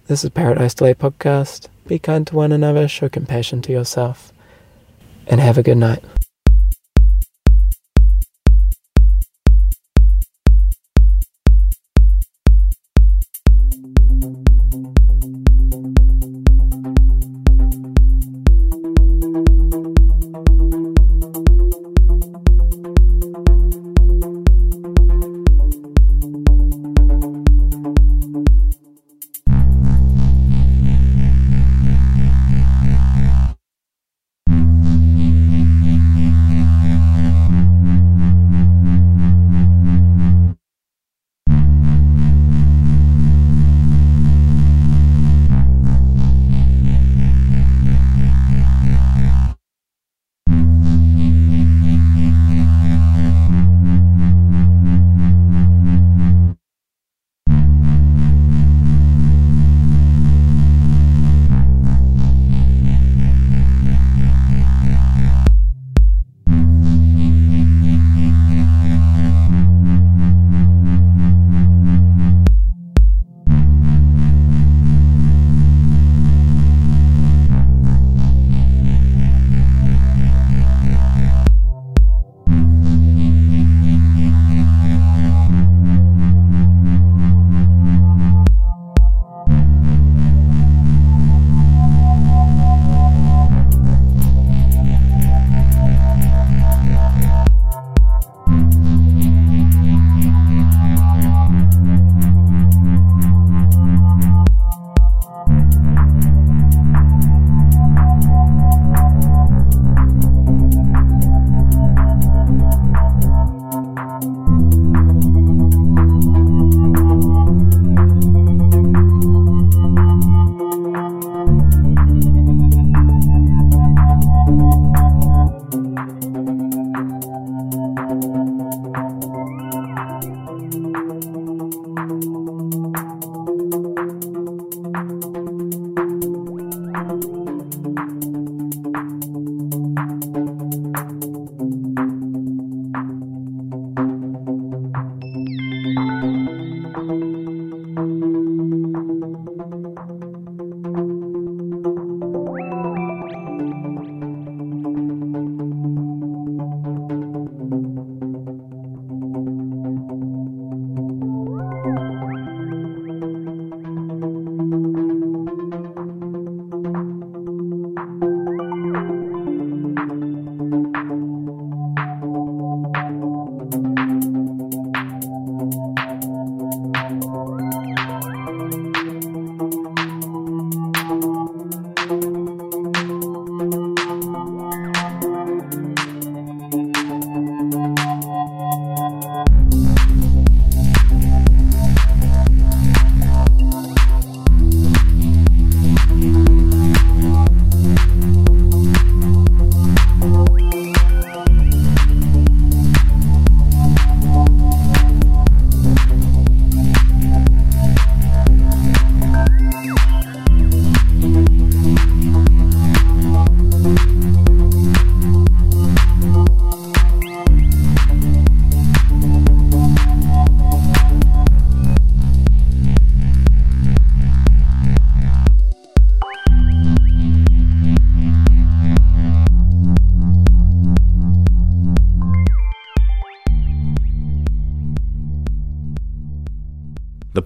This 0.07 0.23
is 0.23 0.29
Paradise 0.29 0.73
Delay 0.73 0.93
Podcast. 0.93 1.67
Be 1.89 1.97
kind 1.97 2.27
to 2.27 2.35
one 2.35 2.51
another, 2.51 2.87
show 2.87 3.09
compassion 3.09 3.63
to 3.63 3.71
yourself, 3.71 4.31
and 5.25 5.41
have 5.41 5.57
a 5.57 5.63
good 5.63 5.79
night. 5.79 6.03